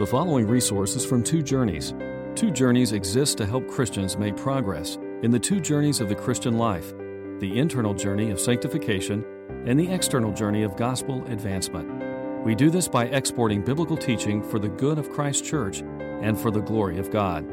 The 0.00 0.06
following 0.06 0.46
resources 0.46 1.04
from 1.04 1.22
Two 1.22 1.42
Journeys. 1.42 1.92
Two 2.34 2.50
Journeys 2.50 2.92
exists 2.92 3.34
to 3.34 3.44
help 3.44 3.68
Christians 3.68 4.16
make 4.16 4.34
progress 4.34 4.96
in 5.22 5.30
the 5.30 5.38
two 5.38 5.60
journeys 5.60 6.00
of 6.00 6.08
the 6.08 6.14
Christian 6.14 6.56
life 6.56 6.94
the 7.38 7.58
internal 7.58 7.92
journey 7.92 8.30
of 8.30 8.40
sanctification 8.40 9.22
and 9.66 9.78
the 9.78 9.92
external 9.92 10.32
journey 10.32 10.62
of 10.62 10.74
gospel 10.76 11.22
advancement. 11.26 12.46
We 12.46 12.54
do 12.54 12.70
this 12.70 12.88
by 12.88 13.08
exporting 13.08 13.62
biblical 13.62 13.98
teaching 13.98 14.42
for 14.42 14.58
the 14.58 14.70
good 14.70 14.98
of 14.98 15.10
Christ's 15.10 15.46
church 15.46 15.80
and 15.82 16.40
for 16.40 16.50
the 16.50 16.62
glory 16.62 16.98
of 16.98 17.10
God. 17.10 17.46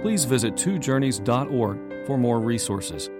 Please 0.00 0.24
visit 0.24 0.54
twojourneys.org 0.54 2.06
for 2.06 2.16
more 2.16 2.40
resources. 2.40 3.10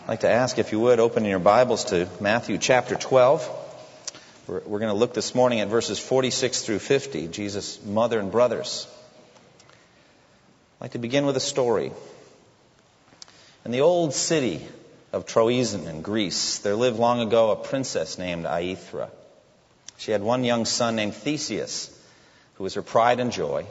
I'd 0.00 0.08
like 0.08 0.20
to 0.20 0.30
ask 0.30 0.58
if 0.58 0.72
you 0.72 0.80
would 0.80 1.00
open 1.00 1.26
your 1.26 1.38
Bibles 1.38 1.84
to 1.90 2.08
Matthew 2.18 2.56
chapter 2.56 2.94
12. 2.94 3.57
We're, 4.48 4.60
we're 4.60 4.78
going 4.78 4.92
to 4.92 4.98
look 4.98 5.12
this 5.12 5.34
morning 5.34 5.60
at 5.60 5.68
verses 5.68 5.98
46 5.98 6.62
through 6.62 6.78
50, 6.78 7.28
Jesus' 7.28 7.84
mother 7.84 8.18
and 8.18 8.32
brothers. 8.32 8.88
I'd 9.68 10.84
like 10.84 10.90
to 10.92 10.98
begin 10.98 11.26
with 11.26 11.36
a 11.36 11.40
story. 11.40 11.92
In 13.66 13.72
the 13.72 13.82
old 13.82 14.14
city 14.14 14.66
of 15.12 15.26
Troezen 15.26 15.86
in 15.86 16.00
Greece, 16.00 16.60
there 16.60 16.76
lived 16.76 16.98
long 16.98 17.20
ago 17.20 17.50
a 17.50 17.56
princess 17.56 18.16
named 18.16 18.46
Aethra. 18.46 19.10
She 19.98 20.12
had 20.12 20.22
one 20.22 20.44
young 20.44 20.64
son 20.64 20.96
named 20.96 21.12
Theseus, 21.12 21.94
who 22.54 22.64
was 22.64 22.72
her 22.72 22.82
pride 22.82 23.20
and 23.20 23.30
joy, 23.30 23.66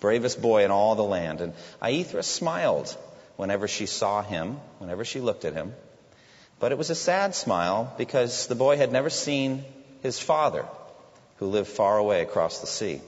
bravest 0.00 0.42
boy 0.42 0.66
in 0.66 0.70
all 0.70 0.96
the 0.96 1.02
land. 1.02 1.40
And 1.40 1.54
Aethra 1.80 2.24
smiled 2.24 2.94
whenever 3.36 3.66
she 3.66 3.86
saw 3.86 4.20
him, 4.20 4.58
whenever 4.80 5.06
she 5.06 5.20
looked 5.20 5.46
at 5.46 5.54
him. 5.54 5.72
But 6.60 6.72
it 6.72 6.78
was 6.78 6.90
a 6.90 6.94
sad 6.94 7.34
smile 7.34 7.94
because 7.96 8.48
the 8.48 8.54
boy 8.54 8.76
had 8.76 8.92
never 8.92 9.08
seen 9.08 9.64
his 10.02 10.18
father, 10.18 10.64
who 11.36 11.46
lived 11.46 11.68
far 11.68 11.98
away 11.98 12.22
across 12.22 12.60
the 12.60 12.66
sea. 12.66 13.00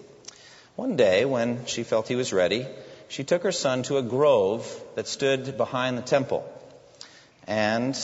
One 0.77 0.97
day, 0.97 1.24
when 1.24 1.66
she 1.66 1.82
felt 1.82 2.08
he 2.08 2.16
was 2.16 2.32
ready, 2.32 2.66
she 3.08 3.24
took 3.24 3.42
her 3.42 3.52
son 3.52 3.82
to 3.84 3.98
a 3.98 4.02
grove 4.02 4.64
that 4.94 5.08
stood 5.08 5.56
behind 5.56 5.98
the 5.98 6.02
temple 6.02 6.48
and 7.47 7.98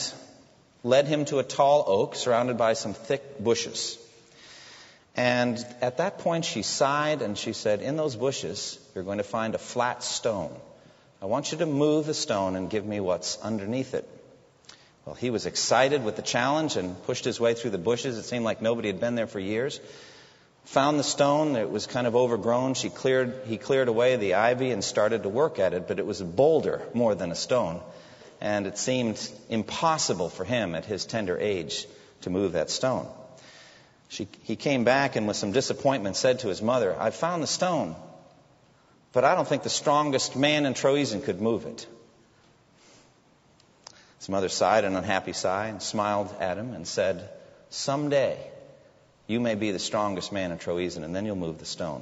led 0.83 1.07
him 1.07 1.25
to 1.25 1.39
a 1.39 1.43
tall 1.43 1.85
oak 1.87 2.15
surrounded 2.15 2.57
by 2.57 2.73
some 2.73 2.93
thick 2.93 3.41
bushes. 3.43 3.97
And 5.15 5.57
at 5.81 5.97
that 5.97 6.19
point, 6.19 6.45
she 6.45 6.61
sighed 6.61 7.21
and 7.21 7.37
she 7.37 7.53
said, 7.53 7.81
In 7.81 7.97
those 7.97 8.15
bushes, 8.15 8.77
you're 8.93 9.03
going 9.03 9.17
to 9.17 9.23
find 9.23 9.55
a 9.55 9.57
flat 9.57 10.03
stone. 10.03 10.55
I 11.21 11.25
want 11.25 11.51
you 11.51 11.57
to 11.59 11.65
move 11.65 12.05
the 12.05 12.13
stone 12.13 12.55
and 12.55 12.69
give 12.69 12.85
me 12.85 12.99
what's 12.99 13.39
underneath 13.41 13.95
it. 13.95 14.07
Well, 15.07 15.15
he 15.15 15.29
was 15.29 15.45
excited 15.45 16.03
with 16.03 16.17
the 16.17 16.21
challenge 16.21 16.75
and 16.75 17.01
pushed 17.03 17.23
his 17.23 17.39
way 17.39 17.53
through 17.53 17.69
the 17.69 17.77
bushes. 17.77 18.17
It 18.17 18.23
seemed 18.23 18.43
like 18.43 18.61
nobody 18.61 18.89
had 18.89 18.99
been 18.99 19.15
there 19.15 19.25
for 19.25 19.39
years. 19.39 19.79
Found 20.65 20.99
the 20.99 21.03
stone. 21.05 21.55
It 21.55 21.69
was 21.69 21.87
kind 21.87 22.07
of 22.07 22.15
overgrown. 22.17 22.73
She 22.73 22.89
cleared, 22.89 23.43
he 23.45 23.55
cleared 23.55 23.87
away 23.87 24.17
the 24.17 24.33
ivy 24.33 24.71
and 24.71 24.83
started 24.83 25.23
to 25.23 25.29
work 25.29 25.59
at 25.59 25.73
it, 25.73 25.87
but 25.87 25.99
it 25.99 26.05
was 26.05 26.19
a 26.19 26.25
boulder 26.25 26.81
more 26.93 27.15
than 27.15 27.31
a 27.31 27.35
stone. 27.35 27.79
And 28.41 28.67
it 28.67 28.77
seemed 28.77 29.17
impossible 29.47 30.27
for 30.27 30.43
him 30.43 30.75
at 30.75 30.83
his 30.83 31.05
tender 31.05 31.39
age 31.39 31.87
to 32.23 32.29
move 32.29 32.51
that 32.51 32.69
stone. 32.69 33.07
She, 34.09 34.27
he 34.43 34.57
came 34.57 34.83
back 34.83 35.15
and 35.15 35.25
with 35.25 35.37
some 35.37 35.53
disappointment 35.53 36.17
said 36.17 36.39
to 36.39 36.49
his 36.49 36.61
mother, 36.61 36.93
I 36.99 37.11
found 37.11 37.41
the 37.41 37.47
stone, 37.47 37.95
but 39.13 39.23
I 39.23 39.35
don't 39.35 39.47
think 39.47 39.63
the 39.63 39.69
strongest 39.69 40.35
man 40.35 40.65
in 40.65 40.73
Troezen 40.73 41.23
could 41.23 41.39
move 41.39 41.65
it. 41.65 41.87
His 44.17 44.29
mother 44.29 44.49
sighed 44.49 44.83
an 44.83 44.95
unhappy 44.95 45.33
sigh 45.33 45.67
and 45.67 45.81
smiled 45.81 46.33
at 46.39 46.57
him 46.57 46.73
and 46.73 46.87
said, 46.87 47.29
Someday 47.69 48.37
you 49.27 49.39
may 49.39 49.55
be 49.55 49.71
the 49.71 49.79
strongest 49.79 50.31
man 50.31 50.51
in 50.51 50.57
Troezen, 50.57 51.03
and 51.03 51.15
then 51.15 51.25
you'll 51.25 51.35
move 51.35 51.59
the 51.59 51.65
stone. 51.65 52.01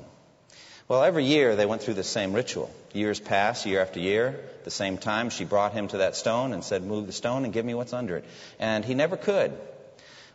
Well, 0.87 1.03
every 1.03 1.25
year 1.25 1.55
they 1.55 1.65
went 1.65 1.81
through 1.81 1.95
the 1.95 2.03
same 2.03 2.33
ritual. 2.33 2.69
Years 2.93 3.19
passed, 3.19 3.65
year 3.65 3.81
after 3.81 3.99
year. 3.99 4.27
At 4.27 4.63
the 4.63 4.71
same 4.71 4.97
time, 4.97 5.31
she 5.31 5.43
brought 5.43 5.73
him 5.73 5.87
to 5.89 5.97
that 5.97 6.15
stone 6.15 6.53
and 6.53 6.63
said, 6.63 6.83
Move 6.83 7.07
the 7.07 7.13
stone 7.13 7.43
and 7.43 7.51
give 7.51 7.65
me 7.65 7.73
what's 7.73 7.93
under 7.93 8.17
it. 8.17 8.25
And 8.59 8.85
he 8.85 8.93
never 8.93 9.17
could. 9.17 9.51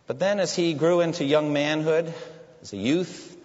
But 0.08 0.18
then, 0.18 0.40
as 0.40 0.54
he 0.54 0.74
grew 0.74 1.00
into 1.00 1.24
young 1.24 1.52
manhood, 1.52 2.12
as 2.62 2.72
a 2.72 2.76
youth, 2.76 3.36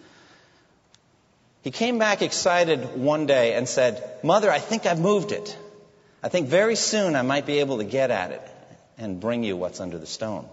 he 1.62 1.70
came 1.70 1.98
back 1.98 2.22
excited 2.22 2.96
one 2.96 3.26
day 3.26 3.54
and 3.54 3.68
said, 3.68 4.02
Mother, 4.24 4.50
I 4.50 4.58
think 4.58 4.84
I've 4.84 5.00
moved 5.00 5.30
it. 5.30 5.56
I 6.26 6.28
think 6.28 6.48
very 6.48 6.74
soon 6.74 7.14
I 7.14 7.22
might 7.22 7.46
be 7.46 7.60
able 7.60 7.78
to 7.78 7.84
get 7.84 8.10
at 8.10 8.32
it 8.32 8.42
and 8.98 9.20
bring 9.20 9.44
you 9.44 9.56
what's 9.56 9.78
under 9.78 9.96
the 9.96 10.08
stone. 10.08 10.48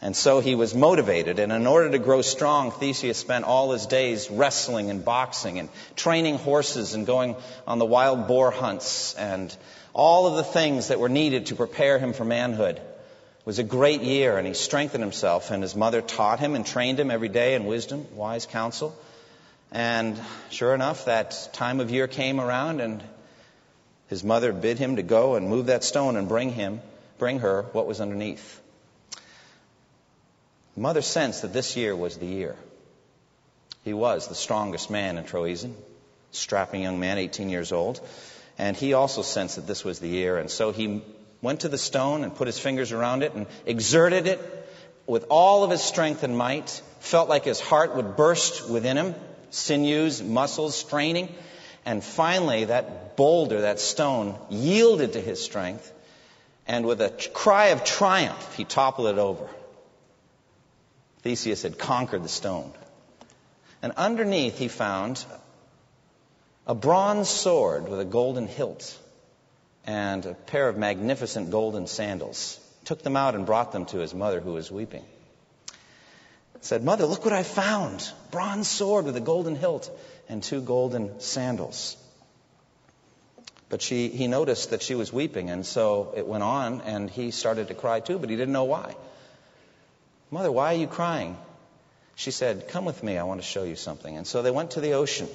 And 0.00 0.14
so 0.14 0.38
he 0.38 0.54
was 0.54 0.76
motivated, 0.76 1.40
and 1.40 1.50
in 1.50 1.66
order 1.66 1.90
to 1.90 1.98
grow 1.98 2.22
strong, 2.22 2.70
Theseus 2.70 3.18
spent 3.18 3.44
all 3.44 3.72
his 3.72 3.86
days 3.86 4.30
wrestling 4.30 4.90
and 4.90 5.04
boxing 5.04 5.58
and 5.58 5.68
training 5.96 6.36
horses 6.36 6.94
and 6.94 7.04
going 7.04 7.34
on 7.66 7.80
the 7.80 7.84
wild 7.84 8.28
boar 8.28 8.52
hunts 8.52 9.16
and 9.16 9.52
all 9.92 10.28
of 10.28 10.36
the 10.36 10.44
things 10.44 10.86
that 10.86 11.00
were 11.00 11.08
needed 11.08 11.46
to 11.46 11.56
prepare 11.56 11.98
him 11.98 12.12
for 12.12 12.24
manhood. 12.24 12.76
It 12.76 13.44
was 13.44 13.58
a 13.58 13.64
great 13.64 14.02
year, 14.02 14.38
and 14.38 14.46
he 14.46 14.54
strengthened 14.54 15.02
himself, 15.02 15.50
and 15.50 15.64
his 15.64 15.74
mother 15.74 16.00
taught 16.00 16.38
him 16.38 16.54
and 16.54 16.64
trained 16.64 17.00
him 17.00 17.10
every 17.10 17.28
day 17.28 17.56
in 17.56 17.64
wisdom, 17.66 18.06
wise 18.14 18.46
counsel. 18.46 18.96
And 19.72 20.16
sure 20.50 20.76
enough, 20.76 21.06
that 21.06 21.48
time 21.54 21.80
of 21.80 21.90
year 21.90 22.06
came 22.06 22.40
around, 22.40 22.80
and 22.80 23.02
his 24.12 24.22
mother 24.22 24.52
bid 24.52 24.78
him 24.78 24.96
to 24.96 25.02
go 25.02 25.36
and 25.36 25.48
move 25.48 25.66
that 25.66 25.82
stone 25.82 26.16
and 26.16 26.28
bring 26.28 26.52
him, 26.52 26.82
bring 27.16 27.38
her 27.38 27.62
what 27.72 27.86
was 27.86 27.98
underneath. 27.98 28.60
The 30.74 30.82
mother 30.82 31.00
sensed 31.00 31.40
that 31.40 31.54
this 31.54 31.78
year 31.78 31.96
was 31.96 32.18
the 32.18 32.26
year. 32.26 32.54
He 33.84 33.94
was 33.94 34.28
the 34.28 34.34
strongest 34.34 34.90
man 34.90 35.16
in 35.16 35.24
Troezen, 35.24 35.74
strapping 36.30 36.82
young 36.82 37.00
man, 37.00 37.16
18 37.16 37.48
years 37.48 37.72
old. 37.72 38.06
And 38.58 38.76
he 38.76 38.92
also 38.92 39.22
sensed 39.22 39.56
that 39.56 39.66
this 39.66 39.82
was 39.82 39.98
the 39.98 40.08
year. 40.08 40.36
And 40.36 40.50
so 40.50 40.72
he 40.72 41.02
went 41.40 41.60
to 41.60 41.70
the 41.70 41.78
stone 41.78 42.22
and 42.22 42.34
put 42.34 42.48
his 42.48 42.58
fingers 42.58 42.92
around 42.92 43.22
it 43.22 43.32
and 43.32 43.46
exerted 43.64 44.26
it 44.26 44.40
with 45.06 45.24
all 45.30 45.64
of 45.64 45.70
his 45.70 45.80
strength 45.80 46.22
and 46.22 46.36
might. 46.36 46.82
Felt 47.00 47.30
like 47.30 47.46
his 47.46 47.60
heart 47.60 47.96
would 47.96 48.14
burst 48.16 48.68
within 48.68 48.98
him, 48.98 49.14
sinews, 49.48 50.22
muscles 50.22 50.76
straining. 50.76 51.34
And 51.84 52.02
finally, 52.02 52.66
that 52.66 53.16
boulder, 53.16 53.62
that 53.62 53.80
stone, 53.80 54.38
yielded 54.50 55.14
to 55.14 55.20
his 55.20 55.42
strength. 55.42 55.90
And 56.66 56.86
with 56.86 57.00
a 57.00 57.10
cry 57.32 57.68
of 57.68 57.84
triumph, 57.84 58.54
he 58.54 58.64
toppled 58.64 59.08
it 59.08 59.18
over. 59.18 59.48
Theseus 61.22 61.62
had 61.62 61.78
conquered 61.78 62.22
the 62.22 62.28
stone. 62.28 62.72
And 63.82 63.92
underneath, 63.96 64.58
he 64.58 64.68
found 64.68 65.24
a 66.66 66.74
bronze 66.74 67.28
sword 67.28 67.88
with 67.88 67.98
a 67.98 68.04
golden 68.04 68.46
hilt 68.46 68.96
and 69.84 70.24
a 70.24 70.34
pair 70.34 70.68
of 70.68 70.76
magnificent 70.76 71.50
golden 71.50 71.88
sandals. 71.88 72.60
Took 72.84 73.02
them 73.02 73.16
out 73.16 73.34
and 73.34 73.44
brought 73.46 73.72
them 73.72 73.86
to 73.86 73.98
his 73.98 74.14
mother, 74.14 74.40
who 74.40 74.52
was 74.52 74.70
weeping. 74.70 75.04
Said, 76.60 76.84
Mother, 76.84 77.06
look 77.06 77.24
what 77.24 77.34
I 77.34 77.42
found. 77.42 78.08
Bronze 78.30 78.68
sword 78.68 79.04
with 79.04 79.16
a 79.16 79.20
golden 79.20 79.56
hilt 79.56 79.90
and 80.28 80.42
two 80.42 80.60
golden 80.60 81.20
sandals. 81.20 81.96
But 83.68 83.80
she, 83.80 84.08
he 84.08 84.26
noticed 84.26 84.70
that 84.70 84.82
she 84.82 84.94
was 84.94 85.12
weeping, 85.12 85.48
and 85.48 85.64
so 85.64 86.12
it 86.16 86.26
went 86.26 86.42
on, 86.42 86.82
and 86.82 87.08
he 87.08 87.30
started 87.30 87.68
to 87.68 87.74
cry 87.74 88.00
too, 88.00 88.18
but 88.18 88.28
he 88.28 88.36
didn't 88.36 88.52
know 88.52 88.64
why. 88.64 88.94
Mother, 90.30 90.52
why 90.52 90.74
are 90.74 90.78
you 90.78 90.86
crying? 90.86 91.36
She 92.14 92.30
said, 92.30 92.68
Come 92.68 92.84
with 92.84 93.02
me, 93.02 93.18
I 93.18 93.24
want 93.24 93.40
to 93.40 93.46
show 93.46 93.64
you 93.64 93.76
something. 93.76 94.16
And 94.16 94.26
so 94.26 94.42
they 94.42 94.50
went 94.50 94.72
to 94.72 94.80
the 94.80 94.92
ocean 94.92 95.28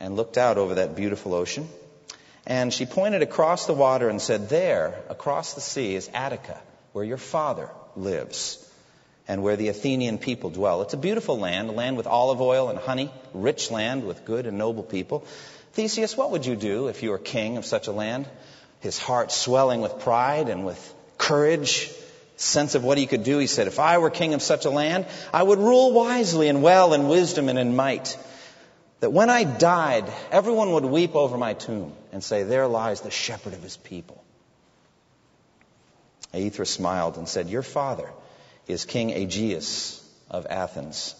and 0.00 0.16
looked 0.16 0.38
out 0.38 0.58
over 0.58 0.76
that 0.76 0.96
beautiful 0.96 1.34
ocean. 1.34 1.68
And 2.46 2.72
she 2.72 2.86
pointed 2.86 3.22
across 3.22 3.66
the 3.66 3.74
water 3.74 4.08
and 4.08 4.22
said, 4.22 4.48
There, 4.48 4.94
across 5.08 5.54
the 5.54 5.60
sea, 5.60 5.94
is 5.94 6.08
Attica, 6.14 6.58
where 6.92 7.04
your 7.04 7.18
father 7.18 7.68
lives 7.94 8.65
and 9.28 9.42
where 9.42 9.56
the 9.56 9.68
Athenian 9.68 10.18
people 10.18 10.50
dwell. 10.50 10.82
It's 10.82 10.94
a 10.94 10.98
beautiful 10.98 11.38
land, 11.38 11.68
a 11.68 11.72
land 11.72 11.96
with 11.96 12.06
olive 12.06 12.40
oil 12.40 12.68
and 12.68 12.78
honey, 12.78 13.10
rich 13.34 13.70
land 13.70 14.06
with 14.06 14.24
good 14.24 14.46
and 14.46 14.56
noble 14.56 14.82
people. 14.82 15.26
Theseus, 15.72 16.16
what 16.16 16.30
would 16.30 16.46
you 16.46 16.56
do 16.56 16.88
if 16.88 17.02
you 17.02 17.10
were 17.10 17.18
king 17.18 17.56
of 17.56 17.66
such 17.66 17.88
a 17.88 17.92
land? 17.92 18.28
His 18.80 18.98
heart 18.98 19.32
swelling 19.32 19.80
with 19.80 19.98
pride 19.98 20.48
and 20.48 20.64
with 20.64 20.94
courage, 21.18 21.90
sense 22.36 22.74
of 22.74 22.84
what 22.84 22.98
he 22.98 23.06
could 23.06 23.24
do, 23.24 23.38
he 23.38 23.46
said, 23.46 23.66
If 23.66 23.80
I 23.80 23.98
were 23.98 24.10
king 24.10 24.34
of 24.34 24.42
such 24.42 24.64
a 24.64 24.70
land, 24.70 25.06
I 25.32 25.42
would 25.42 25.58
rule 25.58 25.92
wisely 25.92 26.48
and 26.48 26.62
well 26.62 26.94
in 26.94 27.08
wisdom 27.08 27.48
and 27.48 27.58
in 27.58 27.74
might. 27.74 28.16
That 29.00 29.10
when 29.10 29.28
I 29.28 29.44
died, 29.44 30.04
everyone 30.30 30.72
would 30.72 30.84
weep 30.84 31.14
over 31.14 31.36
my 31.36 31.54
tomb 31.54 31.92
and 32.12 32.22
say, 32.22 32.44
There 32.44 32.66
lies 32.66 33.00
the 33.00 33.10
shepherd 33.10 33.54
of 33.54 33.62
his 33.62 33.76
people. 33.76 34.22
Aethra 36.32 36.66
smiled 36.66 37.16
and 37.16 37.28
said, 37.28 37.48
Your 37.48 37.62
father 37.62 38.10
is 38.66 38.84
King 38.84 39.12
Aegeus 39.12 40.02
of 40.30 40.46
Athens. 40.48 41.14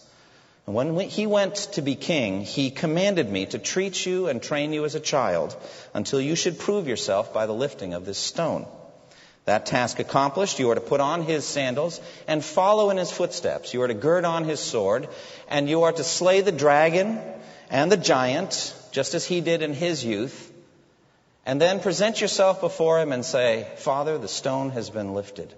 And 0.65 0.75
when 0.75 0.99
he 0.99 1.25
went 1.25 1.55
to 1.73 1.81
be 1.81 1.95
king, 1.95 2.41
he 2.41 2.71
commanded 2.71 3.29
me 3.29 3.45
to 3.47 3.57
treat 3.57 4.05
you 4.05 4.27
and 4.27 4.41
train 4.41 4.73
you 4.73 4.83
as 4.83 4.95
a 4.95 4.99
child 4.99 5.55
until 5.93 6.19
you 6.19 6.35
should 6.35 6.59
prove 6.59 6.89
yourself 6.89 7.33
by 7.33 7.45
the 7.45 7.53
lifting 7.53 7.93
of 7.93 8.05
this 8.05 8.17
stone. 8.17 8.67
That 9.45 9.65
task 9.65 9.99
accomplished, 9.99 10.59
you 10.59 10.69
are 10.71 10.75
to 10.75 10.81
put 10.81 10.99
on 10.99 11.23
his 11.23 11.45
sandals 11.45 12.01
and 12.27 12.43
follow 12.43 12.89
in 12.89 12.97
his 12.97 13.11
footsteps. 13.11 13.73
You 13.73 13.81
are 13.83 13.87
to 13.87 13.93
gird 13.93 14.25
on 14.25 14.43
his 14.43 14.59
sword, 14.59 15.07
and 15.47 15.69
you 15.69 15.83
are 15.83 15.93
to 15.93 16.03
slay 16.03 16.41
the 16.41 16.51
dragon 16.51 17.21
and 17.69 17.89
the 17.89 17.95
giant, 17.95 18.75
just 18.91 19.13
as 19.13 19.25
he 19.25 19.39
did 19.39 19.61
in 19.61 19.73
his 19.73 20.03
youth, 20.03 20.51
and 21.45 21.61
then 21.61 21.79
present 21.79 22.19
yourself 22.19 22.59
before 22.59 22.99
him 22.99 23.13
and 23.13 23.23
say, 23.23 23.71
Father, 23.77 24.17
the 24.17 24.27
stone 24.27 24.71
has 24.71 24.89
been 24.89 25.13
lifted. 25.13 25.53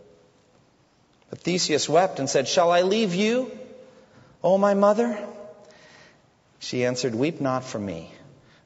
But 1.30 1.40
Theseus 1.40 1.88
wept 1.88 2.20
and 2.20 2.30
said, 2.30 2.48
Shall 2.48 2.72
I 2.72 2.82
leave 2.82 3.14
you, 3.14 3.52
O 4.44 4.58
my 4.58 4.74
mother? 4.74 5.18
She 6.60 6.86
answered, 6.86 7.16
Weep 7.16 7.40
not 7.40 7.64
for 7.64 7.80
me. 7.80 8.12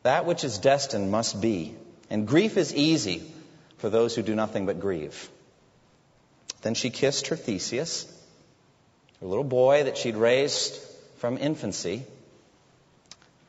That 0.03 0.25
which 0.25 0.43
is 0.43 0.57
destined 0.57 1.11
must 1.11 1.39
be, 1.41 1.75
and 2.09 2.27
grief 2.27 2.57
is 2.57 2.73
easy 2.73 3.23
for 3.77 3.89
those 3.89 4.15
who 4.15 4.21
do 4.21 4.35
nothing 4.35 4.65
but 4.65 4.79
grieve. 4.79 5.29
Then 6.61 6.73
she 6.73 6.89
kissed 6.89 7.27
her 7.27 7.35
Theseus, 7.35 8.05
her 9.19 9.27
little 9.27 9.43
boy 9.43 9.83
that 9.83 9.97
she'd 9.97 10.15
raised 10.15 10.79
from 11.17 11.37
infancy, 11.37 12.03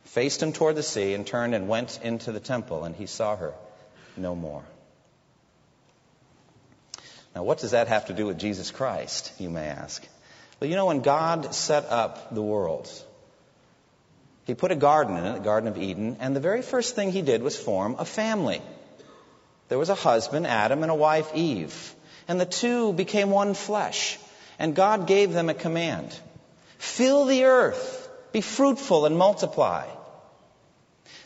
faced 0.04 0.42
him 0.42 0.52
toward 0.52 0.76
the 0.76 0.82
sea, 0.82 1.14
and 1.14 1.26
turned 1.26 1.54
and 1.54 1.68
went 1.68 2.00
into 2.02 2.32
the 2.32 2.40
temple, 2.40 2.84
and 2.84 2.94
he 2.94 3.06
saw 3.06 3.36
her 3.36 3.54
no 4.16 4.34
more. 4.34 4.62
Now, 7.34 7.42
what 7.42 7.58
does 7.58 7.72
that 7.72 7.88
have 7.88 8.06
to 8.06 8.12
do 8.12 8.26
with 8.26 8.38
Jesus 8.38 8.70
Christ, 8.70 9.32
you 9.38 9.50
may 9.50 9.66
ask? 9.66 10.06
Well, 10.60 10.70
you 10.70 10.76
know, 10.76 10.86
when 10.86 11.00
God 11.00 11.54
set 11.54 11.86
up 11.86 12.34
the 12.34 12.42
world, 12.42 12.88
He 14.44 14.54
put 14.54 14.70
a 14.70 14.76
garden 14.76 15.16
in 15.16 15.24
it, 15.24 15.32
the 15.34 15.40
Garden 15.40 15.68
of 15.68 15.76
Eden, 15.76 16.18
and 16.20 16.36
the 16.36 16.40
very 16.40 16.62
first 16.62 16.94
thing 16.94 17.10
He 17.10 17.22
did 17.22 17.42
was 17.42 17.58
form 17.58 17.96
a 17.98 18.04
family. 18.04 18.62
There 19.68 19.78
was 19.78 19.88
a 19.88 19.94
husband, 19.94 20.46
Adam, 20.46 20.82
and 20.82 20.92
a 20.92 20.94
wife, 20.94 21.34
Eve. 21.34 21.94
And 22.28 22.40
the 22.40 22.46
two 22.46 22.92
became 22.92 23.30
one 23.30 23.54
flesh. 23.54 24.18
And 24.58 24.74
God 24.74 25.06
gave 25.06 25.32
them 25.32 25.48
a 25.48 25.54
command 25.54 26.18
fill 26.78 27.24
the 27.24 27.44
earth, 27.44 28.08
be 28.32 28.40
fruitful, 28.40 29.06
and 29.06 29.16
multiply. 29.16 29.86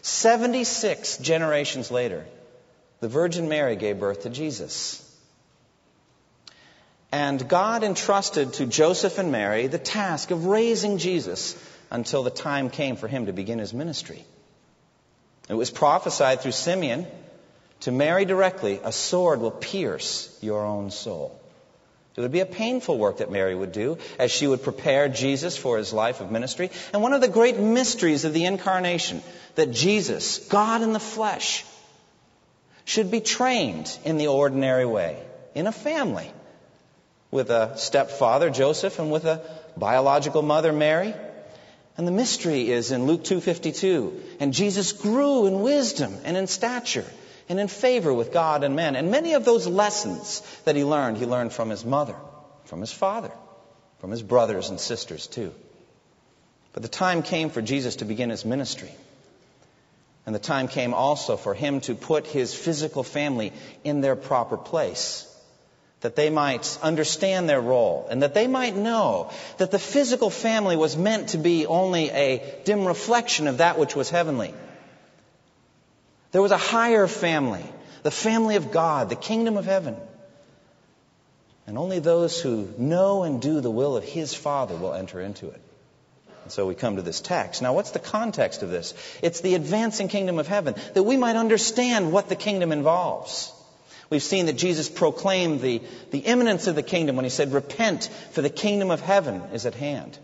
76 0.03 1.19
generations 1.19 1.91
later, 1.91 2.25
the 3.01 3.09
Virgin 3.09 3.49
Mary 3.49 3.77
gave 3.77 3.99
birth 3.99 4.23
to 4.23 4.31
Jesus. 4.31 5.05
And 7.11 7.49
God 7.49 7.85
entrusted 7.85 8.55
to 8.55 8.67
Joseph 8.67 9.19
and 9.19 9.33
Mary 9.33 9.67
the 9.67 9.79
task 9.79 10.31
of 10.31 10.47
raising 10.47 10.99
Jesus 10.99 11.57
until 11.91 12.23
the 12.23 12.31
time 12.31 12.69
came 12.69 12.97
for 12.97 13.09
him 13.09 13.27
to 13.27 13.33
begin 13.33 13.59
his 13.59 13.73
ministry. 13.73 14.25
It 15.49 15.55
was 15.55 15.71
prophesied 15.71 16.41
through 16.41 16.53
Simeon 16.53 17.07
to 17.81 17.93
Mary 17.93 18.25
directly, 18.25 18.81
a 18.83 18.93
sword 18.93 19.41
will 19.41 19.53
pierce 19.53 20.37
your 20.43 20.65
own 20.65 20.91
soul. 20.91 21.41
It 22.17 22.21
would 22.21 22.33
be 22.33 22.41
a 22.41 22.47
painful 22.47 22.99
work 22.99 23.19
that 23.19 23.31
Mary 23.31 23.55
would 23.55 23.71
do 23.71 23.99
as 24.19 24.33
she 24.33 24.49
would 24.49 24.65
prepare 24.65 25.09
Jesus 25.09 25.57
for 25.57 25.79
his 25.79 25.93
life 25.93 26.21
of 26.21 26.33
ministry. 26.33 26.73
And 26.93 27.01
one 27.01 27.13
of 27.13 27.21
the 27.21 27.29
great 27.29 27.57
mysteries 27.57 28.25
of 28.25 28.35
the 28.35 28.45
incarnation, 28.45 29.23
that 29.55 29.71
Jesus, 29.71 30.39
God 30.49 30.83
in 30.83 30.93
the 30.93 30.99
flesh, 30.99 31.65
should 32.85 33.13
be 33.13 33.21
trained 33.21 33.97
in 34.05 34.19
the 34.19 34.27
ordinary 34.27 34.85
way, 34.85 35.23
in 35.55 35.69
a 35.69 35.73
family, 35.73 36.33
with 37.31 37.51
a 37.51 37.77
stepfather, 37.77 38.51
Joseph, 38.51 38.99
and 38.99 39.11
with 39.11 39.25
a 39.25 39.43
biological 39.77 40.43
mother, 40.43 40.73
Mary. 40.73 41.15
And 41.97 42.07
the 42.07 42.13
mystery 42.13 42.71
is 42.71 42.93
in 42.93 43.07
Luke 43.07 43.25
2:52, 43.25 44.13
and 44.41 44.53
Jesus 44.53 44.93
grew 44.93 45.47
in 45.47 45.63
wisdom 45.63 46.17
and 46.25 46.37
in 46.37 46.47
stature 46.47 47.05
and 47.49 47.59
in 47.59 47.69
favor 47.69 48.13
with 48.13 48.33
God 48.33 48.63
and 48.63 48.77
men. 48.77 48.95
And 48.95 49.11
many 49.11 49.35
of 49.35 49.45
those 49.45 49.67
lessons 49.67 50.43
that 50.65 50.77
he 50.77 50.85
learned, 50.85 51.17
he 51.17 51.27
learned 51.27 51.53
from 51.53 51.71
his 51.71 51.85
mother, 51.85 52.15
from 52.65 52.81
his 52.81 52.93
father, 52.93 53.33
from 53.99 54.11
his 54.11 54.23
brothers 54.23 54.71
and 54.71 54.79
sisters 54.79 55.27
too. 55.27 55.53
But 56.73 56.83
the 56.83 56.89
time 56.89 57.23
came 57.23 57.51
for 57.51 57.63
Jesus 57.63 57.97
to 57.97 58.05
begin 58.05 58.31
his 58.31 58.45
ministry. 58.45 58.93
And 60.25 60.35
the 60.35 60.39
time 60.39 60.69
came 60.69 60.95
also 60.95 61.37
for 61.37 61.55
him 61.55 61.81
to 61.83 61.95
put 61.95 62.27
his 62.27 62.55
physical 62.55 63.03
family 63.03 63.53
in 63.83 64.03
their 64.03 64.15
proper 64.15 64.57
place. 64.57 65.27
That 66.01 66.15
they 66.15 66.31
might 66.31 66.79
understand 66.81 67.49
their 67.49 67.61
role 67.61 68.07
and 68.09 68.23
that 68.23 68.33
they 68.33 68.47
might 68.47 68.77
know 68.77 69.31
that 69.57 69.73
the 69.73 69.81
physical 69.81 70.31
family 70.31 70.77
was 70.77 70.97
meant 70.97 71.31
to 71.31 71.39
be 71.39 71.67
only 71.67 72.11
a 72.11 72.61
dim 72.65 72.85
reflection 72.85 73.49
of 73.49 73.59
that 73.59 73.79
which 73.79 73.97
was 73.97 74.09
heavenly. 74.09 74.55
There 76.31 76.43
was 76.43 76.53
a 76.53 76.57
higher 76.57 77.09
family, 77.09 77.65
the 78.05 78.13
family 78.13 78.57
of 78.57 78.71
God, 78.71 79.09
the 79.09 79.17
kingdom 79.17 79.57
of 79.57 79.65
heaven. 79.65 79.97
And 81.67 81.77
only 81.77 81.99
those 81.99 82.41
who 82.41 82.73
know 82.79 83.25
and 83.25 83.43
do 83.43 83.61
the 83.61 83.71
will 83.71 83.97
of 83.97 84.05
his 84.05 84.35
Father 84.35 84.77
will 84.77 84.95
enter 84.95 85.21
into 85.21 85.49
it. 85.49 85.61
And 86.45 86.53
so 86.53 86.67
we 86.67 86.75
come 86.75 86.97
to 86.97 87.03
this 87.03 87.21
text. 87.21 87.61
Now, 87.61 87.75
what's 87.75 87.91
the 87.91 87.99
context 87.99 88.63
of 88.63 88.71
this? 88.71 88.95
It's 89.21 89.41
the 89.41 89.55
advancing 89.55 90.09
kingdom 90.09 90.39
of 90.39 90.47
heaven, 90.47 90.77
that 90.95 91.03
we 91.03 91.19
might 91.19 91.37
understand 91.37 92.11
what 92.11 92.29
the 92.31 92.37
kingdom 92.37 92.73
involves. 92.73 93.53
We've 94.11 94.23
seen 94.23 94.47
that 94.47 94.55
Jesus 94.55 94.89
proclaimed 94.89 95.61
the, 95.61 95.83
the 96.11 96.21
imminence 96.21 96.67
of 96.67 96.75
the 96.75 96.83
kingdom 96.83 97.17
when 97.17 97.25
he 97.25 97.31
said, 97.31 97.53
Repent, 97.53 98.09
for 98.33 98.41
the 98.41 98.51
kingdom 98.51 98.91
of 98.91 99.01
heaven 99.01 99.43
is 99.53 99.67
at 99.67 99.75
hand. 99.75 100.19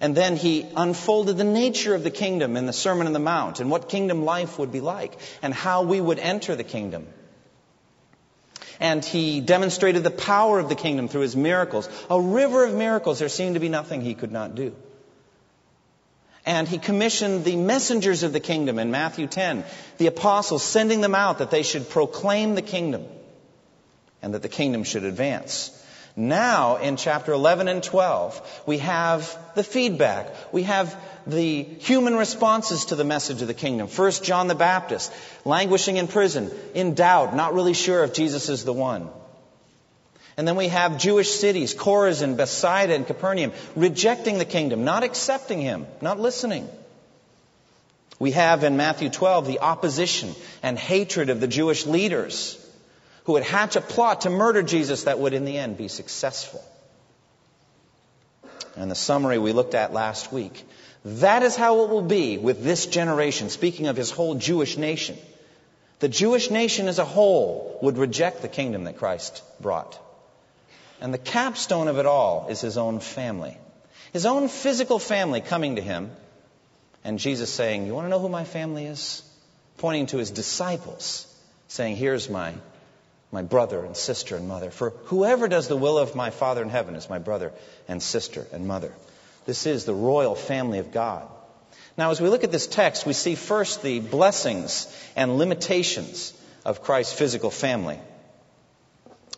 And 0.00 0.16
then 0.16 0.36
he 0.36 0.66
unfolded 0.74 1.36
the 1.36 1.44
nature 1.44 1.94
of 1.94 2.02
the 2.02 2.10
kingdom 2.10 2.56
in 2.56 2.64
the 2.64 2.72
Sermon 2.72 3.06
on 3.06 3.12
the 3.12 3.18
Mount 3.18 3.60
and 3.60 3.70
what 3.70 3.90
kingdom 3.90 4.24
life 4.24 4.58
would 4.58 4.72
be 4.72 4.80
like 4.80 5.18
and 5.42 5.52
how 5.52 5.82
we 5.82 6.00
would 6.00 6.18
enter 6.18 6.56
the 6.56 6.64
kingdom. 6.64 7.06
And 8.80 9.04
he 9.04 9.42
demonstrated 9.42 10.02
the 10.02 10.10
power 10.10 10.58
of 10.58 10.70
the 10.70 10.74
kingdom 10.74 11.08
through 11.08 11.20
his 11.20 11.36
miracles. 11.36 11.86
A 12.08 12.18
river 12.18 12.64
of 12.64 12.74
miracles. 12.74 13.18
There 13.18 13.28
seemed 13.28 13.54
to 13.54 13.60
be 13.60 13.68
nothing 13.68 14.00
he 14.00 14.14
could 14.14 14.32
not 14.32 14.54
do. 14.54 14.74
And 16.46 16.66
he 16.66 16.78
commissioned 16.78 17.44
the 17.44 17.56
messengers 17.56 18.22
of 18.22 18.32
the 18.32 18.40
kingdom 18.40 18.78
in 18.78 18.90
Matthew 18.90 19.26
10, 19.26 19.64
the 19.98 20.06
apostles, 20.06 20.62
sending 20.62 21.00
them 21.00 21.14
out 21.14 21.38
that 21.38 21.50
they 21.50 21.62
should 21.62 21.90
proclaim 21.90 22.54
the 22.54 22.62
kingdom 22.62 23.04
and 24.22 24.34
that 24.34 24.42
the 24.42 24.48
kingdom 24.48 24.84
should 24.84 25.04
advance. 25.04 25.76
Now, 26.16 26.76
in 26.76 26.96
chapter 26.96 27.32
11 27.32 27.68
and 27.68 27.82
12, 27.82 28.62
we 28.66 28.78
have 28.78 29.38
the 29.54 29.62
feedback. 29.62 30.34
We 30.52 30.64
have 30.64 30.94
the 31.26 31.62
human 31.62 32.16
responses 32.16 32.86
to 32.86 32.96
the 32.96 33.04
message 33.04 33.42
of 33.42 33.48
the 33.48 33.54
kingdom. 33.54 33.86
First, 33.86 34.24
John 34.24 34.48
the 34.48 34.54
Baptist, 34.54 35.12
languishing 35.44 35.98
in 35.98 36.08
prison, 36.08 36.50
in 36.74 36.94
doubt, 36.94 37.36
not 37.36 37.54
really 37.54 37.74
sure 37.74 38.02
if 38.02 38.12
Jesus 38.12 38.48
is 38.48 38.64
the 38.64 38.72
one. 38.72 39.08
And 40.40 40.48
then 40.48 40.56
we 40.56 40.68
have 40.68 40.96
Jewish 40.96 41.28
cities, 41.28 41.74
Chorazin, 41.74 42.38
Bethsaida, 42.38 42.94
and 42.94 43.06
Capernaum, 43.06 43.52
rejecting 43.76 44.38
the 44.38 44.46
kingdom, 44.46 44.84
not 44.86 45.02
accepting 45.02 45.60
him, 45.60 45.86
not 46.00 46.18
listening. 46.18 46.66
We 48.18 48.30
have 48.30 48.64
in 48.64 48.78
Matthew 48.78 49.10
12 49.10 49.46
the 49.46 49.58
opposition 49.58 50.34
and 50.62 50.78
hatred 50.78 51.28
of 51.28 51.40
the 51.40 51.46
Jewish 51.46 51.84
leaders 51.84 52.56
who 53.24 53.34
would 53.34 53.42
hatch 53.42 53.76
a 53.76 53.82
plot 53.82 54.22
to 54.22 54.30
murder 54.30 54.62
Jesus 54.62 55.04
that 55.04 55.18
would 55.18 55.34
in 55.34 55.44
the 55.44 55.58
end 55.58 55.76
be 55.76 55.88
successful. 55.88 56.64
And 58.76 58.90
the 58.90 58.94
summary 58.94 59.36
we 59.36 59.52
looked 59.52 59.74
at 59.74 59.92
last 59.92 60.32
week. 60.32 60.64
That 61.04 61.42
is 61.42 61.54
how 61.54 61.84
it 61.84 61.90
will 61.90 62.00
be 62.00 62.38
with 62.38 62.64
this 62.64 62.86
generation, 62.86 63.50
speaking 63.50 63.88
of 63.88 63.96
his 63.98 64.10
whole 64.10 64.36
Jewish 64.36 64.78
nation. 64.78 65.18
The 65.98 66.08
Jewish 66.08 66.50
nation 66.50 66.88
as 66.88 66.98
a 66.98 67.04
whole 67.04 67.78
would 67.82 67.98
reject 67.98 68.40
the 68.40 68.48
kingdom 68.48 68.84
that 68.84 68.96
Christ 68.96 69.42
brought. 69.60 70.00
And 71.00 71.14
the 71.14 71.18
capstone 71.18 71.88
of 71.88 71.98
it 71.98 72.06
all 72.06 72.48
is 72.48 72.60
his 72.60 72.76
own 72.76 73.00
family. 73.00 73.56
His 74.12 74.26
own 74.26 74.48
physical 74.48 74.98
family 74.98 75.40
coming 75.40 75.76
to 75.76 75.82
him, 75.82 76.10
and 77.04 77.18
Jesus 77.18 77.50
saying, 77.50 77.86
You 77.86 77.94
want 77.94 78.06
to 78.06 78.10
know 78.10 78.18
who 78.18 78.28
my 78.28 78.44
family 78.44 78.86
is? 78.86 79.22
Pointing 79.78 80.06
to 80.08 80.18
his 80.18 80.30
disciples, 80.30 81.26
saying, 81.68 81.96
Here's 81.96 82.28
my 82.28 82.54
my 83.32 83.42
brother 83.42 83.84
and 83.84 83.96
sister 83.96 84.36
and 84.36 84.48
mother. 84.48 84.70
For 84.70 84.90
whoever 85.04 85.48
does 85.48 85.68
the 85.68 85.76
will 85.76 85.98
of 85.98 86.14
my 86.14 86.30
Father 86.30 86.62
in 86.62 86.68
heaven 86.68 86.96
is 86.96 87.08
my 87.08 87.18
brother 87.18 87.52
and 87.88 88.02
sister 88.02 88.46
and 88.52 88.66
mother. 88.66 88.92
This 89.46 89.66
is 89.66 89.84
the 89.84 89.94
royal 89.94 90.34
family 90.34 90.78
of 90.78 90.92
God. 90.92 91.28
Now, 91.96 92.10
as 92.10 92.20
we 92.20 92.28
look 92.28 92.44
at 92.44 92.52
this 92.52 92.66
text, 92.66 93.06
we 93.06 93.12
see 93.12 93.34
first 93.34 93.82
the 93.82 94.00
blessings 94.00 94.86
and 95.16 95.38
limitations 95.38 96.32
of 96.64 96.82
Christ's 96.82 97.14
physical 97.14 97.50
family. 97.50 97.98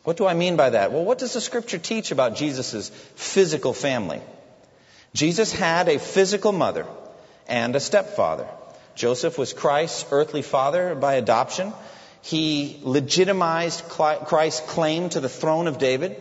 What 0.04 0.16
do 0.16 0.26
I 0.26 0.34
mean 0.34 0.56
by 0.56 0.70
that? 0.70 0.92
Well, 0.92 1.04
what 1.04 1.18
does 1.18 1.32
the 1.32 1.40
scripture 1.40 1.78
teach 1.78 2.10
about 2.10 2.36
Jesus' 2.36 2.90
physical 3.14 3.72
family? 3.72 4.20
Jesus 5.14 5.52
had 5.52 5.88
a 5.88 5.98
physical 5.98 6.52
mother 6.52 6.86
and 7.46 7.76
a 7.76 7.80
stepfather. 7.80 8.48
Joseph 8.94 9.38
was 9.38 9.52
Christ's 9.52 10.06
earthly 10.10 10.42
father 10.42 10.94
by 10.94 11.14
adoption. 11.14 11.72
He 12.22 12.80
legitimized 12.82 13.88
Christ's 13.88 14.60
claim 14.70 15.08
to 15.10 15.20
the 15.20 15.28
throne 15.28 15.66
of 15.66 15.78
David 15.78 16.16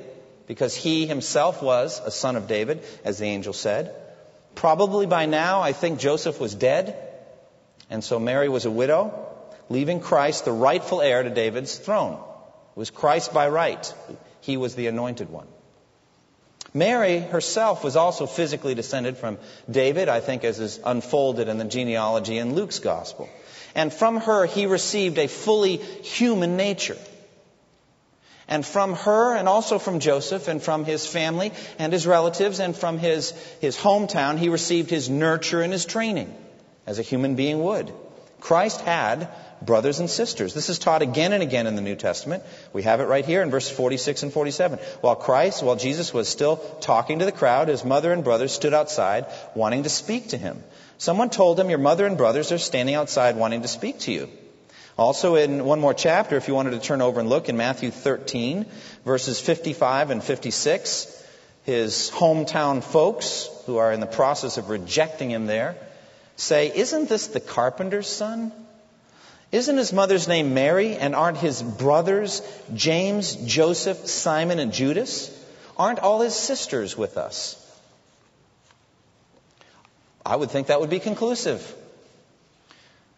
because 0.47 0.75
he 0.75 1.05
himself 1.05 1.61
was 1.61 2.01
a 2.03 2.11
son 2.11 2.35
of 2.35 2.47
David, 2.47 2.83
as 3.03 3.17
the 3.17 3.25
angel 3.25 3.53
said. 3.53 3.95
Probably 4.55 5.05
by 5.05 5.25
now, 5.25 5.61
I 5.61 5.71
think 5.71 5.99
Joseph 5.99 6.39
was 6.39 6.53
dead, 6.53 6.95
and 7.89 8.03
so 8.03 8.19
Mary 8.19 8.49
was 8.49 8.65
a 8.65 8.71
widow, 8.71 9.27
leaving 9.69 10.01
Christ 10.01 10.45
the 10.45 10.51
rightful 10.51 11.01
heir 11.01 11.23
to 11.23 11.29
David's 11.29 11.77
throne. 11.77 12.21
It 12.71 12.79
was 12.79 12.89
Christ 12.89 13.33
by 13.33 13.49
right. 13.49 13.93
He 14.41 14.57
was 14.57 14.75
the 14.75 14.87
anointed 14.87 15.29
one. 15.29 15.47
Mary 16.73 17.19
herself 17.19 17.83
was 17.83 17.97
also 17.97 18.25
physically 18.25 18.75
descended 18.75 19.17
from 19.17 19.37
David, 19.69 20.07
I 20.07 20.21
think, 20.21 20.45
as 20.45 20.59
is 20.59 20.79
unfolded 20.85 21.49
in 21.49 21.57
the 21.57 21.65
genealogy 21.65 22.37
in 22.37 22.55
Luke's 22.55 22.79
gospel. 22.79 23.29
And 23.75 23.91
from 23.91 24.17
her, 24.21 24.45
he 24.45 24.65
received 24.67 25.17
a 25.17 25.27
fully 25.27 25.77
human 25.77 26.55
nature. 26.55 26.97
And 28.47 28.65
from 28.65 28.95
her, 28.95 29.35
and 29.35 29.47
also 29.47 29.79
from 29.79 29.99
Joseph, 29.99 30.47
and 30.47 30.61
from 30.61 30.85
his 30.85 31.05
family, 31.05 31.51
and 31.77 31.93
his 31.93 32.07
relatives, 32.07 32.59
and 32.59 32.75
from 32.75 32.97
his, 32.97 33.31
his 33.59 33.77
hometown, 33.77 34.37
he 34.37 34.49
received 34.49 34.89
his 34.89 35.09
nurture 35.09 35.61
and 35.61 35.71
his 35.71 35.85
training, 35.85 36.33
as 36.85 36.99
a 36.99 37.03
human 37.03 37.35
being 37.35 37.63
would. 37.63 37.91
Christ 38.39 38.81
had 38.81 39.29
brothers 39.61 39.99
and 39.99 40.09
sisters. 40.09 40.53
This 40.53 40.69
is 40.69 40.79
taught 40.79 41.01
again 41.01 41.33
and 41.33 41.43
again 41.43 41.67
in 41.67 41.75
the 41.75 41.81
New 41.81 41.95
Testament. 41.95 42.43
We 42.73 42.83
have 42.83 42.99
it 42.99 43.05
right 43.05 43.25
here 43.25 43.41
in 43.41 43.51
verse 43.51 43.69
46 43.69 44.23
and 44.23 44.33
47. 44.33 44.79
While 45.01 45.15
Christ, 45.15 45.63
while 45.63 45.75
Jesus 45.75 46.13
was 46.13 46.27
still 46.27 46.57
talking 46.81 47.19
to 47.19 47.25
the 47.25 47.31
crowd, 47.31 47.67
his 47.67 47.85
mother 47.85 48.11
and 48.11 48.23
brothers 48.23 48.51
stood 48.51 48.73
outside 48.73 49.25
wanting 49.55 49.83
to 49.83 49.89
speak 49.89 50.29
to 50.29 50.37
him. 50.37 50.63
Someone 50.97 51.29
told 51.29 51.59
him, 51.59 51.69
Your 51.69 51.79
mother 51.79 52.05
and 52.05 52.17
brothers 52.17 52.51
are 52.51 52.57
standing 52.57 52.95
outside 52.95 53.35
wanting 53.35 53.61
to 53.61 53.67
speak 53.67 53.99
to 54.01 54.11
you. 54.11 54.29
Also, 54.97 55.35
in 55.35 55.63
one 55.63 55.79
more 55.79 55.93
chapter, 55.93 56.35
if 56.35 56.47
you 56.47 56.53
wanted 56.53 56.71
to 56.71 56.79
turn 56.79 57.01
over 57.01 57.19
and 57.19 57.29
look 57.29 57.49
in 57.49 57.57
Matthew 57.57 57.91
13, 57.91 58.65
verses 59.05 59.39
55 59.39 60.11
and 60.11 60.23
56, 60.23 61.25
his 61.63 62.11
hometown 62.13 62.83
folks, 62.83 63.49
who 63.65 63.77
are 63.77 63.93
in 63.93 63.99
the 63.99 64.05
process 64.05 64.57
of 64.57 64.69
rejecting 64.69 65.31
him 65.31 65.45
there, 65.45 65.75
say, 66.35 66.71
Isn't 66.75 67.09
this 67.09 67.27
the 67.27 67.39
carpenter's 67.39 68.07
son? 68.07 68.51
Isn't 69.51 69.77
his 69.77 69.91
mother's 69.91 70.27
name 70.27 70.53
Mary? 70.53 70.95
And 70.95 71.13
aren't 71.13 71.37
his 71.37 71.61
brothers 71.61 72.41
James, 72.73 73.35
Joseph, 73.35 74.07
Simon, 74.07 74.59
and 74.59 74.71
Judas? 74.71 75.37
Aren't 75.77 75.99
all 75.99 76.21
his 76.21 76.35
sisters 76.35 76.97
with 76.97 77.17
us? 77.17 77.57
I 80.25 80.35
would 80.35 80.51
think 80.51 80.67
that 80.67 80.79
would 80.79 80.89
be 80.89 80.99
conclusive. 80.99 81.75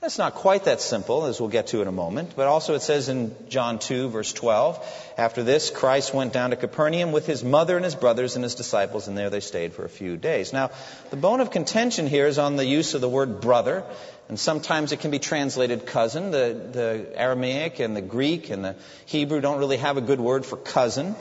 That's 0.03 0.17
not 0.17 0.35
quite 0.35 0.65
that 0.65 0.81
simple, 0.81 1.27
as 1.27 1.39
we'll 1.39 1.47
get 1.47 1.67
to 1.67 1.81
in 1.81 1.87
a 1.87 1.91
moment. 1.91 2.33
But 2.35 2.47
also 2.47 2.73
it 2.73 2.81
says 2.81 3.07
in 3.07 3.33
John 3.47 3.79
2, 3.79 4.09
verse 4.09 4.33
12, 4.33 5.13
after 5.17 5.43
this, 5.43 5.69
Christ 5.69 6.13
went 6.13 6.33
down 6.33 6.49
to 6.49 6.57
Capernaum 6.57 7.13
with 7.13 7.25
his 7.25 7.41
mother 7.41 7.77
and 7.77 7.85
his 7.85 7.95
brothers 7.95 8.35
and 8.35 8.43
his 8.43 8.55
disciples, 8.55 9.07
and 9.07 9.17
there 9.17 9.29
they 9.29 9.39
stayed 9.39 9.73
for 9.73 9.85
a 9.85 9.89
few 9.89 10.17
days. 10.17 10.51
Now, 10.51 10.71
the 11.09 11.15
bone 11.15 11.39
of 11.39 11.51
contention 11.51 12.05
here 12.05 12.27
is 12.27 12.37
on 12.37 12.57
the 12.57 12.65
use 12.65 12.95
of 12.95 12.99
the 12.99 13.07
word 13.07 13.39
brother, 13.39 13.85
and 14.29 14.39
sometimes 14.39 14.91
it 14.91 14.99
can 14.99 15.11
be 15.11 15.19
translated 15.19 15.85
cousin. 15.85 16.31
The, 16.31 16.69
the 16.71 17.19
Aramaic 17.19 17.79
and 17.79 17.95
the 17.95 18.01
Greek 18.01 18.49
and 18.49 18.63
the 18.63 18.75
Hebrew 19.05 19.41
don't 19.41 19.59
really 19.59 19.77
have 19.77 19.97
a 19.97 20.01
good 20.01 20.19
word 20.19 20.45
for 20.45 20.57
cousin. 20.57 21.15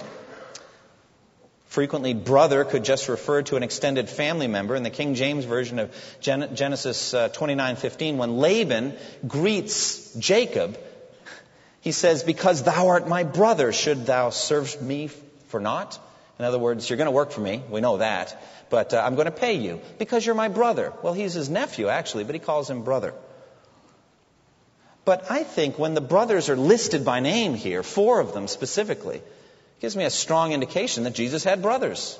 Frequently, 1.66 2.12
brother 2.12 2.64
could 2.64 2.84
just 2.84 3.08
refer 3.08 3.42
to 3.42 3.56
an 3.56 3.62
extended 3.62 4.10
family 4.10 4.46
member. 4.46 4.76
In 4.76 4.82
the 4.82 4.90
King 4.90 5.14
James 5.14 5.46
version 5.46 5.78
of 5.78 5.90
Genesis 6.20 7.14
29:15, 7.14 8.14
uh, 8.14 8.16
when 8.18 8.36
Laban 8.36 8.94
greets 9.26 10.14
Jacob, 10.14 10.78
he 11.80 11.92
says, 11.92 12.22
"Because 12.22 12.62
thou 12.62 12.88
art 12.88 13.08
my 13.08 13.22
brother, 13.22 13.72
should 13.72 14.04
thou 14.04 14.28
serve 14.28 14.82
me 14.82 15.08
for 15.48 15.60
naught?" 15.60 15.98
In 16.42 16.46
other 16.46 16.58
words, 16.58 16.90
you're 16.90 16.96
going 16.96 17.06
to 17.06 17.12
work 17.12 17.30
for 17.30 17.40
me. 17.40 17.62
We 17.70 17.80
know 17.80 17.98
that, 17.98 18.36
but 18.68 18.92
uh, 18.92 19.00
I'm 19.00 19.14
going 19.14 19.26
to 19.26 19.30
pay 19.30 19.52
you 19.52 19.80
because 20.00 20.26
you're 20.26 20.34
my 20.34 20.48
brother. 20.48 20.92
Well, 21.00 21.12
he's 21.12 21.34
his 21.34 21.48
nephew 21.48 21.86
actually, 21.86 22.24
but 22.24 22.34
he 22.34 22.40
calls 22.40 22.68
him 22.68 22.82
brother. 22.82 23.14
But 25.04 25.30
I 25.30 25.44
think 25.44 25.78
when 25.78 25.94
the 25.94 26.00
brothers 26.00 26.48
are 26.48 26.56
listed 26.56 27.04
by 27.04 27.20
name 27.20 27.54
here, 27.54 27.84
four 27.84 28.18
of 28.18 28.34
them 28.34 28.48
specifically, 28.48 29.22
gives 29.78 29.94
me 29.94 30.02
a 30.02 30.10
strong 30.10 30.50
indication 30.50 31.04
that 31.04 31.14
Jesus 31.14 31.44
had 31.44 31.62
brothers. 31.62 32.18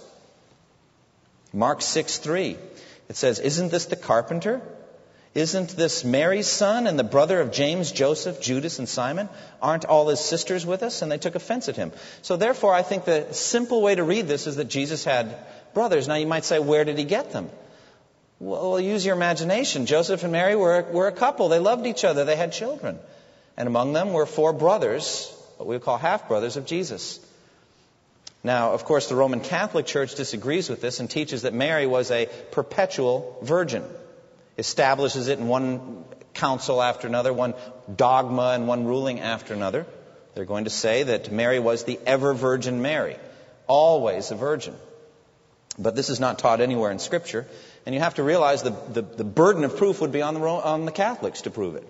Mark 1.53 1.83
6 1.83 2.19
3. 2.19 2.57
It 3.09 3.17
says, 3.17 3.41
Isn't 3.41 3.73
this 3.73 3.87
the 3.87 3.97
carpenter? 3.97 4.63
Isn't 5.35 5.71
this 5.71 6.05
Mary's 6.05 6.47
son 6.47 6.87
and 6.87 6.99
the 6.99 7.05
brother 7.05 7.41
of 7.41 7.53
James, 7.53 7.91
Joseph, 7.91 8.41
Judas, 8.43 8.79
and 8.79 8.89
Simon? 8.89 9.31
Aren't 9.63 9.87
all 9.87 10.09
his 10.09 10.21
sisters 10.21 10.67
with 10.67 10.83
us? 10.83 11.01
And 11.01 11.11
they 11.11 11.17
took 11.17 11.35
offense 11.35 11.71
at 11.71 11.77
him. 11.77 11.93
So 12.21 12.37
therefore, 12.37 12.75
I 12.75 12.83
think 12.83 13.07
the 13.07 13.33
simple 13.33 13.81
way 13.81 13.95
to 13.95 14.03
read 14.03 14.29
this 14.29 14.47
is 14.47 14.57
that 14.57 14.67
Jesus 14.67 15.05
had 15.05 15.35
brothers. 15.73 16.07
Now 16.07 16.17
you 16.17 16.27
might 16.27 16.45
say, 16.45 16.59
where 16.59 16.85
did 16.85 16.99
he 16.99 17.05
get 17.05 17.33
them? 17.33 17.49
Well, 18.41 18.79
use 18.79 19.07
your 19.07 19.17
imagination. 19.17 19.87
Joseph 19.87 20.23
and 20.23 20.33
Mary 20.33 20.55
were, 20.55 20.83
were 20.83 21.07
a 21.07 21.13
couple. 21.13 21.49
They 21.49 21.61
loved 21.61 21.87
each 21.87 22.05
other. 22.05 22.25
They 22.25 22.37
had 22.37 22.53
children. 22.53 22.99
And 23.57 23.69
among 23.69 23.93
them 23.95 24.13
were 24.13 24.27
four 24.27 24.53
brothers, 24.53 25.33
what 25.57 25.67
we 25.67 25.79
call 25.79 25.97
half 25.97 26.29
brothers 26.29 26.57
of 26.57 26.67
Jesus. 26.67 27.21
Now, 28.45 28.73
of 28.73 28.85
course, 28.85 29.09
the 29.09 29.15
Roman 29.15 29.41
Catholic 29.41 29.87
Church 29.87 30.15
disagrees 30.15 30.69
with 30.69 30.81
this 30.81 31.01
and 31.01 31.09
teaches 31.09 31.43
that 31.43 31.55
Mary 31.55 31.87
was 31.87 32.11
a 32.11 32.29
perpetual 32.51 33.39
virgin, 33.43 33.85
establishes 34.59 35.29
it 35.29 35.39
in 35.39 35.49
one 35.49 36.05
council 36.35 36.83
after 36.83 37.07
another, 37.07 37.33
one 37.33 37.55
dogma 37.95 38.53
and 38.55 38.67
one 38.67 38.85
ruling 38.85 39.21
after 39.21 39.55
another. 39.55 39.87
They're 40.35 40.45
going 40.45 40.65
to 40.65 40.71
say 40.71 41.03
that 41.05 41.31
Mary 41.31 41.59
was 41.59 41.85
the 41.85 41.99
ever 42.07 42.33
virgin 42.33 42.83
Mary, 42.83 43.17
always 43.67 44.31
a 44.31 44.35
virgin. 44.35 44.75
But 45.79 45.97
this 45.97 46.11
is 46.11 46.21
not 46.21 46.39
taught 46.39 46.61
anywhere 46.61 46.91
in 46.91 46.99
Scripture, 46.99 47.47
and 47.87 47.95
you 47.95 48.01
have 48.01 48.15
to 48.15 48.23
realize 48.23 48.63
the, 48.63 48.71
the, 48.93 49.03
the 49.03 49.25
burden 49.25 49.65
of 49.65 49.77
proof 49.77 50.01
would 50.01 50.13
be 50.13 50.23
on 50.23 50.35
the, 50.35 50.41
on 50.41 50.85
the 50.85 50.93
Catholics 50.93 51.43
to 51.43 51.51
prove 51.51 51.77
it. 51.77 51.87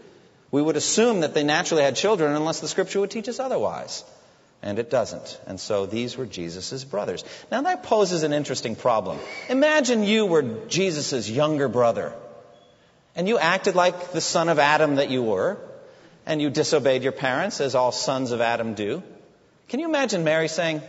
We 0.50 0.62
would 0.62 0.76
assume 0.76 1.20
that 1.20 1.34
they 1.34 1.44
naturally 1.44 1.82
had 1.82 1.96
children 1.96 2.36
unless 2.36 2.60
the 2.60 2.68
Scripture 2.68 3.00
would 3.00 3.10
teach 3.10 3.28
us 3.28 3.40
otherwise. 3.40 4.04
And 4.64 4.78
it 4.78 4.90
doesn't. 4.90 5.40
And 5.46 5.58
so 5.58 5.86
these 5.86 6.16
were 6.16 6.26
Jesus' 6.26 6.84
brothers. 6.84 7.24
Now 7.50 7.62
that 7.62 7.82
poses 7.82 8.22
an 8.22 8.32
interesting 8.32 8.76
problem. 8.76 9.18
Imagine 9.48 10.04
you 10.04 10.24
were 10.26 10.42
Jesus' 10.68 11.28
younger 11.28 11.66
brother. 11.66 12.12
And 13.14 13.28
you 13.28 13.38
acted 13.38 13.74
like 13.74 14.12
the 14.12 14.20
son 14.20 14.48
of 14.48 14.58
Adam 14.58 14.96
that 14.96 15.10
you 15.10 15.22
were. 15.22 15.58
And 16.24 16.40
you 16.40 16.50
disobeyed 16.50 17.02
your 17.02 17.12
parents, 17.12 17.60
as 17.60 17.74
all 17.74 17.90
sons 17.90 18.30
of 18.30 18.40
Adam 18.40 18.74
do. 18.74 19.02
Can 19.68 19.80
you 19.80 19.88
imagine 19.88 20.22
Mary 20.22 20.48
saying, 20.48 20.82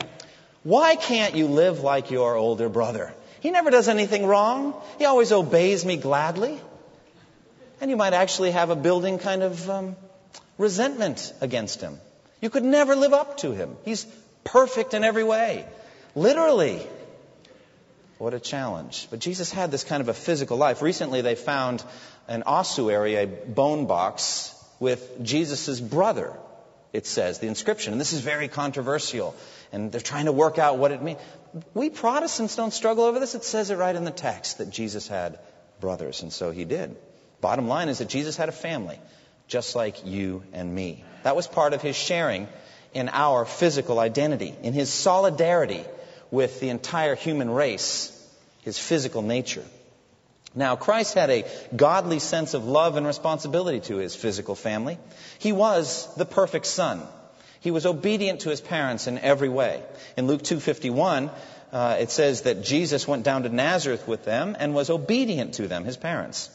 Why 0.62 0.96
can't 0.96 1.36
you 1.36 1.48
live 1.48 1.80
like 1.80 2.12
your 2.12 2.36
older 2.36 2.70
brother? 2.70 3.14
He 3.40 3.50
never 3.50 3.72
does 3.72 3.88
anything 3.88 4.26
wrong. 4.26 4.76
He 5.00 5.06
always 5.06 5.32
obeys 5.32 5.84
me 5.84 5.98
gladly. 5.98 6.60
And 7.82 7.90
you 7.90 7.98
might 7.98 8.14
actually 8.14 8.52
have 8.52 8.70
a 8.70 8.76
building 8.76 9.20
kind 9.20 9.44
of 9.44 9.70
um, 9.70 9.96
resentment 10.58 11.34
against 11.42 11.82
him. 11.82 12.00
You 12.42 12.50
could 12.50 12.64
never 12.64 12.96
live 12.96 13.14
up 13.14 13.38
to 13.38 13.52
him. 13.52 13.76
He's 13.84 14.06
perfect 14.44 14.94
in 14.94 15.04
every 15.04 15.24
way. 15.24 15.66
Literally. 16.16 16.86
What 18.18 18.34
a 18.34 18.40
challenge. 18.40 19.08
But 19.10 19.20
Jesus 19.20 19.52
had 19.52 19.72
this 19.72 19.84
kind 19.84 20.02
of 20.02 20.10
a 20.10 20.14
physical 20.14 20.58
life. 20.58 20.82
Recently, 20.82 21.22
they 21.22 21.36
found 21.36 21.84
an 22.28 22.44
ossuary, 22.44 23.16
a 23.16 23.26
bone 23.26 23.86
box, 23.86 24.54
with 24.80 25.24
Jesus' 25.24 25.80
brother, 25.80 26.34
it 26.92 27.06
says, 27.08 27.40
the 27.40 27.48
inscription. 27.48 27.94
And 27.94 28.02
this 28.02 28.14
is 28.14 28.22
very 28.22 28.48
controversial. 28.48 29.36
And 29.72 29.92
they're 29.92 30.02
trying 30.02 30.26
to 30.26 30.32
work 30.32 30.58
out 30.58 30.78
what 30.78 30.92
it 30.92 31.02
means. 31.02 31.20
We 31.74 31.90
Protestants 31.90 32.56
don't 32.56 32.74
struggle 32.74 33.06
over 33.06 33.20
this. 33.20 33.36
It 33.36 33.44
says 33.44 33.70
it 33.70 33.78
right 33.78 33.96
in 33.96 34.04
the 34.04 34.12
text 34.12 34.58
that 34.58 34.70
Jesus 34.70 35.08
had 35.08 35.40
brothers, 35.80 36.22
and 36.22 36.32
so 36.32 36.52
he 36.52 36.66
did. 36.66 36.96
Bottom 37.42 37.68
line 37.68 37.90
is 37.90 37.98
that 38.00 38.10
Jesus 38.10 38.38
had 38.38 38.50
a 38.50 38.54
family 38.54 39.00
just 39.48 39.76
like 39.76 40.06
you 40.06 40.44
and 40.54 40.74
me. 40.74 41.04
That 41.24 41.36
was 41.36 41.48
part 41.48 41.74
of 41.74 41.82
his 41.82 41.96
sharing 41.96 42.48
in 42.94 43.10
our 43.10 43.46
physical 43.46 44.00
identity, 44.00 44.56
in 44.64 44.74
his 44.74 44.90
solidarity 44.92 45.84
with 46.34 46.60
the 46.60 46.70
entire 46.70 47.14
human 47.14 47.48
race, 47.48 48.12
his 48.64 48.80
physical 48.80 49.22
nature. 49.22 49.64
Now, 50.56 50.76
Christ 50.76 51.14
had 51.14 51.30
a 51.30 51.46
godly 51.76 52.18
sense 52.18 52.56
of 52.56 52.66
love 52.66 52.98
and 52.98 53.06
responsibility 53.06 53.82
to 53.82 53.98
his 53.98 54.16
physical 54.16 54.56
family. 54.56 54.98
He 55.38 55.52
was 55.52 56.14
the 56.16 56.26
perfect 56.26 56.66
son. 56.66 57.04
He 57.60 57.70
was 57.70 57.86
obedient 57.86 58.42
to 58.42 58.50
his 58.50 58.62
parents 58.62 59.06
in 59.06 59.20
every 59.20 59.48
way. 59.48 59.84
In 60.18 60.26
Luke 60.26 60.42
2:51, 60.42 61.30
uh, 61.72 61.98
it 62.00 62.10
says 62.10 62.42
that 62.42 62.64
Jesus 62.64 63.08
went 63.08 63.24
down 63.24 63.44
to 63.44 63.50
Nazareth 63.50 64.08
with 64.08 64.26
them 64.26 64.58
and 64.60 64.74
was 64.74 64.90
obedient 64.90 65.54
to 65.56 65.68
them, 65.68 65.86
his 65.86 65.98
parents. 65.98 66.50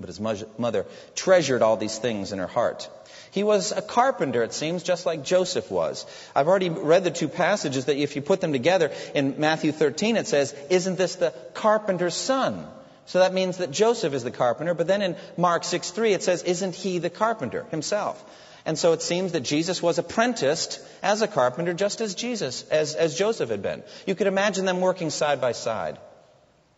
But 0.00 0.08
his 0.08 0.20
mother 0.20 0.84
treasured 1.14 1.62
all 1.62 1.76
these 1.76 1.96
things 1.96 2.32
in 2.32 2.40
her 2.40 2.48
heart. 2.48 2.90
He 3.36 3.44
was 3.44 3.70
a 3.70 3.82
carpenter, 3.82 4.42
it 4.42 4.54
seems, 4.54 4.82
just 4.82 5.04
like 5.04 5.22
Joseph 5.22 5.70
was. 5.70 6.06
I've 6.34 6.48
already 6.48 6.70
read 6.70 7.04
the 7.04 7.10
two 7.10 7.28
passages 7.28 7.84
that 7.84 7.98
if 7.98 8.16
you 8.16 8.22
put 8.22 8.40
them 8.40 8.50
together, 8.50 8.92
in 9.14 9.34
Matthew 9.38 9.72
13 9.72 10.16
it 10.16 10.26
says, 10.26 10.54
Isn't 10.70 10.96
this 10.96 11.16
the 11.16 11.34
carpenter's 11.52 12.14
son? 12.14 12.66
So 13.04 13.18
that 13.18 13.34
means 13.34 13.58
that 13.58 13.70
Joseph 13.70 14.14
is 14.14 14.24
the 14.24 14.30
carpenter. 14.30 14.72
But 14.72 14.86
then 14.86 15.02
in 15.02 15.16
Mark 15.36 15.64
6 15.64 15.90
3 15.90 16.14
it 16.14 16.22
says, 16.22 16.44
Isn't 16.44 16.74
he 16.74 16.98
the 16.98 17.10
carpenter 17.10 17.66
himself? 17.70 18.24
And 18.64 18.78
so 18.78 18.94
it 18.94 19.02
seems 19.02 19.32
that 19.32 19.42
Jesus 19.42 19.82
was 19.82 19.98
apprenticed 19.98 20.80
as 21.02 21.20
a 21.20 21.28
carpenter 21.28 21.74
just 21.74 22.00
as 22.00 22.14
Jesus, 22.14 22.62
as, 22.70 22.94
as 22.94 23.18
Joseph 23.18 23.50
had 23.50 23.60
been. 23.60 23.82
You 24.06 24.14
could 24.14 24.28
imagine 24.28 24.64
them 24.64 24.80
working 24.80 25.10
side 25.10 25.42
by 25.42 25.52
side 25.52 25.98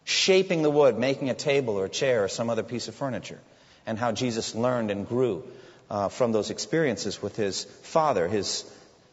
shaping 0.03 0.62
the 0.62 0.71
wood, 0.71 0.99
making 0.99 1.31
a 1.31 1.35
table 1.35 1.77
or 1.77 1.85
a 1.85 1.88
chair 1.88 2.25
or 2.25 2.29
some 2.29 2.50
other 2.50 2.65
piece 2.65 2.88
of 2.88 2.97
furniture, 2.97 3.38
and 3.87 3.97
how 3.97 4.11
Jesus 4.11 4.57
learned 4.57 4.91
and 4.91 5.07
grew 5.07 5.45
uh, 5.90 6.09
from 6.09 6.33
those 6.33 6.50
experiences 6.50 7.23
with 7.23 7.37
his 7.37 7.64
father, 7.64 8.28
his 8.28 8.64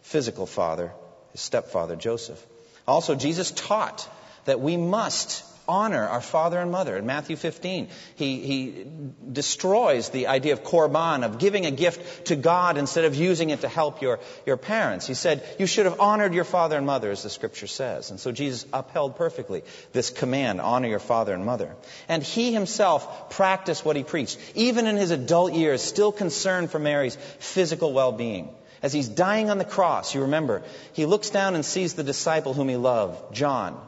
physical 0.01 0.45
father, 0.45 0.91
his 1.31 1.41
stepfather, 1.41 1.95
Joseph. 1.95 2.43
Also, 2.87 3.15
Jesus 3.15 3.51
taught 3.51 4.07
that 4.45 4.59
we 4.59 4.77
must 4.77 5.43
honor 5.67 6.07
our 6.07 6.21
father 6.21 6.59
and 6.59 6.71
mother. 6.71 6.97
In 6.97 7.05
Matthew 7.05 7.35
15, 7.35 7.89
he, 8.15 8.39
he 8.39 8.85
destroys 9.31 10.09
the 10.09 10.27
idea 10.27 10.53
of 10.53 10.63
korban, 10.63 11.23
of 11.23 11.39
giving 11.39 11.65
a 11.65 11.71
gift 11.71 12.27
to 12.27 12.35
God 12.35 12.77
instead 12.77 13.05
of 13.05 13.15
using 13.15 13.49
it 13.49 13.61
to 13.61 13.67
help 13.67 14.01
your, 14.01 14.19
your 14.45 14.57
parents. 14.57 15.07
He 15.07 15.13
said, 15.13 15.43
You 15.59 15.65
should 15.65 15.85
have 15.85 15.99
honored 15.99 16.33
your 16.33 16.43
father 16.43 16.77
and 16.77 16.85
mother, 16.85 17.11
as 17.11 17.23
the 17.23 17.29
scripture 17.29 17.67
says. 17.67 18.11
And 18.11 18.19
so 18.19 18.31
Jesus 18.31 18.65
upheld 18.73 19.15
perfectly 19.15 19.63
this 19.91 20.09
command 20.09 20.61
honor 20.61 20.87
your 20.87 20.99
father 20.99 21.33
and 21.33 21.45
mother. 21.45 21.75
And 22.07 22.23
he 22.23 22.53
himself 22.53 23.29
practiced 23.31 23.85
what 23.85 23.95
he 23.95 24.03
preached, 24.03 24.39
even 24.55 24.87
in 24.87 24.97
his 24.97 25.11
adult 25.11 25.53
years, 25.53 25.81
still 25.81 26.11
concerned 26.11 26.71
for 26.71 26.79
Mary's 26.79 27.15
physical 27.39 27.93
well 27.93 28.11
being. 28.11 28.49
As 28.81 28.93
he's 28.93 29.07
dying 29.07 29.49
on 29.49 29.57
the 29.57 29.65
cross, 29.65 30.13
you 30.13 30.21
remember, 30.21 30.61
he 30.93 31.05
looks 31.05 31.31
down 31.31 31.55
and 31.55 31.65
sees 31.65 31.95
the 31.95 32.03
disciple 32.03 32.53
whom 32.53 32.69
he 32.69 32.75
loved, 32.75 33.33
John, 33.33 33.79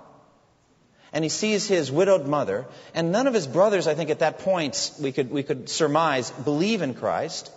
and 1.14 1.24
he 1.24 1.30
sees 1.30 1.68
his 1.68 1.92
widowed 1.92 2.28
mother, 2.28 2.66
and 2.94 3.12
none 3.12 3.28
of 3.28 3.34
his 3.34 3.48
brothers, 3.48 3.88
I 3.88 3.96
think 3.96 4.10
at 4.10 4.20
that 4.20 4.40
point, 4.40 4.92
we 5.02 5.12
could, 5.12 5.32
we 5.32 5.44
could 5.44 5.70
surmise, 5.70 6.32
believe 6.32 6.82
in 6.82 6.94
Christ. 6.94 7.52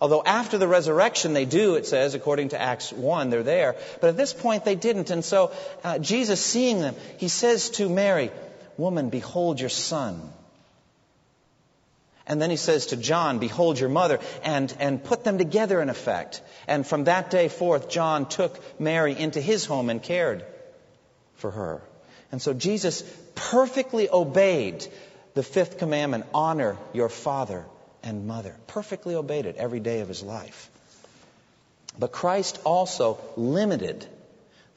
Although 0.00 0.22
after 0.24 0.58
the 0.58 0.68
resurrection 0.68 1.32
they 1.32 1.44
do, 1.44 1.76
it 1.76 1.86
says, 1.86 2.14
according 2.14 2.50
to 2.50 2.60
Acts 2.60 2.92
1, 2.92 3.30
they're 3.30 3.42
there. 3.42 3.76
But 4.00 4.08
at 4.08 4.16
this 4.16 4.32
point 4.32 4.64
they 4.64 4.74
didn't. 4.74 5.10
And 5.10 5.24
so 5.24 5.52
uh, 5.82 5.98
Jesus, 5.98 6.44
seeing 6.44 6.80
them, 6.80 6.94
he 7.18 7.28
says 7.28 7.70
to 7.70 7.88
Mary, 7.88 8.30
Woman, 8.76 9.08
behold 9.08 9.60
your 9.60 9.70
son. 9.70 10.20
And 12.26 12.40
then 12.40 12.50
he 12.50 12.56
says 12.56 12.86
to 12.86 12.96
John, 12.96 13.38
Behold 13.38 13.78
your 13.78 13.88
mother, 13.88 14.18
and, 14.42 14.74
and 14.80 15.02
put 15.02 15.24
them 15.24 15.38
together 15.38 15.80
in 15.80 15.90
effect. 15.90 16.42
And 16.66 16.86
from 16.86 17.04
that 17.04 17.30
day 17.30 17.48
forth, 17.48 17.88
John 17.88 18.26
took 18.26 18.80
Mary 18.80 19.16
into 19.16 19.40
his 19.40 19.64
home 19.64 19.90
and 19.90 20.02
cared 20.02 20.44
for 21.36 21.50
her. 21.50 21.82
And 22.34 22.42
so 22.42 22.52
Jesus 22.52 23.04
perfectly 23.36 24.10
obeyed 24.10 24.84
the 25.34 25.44
fifth 25.44 25.78
commandment 25.78 26.24
honor 26.34 26.76
your 26.92 27.08
father 27.08 27.64
and 28.02 28.26
mother. 28.26 28.56
Perfectly 28.66 29.14
obeyed 29.14 29.46
it 29.46 29.54
every 29.54 29.78
day 29.78 30.00
of 30.00 30.08
his 30.08 30.20
life. 30.20 30.68
But 31.96 32.10
Christ 32.10 32.58
also 32.64 33.20
limited 33.36 34.04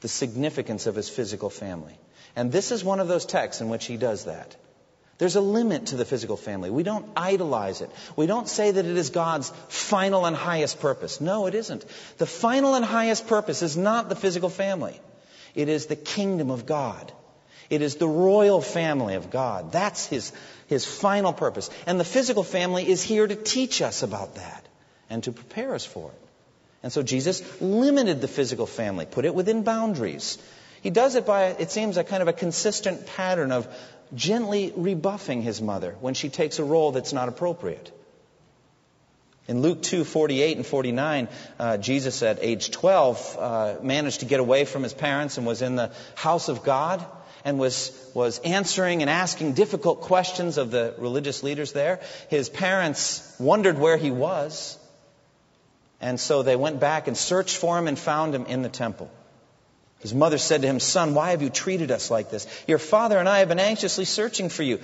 the 0.02 0.06
significance 0.06 0.86
of 0.86 0.94
his 0.94 1.08
physical 1.08 1.50
family. 1.50 1.98
And 2.36 2.52
this 2.52 2.70
is 2.70 2.84
one 2.84 3.00
of 3.00 3.08
those 3.08 3.26
texts 3.26 3.60
in 3.60 3.68
which 3.70 3.86
he 3.86 3.96
does 3.96 4.26
that. 4.26 4.54
There's 5.18 5.34
a 5.34 5.40
limit 5.40 5.86
to 5.86 5.96
the 5.96 6.04
physical 6.04 6.36
family. 6.36 6.70
We 6.70 6.84
don't 6.84 7.10
idolize 7.16 7.80
it. 7.80 7.90
We 8.14 8.28
don't 8.28 8.46
say 8.46 8.70
that 8.70 8.86
it 8.86 8.96
is 8.96 9.10
God's 9.10 9.50
final 9.66 10.26
and 10.26 10.36
highest 10.36 10.78
purpose. 10.78 11.20
No, 11.20 11.46
it 11.46 11.56
isn't. 11.56 11.84
The 12.18 12.26
final 12.26 12.76
and 12.76 12.84
highest 12.84 13.26
purpose 13.26 13.62
is 13.62 13.76
not 13.76 14.08
the 14.08 14.14
physical 14.14 14.48
family. 14.48 15.00
It 15.56 15.68
is 15.68 15.86
the 15.86 15.96
kingdom 15.96 16.52
of 16.52 16.64
God. 16.64 17.12
It 17.70 17.82
is 17.82 17.96
the 17.96 18.08
royal 18.08 18.60
family 18.60 19.14
of 19.14 19.30
God. 19.30 19.72
That's 19.72 20.06
his, 20.06 20.32
his 20.68 20.84
final 20.84 21.32
purpose. 21.32 21.68
And 21.86 22.00
the 22.00 22.04
physical 22.04 22.42
family 22.42 22.88
is 22.88 23.02
here 23.02 23.26
to 23.26 23.36
teach 23.36 23.82
us 23.82 24.02
about 24.02 24.36
that 24.36 24.66
and 25.10 25.22
to 25.24 25.32
prepare 25.32 25.74
us 25.74 25.84
for 25.84 26.10
it. 26.10 26.20
And 26.82 26.92
so 26.92 27.02
Jesus 27.02 27.42
limited 27.60 28.20
the 28.20 28.28
physical 28.28 28.66
family, 28.66 29.04
put 29.04 29.24
it 29.24 29.34
within 29.34 29.64
boundaries. 29.64 30.38
He 30.80 30.90
does 30.90 31.16
it 31.16 31.26
by, 31.26 31.46
it 31.46 31.70
seems, 31.70 31.96
a 31.96 32.04
kind 32.04 32.22
of 32.22 32.28
a 32.28 32.32
consistent 32.32 33.06
pattern 33.06 33.52
of 33.52 33.68
gently 34.14 34.72
rebuffing 34.74 35.42
his 35.42 35.60
mother 35.60 35.96
when 36.00 36.14
she 36.14 36.28
takes 36.28 36.58
a 36.58 36.64
role 36.64 36.92
that's 36.92 37.12
not 37.12 37.28
appropriate. 37.28 37.92
In 39.48 39.60
Luke 39.60 39.82
2, 39.82 40.04
48 40.04 40.56
and 40.58 40.66
49, 40.66 41.28
uh, 41.58 41.76
Jesus 41.78 42.22
at 42.22 42.38
age 42.40 42.70
12 42.70 43.36
uh, 43.38 43.74
managed 43.82 44.20
to 44.20 44.26
get 44.26 44.40
away 44.40 44.64
from 44.64 44.82
his 44.82 44.94
parents 44.94 45.36
and 45.36 45.46
was 45.46 45.62
in 45.62 45.74
the 45.74 45.90
house 46.14 46.48
of 46.48 46.62
God 46.62 47.04
and 47.44 47.58
was, 47.58 47.92
was 48.14 48.38
answering 48.40 49.02
and 49.02 49.10
asking 49.10 49.52
difficult 49.52 50.02
questions 50.02 50.58
of 50.58 50.70
the 50.70 50.94
religious 50.98 51.42
leaders 51.42 51.72
there. 51.72 52.00
His 52.28 52.48
parents 52.48 53.36
wondered 53.38 53.78
where 53.78 53.96
he 53.96 54.10
was. 54.10 54.78
And 56.00 56.20
so 56.20 56.42
they 56.42 56.56
went 56.56 56.80
back 56.80 57.08
and 57.08 57.16
searched 57.16 57.56
for 57.56 57.78
him 57.78 57.88
and 57.88 57.98
found 57.98 58.34
him 58.34 58.46
in 58.46 58.62
the 58.62 58.68
temple. 58.68 59.10
His 60.00 60.14
mother 60.14 60.38
said 60.38 60.62
to 60.62 60.68
him, 60.68 60.78
Son, 60.78 61.14
why 61.14 61.30
have 61.30 61.42
you 61.42 61.50
treated 61.50 61.90
us 61.90 62.10
like 62.10 62.30
this? 62.30 62.46
Your 62.68 62.78
father 62.78 63.18
and 63.18 63.28
I 63.28 63.40
have 63.40 63.48
been 63.48 63.58
anxiously 63.58 64.04
searching 64.04 64.48
for 64.48 64.62
you. 64.62 64.78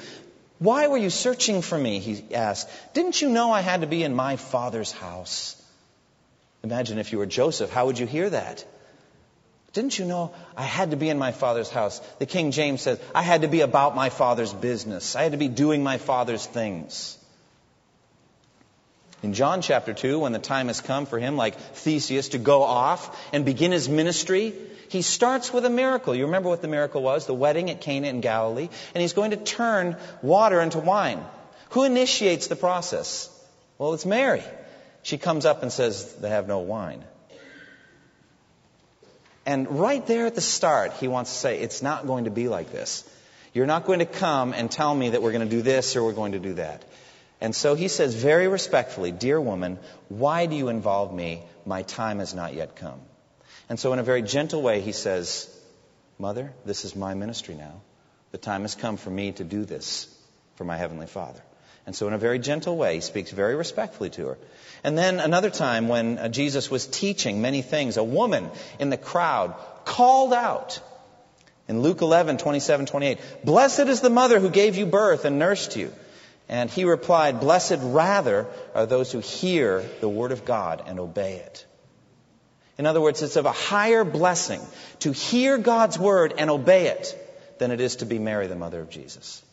Why 0.58 0.88
were 0.88 0.98
you 0.98 1.10
searching 1.10 1.62
for 1.62 1.78
me? 1.78 1.98
He 2.00 2.34
asked. 2.34 2.68
Didn't 2.94 3.20
you 3.20 3.28
know 3.28 3.52
I 3.52 3.60
had 3.60 3.82
to 3.82 3.86
be 3.86 4.02
in 4.02 4.14
my 4.14 4.36
father's 4.36 4.90
house? 4.90 5.60
Imagine 6.64 6.98
if 6.98 7.12
you 7.12 7.18
were 7.18 7.26
Joseph, 7.26 7.70
how 7.70 7.86
would 7.86 7.98
you 7.98 8.06
hear 8.06 8.30
that? 8.30 8.64
Didn't 9.74 9.98
you 9.98 10.04
know 10.04 10.32
I 10.56 10.62
had 10.62 10.92
to 10.92 10.96
be 10.96 11.10
in 11.10 11.18
my 11.18 11.32
father's 11.32 11.68
house? 11.68 11.98
The 12.20 12.26
King 12.26 12.52
James 12.52 12.80
says, 12.80 13.00
I 13.12 13.22
had 13.22 13.42
to 13.42 13.48
be 13.48 13.60
about 13.60 13.96
my 13.96 14.08
father's 14.08 14.54
business. 14.54 15.16
I 15.16 15.24
had 15.24 15.32
to 15.32 15.38
be 15.38 15.48
doing 15.48 15.82
my 15.82 15.98
father's 15.98 16.46
things. 16.46 17.18
In 19.24 19.32
John 19.32 19.62
chapter 19.62 19.92
2, 19.92 20.20
when 20.20 20.32
the 20.32 20.38
time 20.38 20.68
has 20.68 20.80
come 20.80 21.06
for 21.06 21.18
him, 21.18 21.36
like 21.36 21.56
Theseus, 21.56 22.28
to 22.30 22.38
go 22.38 22.62
off 22.62 23.18
and 23.32 23.44
begin 23.44 23.72
his 23.72 23.88
ministry, 23.88 24.54
he 24.90 25.02
starts 25.02 25.52
with 25.52 25.64
a 25.64 25.70
miracle. 25.70 26.14
You 26.14 26.26
remember 26.26 26.50
what 26.50 26.62
the 26.62 26.68
miracle 26.68 27.02
was? 27.02 27.26
The 27.26 27.34
wedding 27.34 27.68
at 27.68 27.80
Cana 27.80 28.06
in 28.06 28.20
Galilee. 28.20 28.68
And 28.94 29.02
he's 29.02 29.12
going 29.12 29.32
to 29.32 29.36
turn 29.36 29.96
water 30.22 30.60
into 30.60 30.78
wine. 30.78 31.24
Who 31.70 31.82
initiates 31.82 32.46
the 32.46 32.54
process? 32.54 33.28
Well, 33.78 33.94
it's 33.94 34.06
Mary. 34.06 34.44
She 35.02 35.18
comes 35.18 35.46
up 35.46 35.62
and 35.62 35.72
says, 35.72 36.14
They 36.14 36.28
have 36.28 36.46
no 36.46 36.60
wine. 36.60 37.02
And 39.46 39.78
right 39.78 40.04
there 40.06 40.26
at 40.26 40.34
the 40.34 40.40
start, 40.40 40.92
he 40.94 41.08
wants 41.08 41.32
to 41.32 41.38
say, 41.38 41.60
it's 41.60 41.82
not 41.82 42.06
going 42.06 42.24
to 42.24 42.30
be 42.30 42.48
like 42.48 42.72
this. 42.72 43.08
You're 43.52 43.66
not 43.66 43.84
going 43.84 44.00
to 44.00 44.06
come 44.06 44.52
and 44.52 44.70
tell 44.70 44.94
me 44.94 45.10
that 45.10 45.22
we're 45.22 45.32
going 45.32 45.48
to 45.48 45.56
do 45.56 45.62
this 45.62 45.96
or 45.96 46.04
we're 46.04 46.12
going 46.12 46.32
to 46.32 46.38
do 46.38 46.54
that. 46.54 46.84
And 47.40 47.54
so 47.54 47.74
he 47.74 47.88
says 47.88 48.14
very 48.14 48.48
respectfully, 48.48 49.12
Dear 49.12 49.40
woman, 49.40 49.78
why 50.08 50.46
do 50.46 50.56
you 50.56 50.68
involve 50.68 51.12
me? 51.14 51.42
My 51.66 51.82
time 51.82 52.18
has 52.18 52.34
not 52.34 52.54
yet 52.54 52.76
come. 52.76 53.00
And 53.68 53.78
so, 53.78 53.92
in 53.92 53.98
a 53.98 54.02
very 54.02 54.22
gentle 54.22 54.62
way, 54.62 54.80
he 54.80 54.92
says, 54.92 55.48
Mother, 56.18 56.52
this 56.64 56.84
is 56.84 56.94
my 56.94 57.14
ministry 57.14 57.54
now. 57.54 57.80
The 58.30 58.38
time 58.38 58.62
has 58.62 58.74
come 58.74 58.96
for 58.96 59.10
me 59.10 59.32
to 59.32 59.44
do 59.44 59.64
this 59.64 60.08
for 60.56 60.64
my 60.64 60.76
Heavenly 60.76 61.06
Father. 61.06 61.40
And 61.86 61.94
so, 61.94 62.06
in 62.06 62.14
a 62.14 62.18
very 62.18 62.38
gentle 62.38 62.76
way, 62.76 62.94
he 62.94 63.00
speaks 63.00 63.30
very 63.30 63.54
respectfully 63.56 64.10
to 64.10 64.28
her. 64.28 64.38
And 64.82 64.96
then 64.96 65.20
another 65.20 65.50
time 65.50 65.88
when 65.88 66.18
uh, 66.18 66.28
Jesus 66.28 66.70
was 66.70 66.86
teaching 66.86 67.42
many 67.42 67.62
things, 67.62 67.96
a 67.96 68.04
woman 68.04 68.50
in 68.78 68.90
the 68.90 68.96
crowd 68.96 69.54
called 69.84 70.32
out 70.32 70.80
in 71.68 71.80
Luke 71.80 72.02
11, 72.02 72.38
27, 72.38 72.86
28, 72.86 73.18
Blessed 73.44 73.80
is 73.80 74.00
the 74.00 74.10
mother 74.10 74.40
who 74.40 74.50
gave 74.50 74.76
you 74.76 74.86
birth 74.86 75.24
and 75.24 75.38
nursed 75.38 75.76
you. 75.76 75.92
And 76.48 76.70
he 76.70 76.84
replied, 76.84 77.40
Blessed 77.40 77.78
rather 77.80 78.46
are 78.74 78.86
those 78.86 79.12
who 79.12 79.20
hear 79.20 79.82
the 80.00 80.08
word 80.08 80.32
of 80.32 80.44
God 80.44 80.82
and 80.86 81.00
obey 81.00 81.36
it. 81.36 81.64
In 82.76 82.86
other 82.86 83.00
words, 83.00 83.22
it's 83.22 83.36
of 83.36 83.46
a 83.46 83.52
higher 83.52 84.04
blessing 84.04 84.60
to 85.00 85.12
hear 85.12 85.58
God's 85.58 85.98
word 85.98 86.34
and 86.36 86.50
obey 86.50 86.88
it 86.88 87.16
than 87.58 87.70
it 87.70 87.80
is 87.80 87.96
to 87.96 88.06
be 88.06 88.18
Mary, 88.18 88.46
the 88.46 88.56
mother 88.56 88.80
of 88.80 88.90
Jesus. 88.90 89.43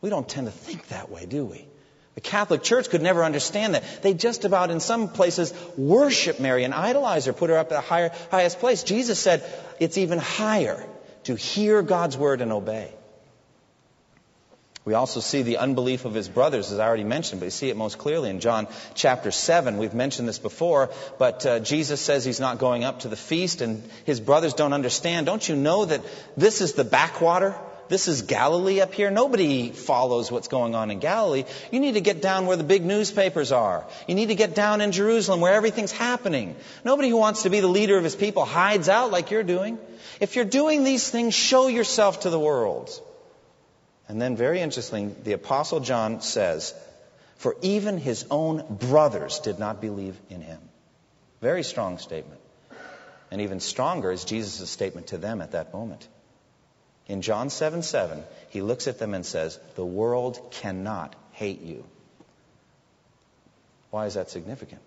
We 0.00 0.10
don't 0.10 0.28
tend 0.28 0.46
to 0.46 0.52
think 0.52 0.88
that 0.88 1.10
way, 1.10 1.26
do 1.26 1.44
we? 1.44 1.66
The 2.14 2.20
Catholic 2.20 2.62
Church 2.62 2.90
could 2.90 3.02
never 3.02 3.22
understand 3.24 3.74
that. 3.74 3.84
They 4.02 4.14
just 4.14 4.44
about, 4.44 4.70
in 4.70 4.80
some 4.80 5.08
places, 5.08 5.54
worship 5.76 6.40
Mary 6.40 6.64
and 6.64 6.74
idolize 6.74 7.26
her, 7.26 7.32
put 7.32 7.50
her 7.50 7.56
up 7.56 7.66
at 7.66 7.76
the 7.76 7.80
higher, 7.80 8.10
highest 8.30 8.58
place. 8.58 8.82
Jesus 8.82 9.18
said 9.18 9.44
it's 9.78 9.96
even 9.96 10.18
higher 10.18 10.84
to 11.24 11.36
hear 11.36 11.82
God's 11.82 12.16
word 12.16 12.40
and 12.40 12.52
obey. 12.52 12.92
We 14.84 14.94
also 14.94 15.20
see 15.20 15.42
the 15.42 15.58
unbelief 15.58 16.06
of 16.06 16.14
his 16.14 16.28
brothers, 16.28 16.72
as 16.72 16.78
I 16.78 16.86
already 16.86 17.04
mentioned, 17.04 17.40
but 17.40 17.44
you 17.44 17.50
see 17.50 17.68
it 17.68 17.76
most 17.76 17.98
clearly 17.98 18.30
in 18.30 18.40
John 18.40 18.66
chapter 18.94 19.30
7. 19.30 19.76
We've 19.76 19.94
mentioned 19.94 20.26
this 20.26 20.38
before, 20.38 20.90
but 21.18 21.44
uh, 21.44 21.60
Jesus 21.60 22.00
says 22.00 22.24
he's 22.24 22.40
not 22.40 22.58
going 22.58 22.82
up 22.82 23.00
to 23.00 23.08
the 23.08 23.16
feast, 23.16 23.60
and 23.60 23.88
his 24.04 24.20
brothers 24.20 24.54
don't 24.54 24.72
understand. 24.72 25.26
Don't 25.26 25.46
you 25.46 25.54
know 25.54 25.84
that 25.84 26.00
this 26.36 26.62
is 26.62 26.72
the 26.72 26.84
backwater? 26.84 27.54
This 27.90 28.06
is 28.06 28.22
Galilee 28.22 28.80
up 28.80 28.94
here. 28.94 29.10
Nobody 29.10 29.72
follows 29.72 30.30
what's 30.30 30.46
going 30.46 30.76
on 30.76 30.92
in 30.92 31.00
Galilee. 31.00 31.42
You 31.72 31.80
need 31.80 31.94
to 31.94 32.00
get 32.00 32.22
down 32.22 32.46
where 32.46 32.56
the 32.56 32.62
big 32.62 32.84
newspapers 32.84 33.50
are. 33.50 33.84
You 34.06 34.14
need 34.14 34.28
to 34.28 34.36
get 34.36 34.54
down 34.54 34.80
in 34.80 34.92
Jerusalem 34.92 35.40
where 35.40 35.54
everything's 35.54 35.90
happening. 35.90 36.54
Nobody 36.84 37.08
who 37.08 37.16
wants 37.16 37.42
to 37.42 37.50
be 37.50 37.58
the 37.58 37.66
leader 37.66 37.98
of 37.98 38.04
his 38.04 38.14
people 38.14 38.44
hides 38.44 38.88
out 38.88 39.10
like 39.10 39.32
you're 39.32 39.42
doing. 39.42 39.76
If 40.20 40.36
you're 40.36 40.44
doing 40.44 40.84
these 40.84 41.10
things, 41.10 41.34
show 41.34 41.66
yourself 41.66 42.20
to 42.20 42.30
the 42.30 42.38
world. 42.38 42.90
And 44.06 44.22
then, 44.22 44.36
very 44.36 44.60
interesting, 44.60 45.16
the 45.24 45.32
Apostle 45.32 45.80
John 45.80 46.20
says, 46.20 46.72
For 47.38 47.56
even 47.60 47.98
his 47.98 48.24
own 48.30 48.64
brothers 48.70 49.40
did 49.40 49.58
not 49.58 49.80
believe 49.80 50.16
in 50.28 50.42
him. 50.42 50.60
Very 51.40 51.64
strong 51.64 51.98
statement. 51.98 52.40
And 53.32 53.40
even 53.40 53.58
stronger 53.58 54.12
is 54.12 54.24
Jesus' 54.24 54.70
statement 54.70 55.08
to 55.08 55.18
them 55.18 55.40
at 55.40 55.52
that 55.52 55.72
moment. 55.74 56.06
In 57.10 57.22
John 57.22 57.50
7 57.50 57.82
7, 57.82 58.22
he 58.50 58.62
looks 58.62 58.86
at 58.86 59.00
them 59.00 59.14
and 59.14 59.26
says, 59.26 59.58
The 59.74 59.84
world 59.84 60.52
cannot 60.52 61.16
hate 61.32 61.60
you. 61.60 61.84
Why 63.90 64.06
is 64.06 64.14
that 64.14 64.30
significant? 64.30 64.80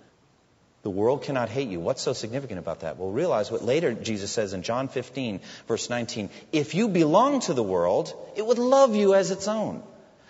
The 0.84 0.90
world 0.90 1.24
cannot 1.24 1.50
hate 1.50 1.68
you. 1.68 1.82
What's 1.82 2.02
so 2.02 2.14
significant 2.14 2.60
about 2.60 2.80
that? 2.80 2.98
Well, 2.98 3.10
realize 3.10 3.52
what 3.52 3.62
later 3.62 3.94
Jesus 3.94 4.32
says 4.32 4.54
in 4.54 4.64
John 4.64 4.88
15, 4.88 5.42
verse 5.68 5.90
19. 5.90 6.30
If 6.54 6.76
you 6.76 6.88
belong 6.88 7.42
to 7.42 7.54
the 7.54 7.62
world, 7.62 8.14
it 8.38 8.46
would 8.46 8.58
love 8.58 8.96
you 8.96 9.14
as 9.16 9.32
its 9.32 9.50
own. 9.50 9.84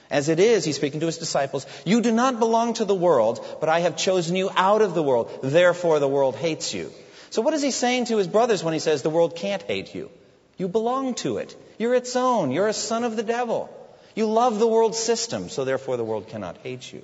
As 0.09 0.29
it 0.29 0.39
is, 0.39 0.65
he's 0.65 0.75
speaking 0.75 0.99
to 1.01 1.05
his 1.05 1.19
disciples, 1.19 1.67
you 1.85 2.01
do 2.01 2.11
not 2.11 2.39
belong 2.39 2.73
to 2.75 2.85
the 2.85 2.95
world, 2.95 3.45
but 3.59 3.69
I 3.69 3.81
have 3.81 3.97
chosen 3.97 4.35
you 4.35 4.49
out 4.55 4.81
of 4.81 4.95
the 4.95 5.03
world. 5.03 5.29
Therefore, 5.43 5.99
the 5.99 6.07
world 6.07 6.35
hates 6.37 6.73
you. 6.73 6.91
So, 7.29 7.43
what 7.43 7.53
is 7.53 7.61
he 7.61 7.69
saying 7.69 8.05
to 8.05 8.17
his 8.17 8.27
brothers 8.27 8.63
when 8.63 8.73
he 8.73 8.79
says 8.79 9.03
the 9.03 9.11
world 9.11 9.35
can't 9.35 9.61
hate 9.61 9.93
you? 9.93 10.09
You 10.57 10.67
belong 10.67 11.15
to 11.15 11.37
it. 11.37 11.55
You're 11.77 11.95
its 11.95 12.15
own. 12.15 12.51
You're 12.51 12.67
a 12.67 12.73
son 12.73 13.03
of 13.03 13.15
the 13.15 13.23
devil. 13.23 13.69
You 14.15 14.27
love 14.27 14.59
the 14.59 14.67
world 14.67 14.95
system, 14.95 15.49
so 15.49 15.65
therefore 15.65 15.97
the 15.97 16.03
world 16.03 16.27
cannot 16.27 16.57
hate 16.57 16.91
you. 16.91 17.01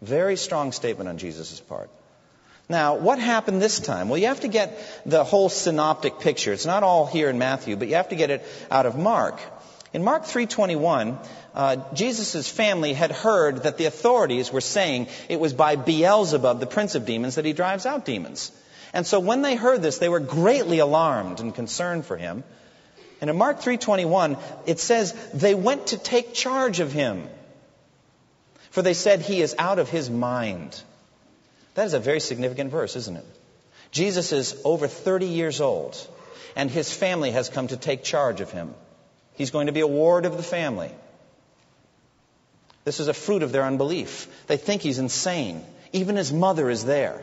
Very 0.00 0.36
strong 0.36 0.72
statement 0.72 1.08
on 1.08 1.18
Jesus' 1.18 1.60
part. 1.60 1.90
Now, 2.68 2.96
what 2.96 3.18
happened 3.18 3.62
this 3.62 3.78
time? 3.78 4.08
Well, 4.08 4.18
you 4.18 4.26
have 4.26 4.40
to 4.40 4.48
get 4.48 4.78
the 5.06 5.24
whole 5.24 5.48
synoptic 5.48 6.18
picture. 6.20 6.52
It's 6.52 6.66
not 6.66 6.82
all 6.82 7.06
here 7.06 7.30
in 7.30 7.38
Matthew, 7.38 7.76
but 7.76 7.88
you 7.88 7.94
have 7.94 8.08
to 8.08 8.16
get 8.16 8.30
it 8.30 8.44
out 8.70 8.86
of 8.86 8.98
Mark. 8.98 9.40
In 9.92 10.02
Mark 10.02 10.24
3:21, 10.24 11.18
uh, 11.54 11.76
Jesus' 11.94 12.48
family 12.48 12.92
had 12.92 13.12
heard 13.12 13.62
that 13.62 13.78
the 13.78 13.86
authorities 13.86 14.52
were 14.52 14.60
saying 14.60 15.06
it 15.28 15.38
was 15.38 15.52
by 15.52 15.76
Beelzebub, 15.76 16.58
the 16.60 16.66
prince 16.66 16.96
of 16.96 17.06
demons, 17.06 17.36
that 17.36 17.44
he 17.44 17.52
drives 17.52 17.86
out 17.86 18.04
demons. 18.04 18.50
And 18.92 19.06
so 19.06 19.20
when 19.20 19.42
they 19.42 19.54
heard 19.54 19.80
this, 19.80 19.98
they 19.98 20.08
were 20.08 20.20
greatly 20.20 20.80
alarmed 20.80 21.40
and 21.40 21.54
concerned 21.54 22.04
for 22.04 22.16
him. 22.16 22.42
And 23.20 23.30
in 23.30 23.36
Mark 23.36 23.60
3:21, 23.60 24.38
it 24.66 24.78
says 24.78 25.14
they 25.32 25.54
went 25.54 25.88
to 25.88 25.98
take 25.98 26.34
charge 26.34 26.80
of 26.80 26.92
him. 26.92 27.28
For 28.70 28.82
they 28.82 28.94
said 28.94 29.20
he 29.22 29.40
is 29.40 29.54
out 29.58 29.78
of 29.78 29.88
his 29.88 30.10
mind. 30.10 30.80
That 31.74 31.86
is 31.86 31.94
a 31.94 31.98
very 31.98 32.20
significant 32.20 32.70
verse, 32.70 32.96
isn't 32.96 33.16
it? 33.16 33.24
Jesus 33.90 34.32
is 34.32 34.60
over 34.64 34.86
30 34.86 35.26
years 35.26 35.60
old, 35.60 35.96
and 36.54 36.70
his 36.70 36.92
family 36.92 37.30
has 37.30 37.48
come 37.48 37.68
to 37.68 37.76
take 37.76 38.04
charge 38.04 38.40
of 38.40 38.50
him. 38.50 38.74
He's 39.34 39.50
going 39.50 39.66
to 39.66 39.72
be 39.72 39.80
a 39.80 39.86
ward 39.86 40.26
of 40.26 40.36
the 40.36 40.42
family. 40.42 40.90
This 42.84 43.00
is 43.00 43.08
a 43.08 43.14
fruit 43.14 43.42
of 43.42 43.52
their 43.52 43.64
unbelief. 43.64 44.28
They 44.46 44.56
think 44.56 44.82
he's 44.82 44.98
insane. 44.98 45.64
Even 45.92 46.16
his 46.16 46.32
mother 46.32 46.68
is 46.70 46.84
there. 46.84 47.22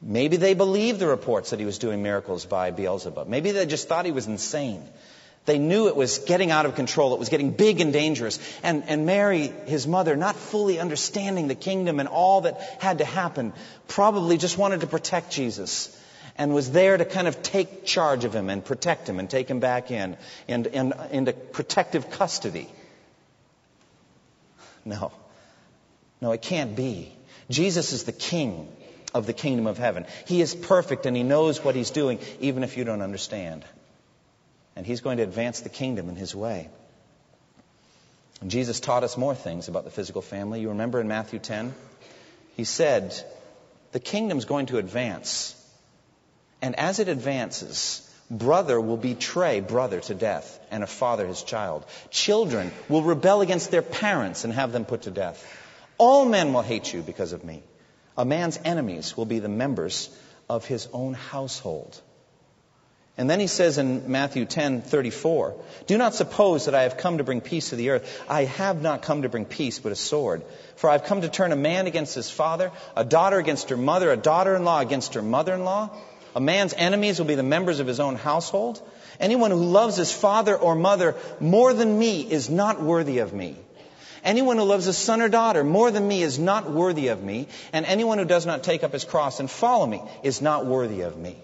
Maybe 0.00 0.36
they 0.36 0.54
believed 0.54 1.00
the 1.00 1.08
reports 1.08 1.50
that 1.50 1.58
he 1.58 1.66
was 1.66 1.78
doing 1.78 2.02
miracles 2.02 2.46
by 2.46 2.70
Beelzebub. 2.70 3.26
Maybe 3.26 3.50
they 3.50 3.66
just 3.66 3.88
thought 3.88 4.04
he 4.04 4.12
was 4.12 4.26
insane. 4.26 4.82
They 5.44 5.58
knew 5.58 5.88
it 5.88 5.96
was 5.96 6.18
getting 6.18 6.50
out 6.50 6.66
of 6.66 6.74
control. 6.74 7.14
It 7.14 7.18
was 7.18 7.30
getting 7.30 7.52
big 7.52 7.80
and 7.80 7.92
dangerous. 7.92 8.38
And, 8.62 8.84
and 8.86 9.06
Mary, 9.06 9.50
his 9.66 9.86
mother, 9.86 10.14
not 10.14 10.36
fully 10.36 10.78
understanding 10.78 11.48
the 11.48 11.54
kingdom 11.54 12.00
and 12.00 12.08
all 12.08 12.42
that 12.42 12.60
had 12.80 12.98
to 12.98 13.04
happen, 13.04 13.54
probably 13.88 14.36
just 14.36 14.58
wanted 14.58 14.82
to 14.82 14.86
protect 14.86 15.32
Jesus 15.32 15.94
and 16.36 16.54
was 16.54 16.70
there 16.70 16.96
to 16.96 17.04
kind 17.04 17.26
of 17.26 17.42
take 17.42 17.84
charge 17.84 18.24
of 18.24 18.32
him 18.32 18.50
and 18.50 18.64
protect 18.64 19.08
him 19.08 19.18
and 19.18 19.28
take 19.28 19.48
him 19.48 19.58
back 19.58 19.90
in 19.90 20.16
and, 20.46 20.66
and 20.68 20.94
into 21.10 21.32
protective 21.32 22.10
custody. 22.10 22.68
No. 24.84 25.10
No, 26.20 26.32
it 26.32 26.42
can't 26.42 26.76
be. 26.76 27.12
Jesus 27.50 27.92
is 27.92 28.04
the 28.04 28.12
king 28.12 28.68
of 29.14 29.26
the 29.26 29.32
kingdom 29.32 29.66
of 29.66 29.78
heaven. 29.78 30.06
He 30.26 30.40
is 30.40 30.54
perfect 30.54 31.06
and 31.06 31.16
he 31.16 31.22
knows 31.22 31.62
what 31.64 31.74
he's 31.74 31.90
doing, 31.90 32.18
even 32.40 32.62
if 32.62 32.76
you 32.76 32.84
don't 32.84 33.02
understand 33.02 33.64
and 34.78 34.86
he's 34.86 35.00
going 35.00 35.16
to 35.16 35.24
advance 35.24 35.58
the 35.58 35.68
kingdom 35.68 36.08
in 36.08 36.14
his 36.14 36.36
way. 36.36 36.68
And 38.40 38.48
Jesus 38.48 38.78
taught 38.78 39.02
us 39.02 39.16
more 39.16 39.34
things 39.34 39.66
about 39.66 39.82
the 39.82 39.90
physical 39.90 40.22
family. 40.22 40.60
You 40.60 40.68
remember 40.68 41.00
in 41.00 41.08
Matthew 41.08 41.40
10? 41.40 41.74
He 42.56 42.62
said, 42.62 43.12
The 43.90 43.98
kingdom's 43.98 44.44
going 44.44 44.66
to 44.66 44.78
advance. 44.78 45.56
And 46.62 46.78
as 46.78 47.00
it 47.00 47.08
advances, 47.08 48.08
brother 48.30 48.80
will 48.80 48.96
betray 48.96 49.58
brother 49.58 49.98
to 50.02 50.14
death, 50.14 50.60
and 50.70 50.84
a 50.84 50.86
father 50.86 51.26
his 51.26 51.42
child. 51.42 51.84
Children 52.10 52.70
will 52.88 53.02
rebel 53.02 53.40
against 53.40 53.72
their 53.72 53.82
parents 53.82 54.44
and 54.44 54.52
have 54.52 54.70
them 54.70 54.84
put 54.84 55.02
to 55.02 55.10
death. 55.10 55.44
All 55.98 56.24
men 56.24 56.52
will 56.52 56.62
hate 56.62 56.94
you 56.94 57.02
because 57.02 57.32
of 57.32 57.42
me. 57.42 57.64
A 58.18 58.24
man's 58.24 58.58
enemies 58.64 59.16
will 59.16 59.26
be 59.26 59.38
the 59.38 59.48
members 59.48 60.10
of 60.48 60.66
his 60.66 60.88
own 60.92 61.14
household. 61.14 61.98
And 63.16 63.28
then 63.28 63.40
he 63.40 63.46
says 63.46 63.78
in 63.78 64.10
Matthew 64.10 64.44
10:34, 64.44 65.54
"Do 65.86 65.98
not 65.98 66.14
suppose 66.14 66.66
that 66.66 66.74
I 66.74 66.82
have 66.82 66.96
come 66.96 67.18
to 67.18 67.24
bring 67.24 67.40
peace 67.40 67.70
to 67.70 67.76
the 67.76 67.90
earth. 67.90 68.22
I 68.28 68.44
have 68.44 68.82
not 68.82 69.02
come 69.02 69.22
to 69.22 69.28
bring 69.28 69.44
peace, 69.44 69.78
but 69.78 69.92
a 69.92 69.96
sword. 69.96 70.42
For 70.76 70.90
I 70.90 70.92
have 70.92 71.04
come 71.04 71.22
to 71.22 71.28
turn 71.28 71.50
a 71.50 71.56
man 71.56 71.86
against 71.86 72.14
his 72.14 72.30
father, 72.30 72.70
a 72.96 73.04
daughter 73.04 73.38
against 73.38 73.70
her 73.70 73.76
mother, 73.76 74.12
a 74.12 74.16
daughter-in-law 74.16 74.80
against 74.80 75.14
her 75.14 75.22
mother-in-law. 75.22 75.90
A 76.36 76.40
man's 76.40 76.74
enemies 76.76 77.18
will 77.18 77.26
be 77.26 77.34
the 77.34 77.42
members 77.42 77.80
of 77.80 77.86
his 77.86 77.98
own 77.98 78.14
household. 78.14 78.80
Anyone 79.18 79.50
who 79.50 79.64
loves 79.64 79.96
his 79.96 80.12
father 80.12 80.56
or 80.56 80.76
mother 80.76 81.16
more 81.40 81.72
than 81.72 81.98
me 81.98 82.20
is 82.20 82.48
not 82.48 82.80
worthy 82.80 83.18
of 83.18 83.32
me. 83.32 83.56
Anyone 84.24 84.56
who 84.58 84.64
loves 84.64 84.86
a 84.86 84.92
son 84.92 85.22
or 85.22 85.28
daughter 85.28 85.64
more 85.64 85.90
than 85.90 86.06
me 86.06 86.22
is 86.22 86.38
not 86.38 86.70
worthy 86.70 87.08
of 87.08 87.22
me, 87.22 87.48
and 87.72 87.86
anyone 87.86 88.18
who 88.18 88.24
does 88.24 88.46
not 88.46 88.62
take 88.62 88.84
up 88.84 88.92
his 88.92 89.04
cross 89.04 89.40
and 89.40 89.50
follow 89.50 89.86
me 89.86 90.02
is 90.22 90.42
not 90.42 90.66
worthy 90.66 91.02
of 91.02 91.16
me." 91.16 91.36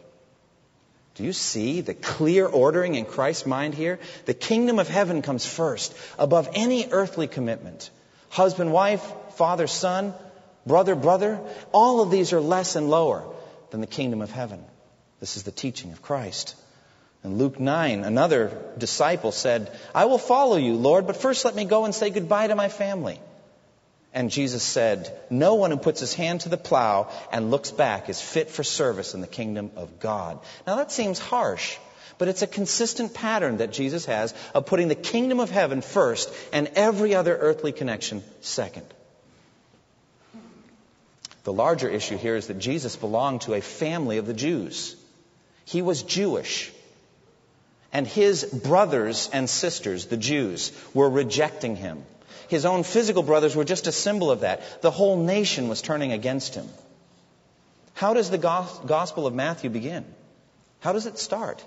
Do 1.14 1.22
you 1.22 1.32
see 1.32 1.80
the 1.80 1.94
clear 1.94 2.46
ordering 2.46 2.96
in 2.96 3.04
Christ's 3.04 3.46
mind 3.46 3.74
here? 3.74 4.00
The 4.26 4.34
kingdom 4.34 4.80
of 4.80 4.88
heaven 4.88 5.22
comes 5.22 5.46
first, 5.46 5.94
above 6.18 6.48
any 6.54 6.88
earthly 6.90 7.28
commitment. 7.28 7.90
Husband, 8.30 8.72
wife, 8.72 9.12
father, 9.36 9.68
son, 9.68 10.12
brother, 10.66 10.96
brother, 10.96 11.38
all 11.72 12.00
of 12.00 12.10
these 12.10 12.32
are 12.32 12.40
less 12.40 12.74
and 12.74 12.90
lower 12.90 13.22
than 13.70 13.80
the 13.80 13.86
kingdom 13.86 14.22
of 14.22 14.32
heaven. 14.32 14.64
This 15.20 15.36
is 15.36 15.44
the 15.44 15.52
teaching 15.52 15.92
of 15.92 16.02
Christ. 16.02 16.56
In 17.24 17.38
Luke 17.38 17.58
9, 17.58 18.04
another 18.04 18.52
disciple 18.76 19.32
said, 19.32 19.72
I 19.94 20.04
will 20.04 20.18
follow 20.18 20.56
you, 20.56 20.74
Lord, 20.74 21.06
but 21.06 21.16
first 21.16 21.46
let 21.46 21.54
me 21.54 21.64
go 21.64 21.86
and 21.86 21.94
say 21.94 22.10
goodbye 22.10 22.48
to 22.48 22.54
my 22.54 22.68
family. 22.68 23.18
And 24.12 24.30
Jesus 24.30 24.62
said, 24.62 25.18
No 25.30 25.54
one 25.54 25.70
who 25.70 25.78
puts 25.78 26.00
his 26.00 26.12
hand 26.12 26.42
to 26.42 26.50
the 26.50 26.58
plow 26.58 27.10
and 27.32 27.50
looks 27.50 27.70
back 27.70 28.10
is 28.10 28.20
fit 28.20 28.50
for 28.50 28.62
service 28.62 29.14
in 29.14 29.22
the 29.22 29.26
kingdom 29.26 29.70
of 29.74 29.98
God. 30.00 30.38
Now 30.66 30.76
that 30.76 30.92
seems 30.92 31.18
harsh, 31.18 31.78
but 32.18 32.28
it's 32.28 32.42
a 32.42 32.46
consistent 32.46 33.14
pattern 33.14 33.56
that 33.56 33.72
Jesus 33.72 34.04
has 34.04 34.34
of 34.54 34.66
putting 34.66 34.88
the 34.88 34.94
kingdom 34.94 35.40
of 35.40 35.50
heaven 35.50 35.80
first 35.80 36.32
and 36.52 36.68
every 36.76 37.14
other 37.14 37.34
earthly 37.34 37.72
connection 37.72 38.22
second. 38.42 38.86
The 41.44 41.52
larger 41.52 41.88
issue 41.88 42.18
here 42.18 42.36
is 42.36 42.46
that 42.48 42.58
Jesus 42.58 42.96
belonged 42.96 43.42
to 43.42 43.54
a 43.54 43.60
family 43.62 44.18
of 44.18 44.26
the 44.26 44.34
Jews. 44.34 44.94
He 45.64 45.82
was 45.82 46.02
Jewish. 46.02 46.70
And 47.94 48.06
his 48.06 48.44
brothers 48.44 49.30
and 49.32 49.48
sisters, 49.48 50.06
the 50.06 50.16
Jews, 50.18 50.72
were 50.92 51.08
rejecting 51.08 51.76
him. 51.76 52.04
His 52.48 52.66
own 52.66 52.82
physical 52.82 53.22
brothers 53.22 53.56
were 53.56 53.64
just 53.64 53.86
a 53.86 53.92
symbol 53.92 54.30
of 54.30 54.40
that. 54.40 54.82
The 54.82 54.90
whole 54.90 55.16
nation 55.16 55.68
was 55.68 55.80
turning 55.80 56.12
against 56.12 56.54
him. 56.54 56.68
How 57.94 58.12
does 58.12 58.28
the 58.30 58.38
Gospel 58.38 59.28
of 59.28 59.32
Matthew 59.34 59.70
begin? 59.70 60.04
How 60.80 60.92
does 60.92 61.06
it 61.06 61.18
start? 61.18 61.64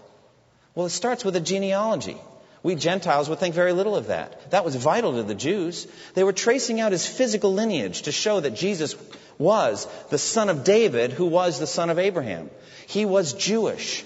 Well, 0.76 0.86
it 0.86 0.90
starts 0.92 1.24
with 1.24 1.36
a 1.38 1.40
genealogy. 1.40 2.18
We 2.62 2.76
Gentiles 2.76 3.30
would 3.30 3.40
think 3.40 3.56
very 3.56 3.72
little 3.72 3.96
of 3.96 4.08
that. 4.08 4.52
That 4.52 4.66
was 4.66 4.76
vital 4.76 5.14
to 5.14 5.24
the 5.24 5.34
Jews. 5.34 5.88
They 6.14 6.26
were 6.26 6.34
tracing 6.34 6.82
out 6.82 6.92
his 6.92 7.08
physical 7.08 7.54
lineage 7.54 8.02
to 8.02 8.12
show 8.12 8.42
that 8.42 8.56
Jesus 8.56 8.96
was 9.38 9.88
the 10.10 10.18
son 10.18 10.50
of 10.50 10.66
David, 10.66 11.14
who 11.14 11.28
was 11.28 11.58
the 11.58 11.68
son 11.68 11.90
of 11.90 11.98
Abraham. 11.98 12.50
He 12.88 13.06
was 13.06 13.32
Jewish. 13.32 14.04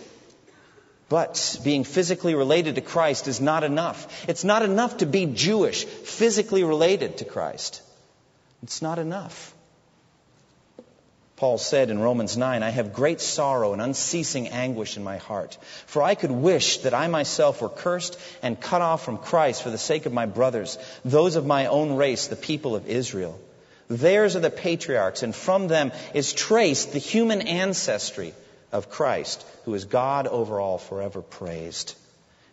But 1.12 1.60
being 1.62 1.84
physically 1.84 2.36
related 2.36 2.76
to 2.76 2.82
Christ 2.82 3.28
is 3.28 3.42
not 3.42 3.66
enough. 3.66 4.30
It's 4.30 4.46
not 4.46 4.62
enough 4.62 5.00
to 5.00 5.06
be 5.06 5.26
Jewish, 5.26 5.84
physically 5.84 6.64
related 6.64 7.18
to 7.18 7.26
Christ. 7.26 7.82
It's 8.64 8.82
not 8.82 8.98
enough. 8.98 9.54
Paul 11.36 11.58
said 11.58 11.90
in 11.90 12.00
Romans 12.00 12.38
9, 12.38 12.64
I 12.64 12.70
have 12.70 12.94
great 12.94 13.20
sorrow 13.20 13.74
and 13.74 13.82
unceasing 13.82 14.48
anguish 14.48 14.96
in 14.96 15.04
my 15.04 15.18
heart, 15.18 15.58
for 15.86 16.02
I 16.02 16.16
could 16.16 16.32
wish 16.32 16.78
that 16.84 16.94
I 16.94 17.08
myself 17.08 17.62
were 17.62 17.68
cursed 17.68 18.18
and 18.42 18.62
cut 18.62 18.82
off 18.82 19.04
from 19.04 19.18
Christ 19.18 19.64
for 19.64 19.70
the 19.70 19.78
sake 19.78 20.06
of 20.06 20.14
my 20.14 20.28
brothers, 20.28 20.78
those 21.04 21.36
of 21.36 21.46
my 21.46 21.66
own 21.66 21.98
race, 21.98 22.28
the 22.28 22.38
people 22.38 22.74
of 22.74 22.88
Israel. 22.88 23.38
Theirs 23.90 24.38
are 24.38 24.40
the 24.40 24.50
patriarchs, 24.50 25.24
and 25.24 25.36
from 25.36 25.68
them 25.68 25.92
is 26.14 26.32
traced 26.32 26.94
the 26.94 27.00
human 27.00 27.42
ancestry 27.42 28.34
of 28.72 28.90
Christ, 28.90 29.46
who 29.66 29.74
is 29.74 29.86
God 29.86 30.28
over 30.28 30.60
all, 30.60 30.78
forever 30.78 31.22
praised. 31.22 31.96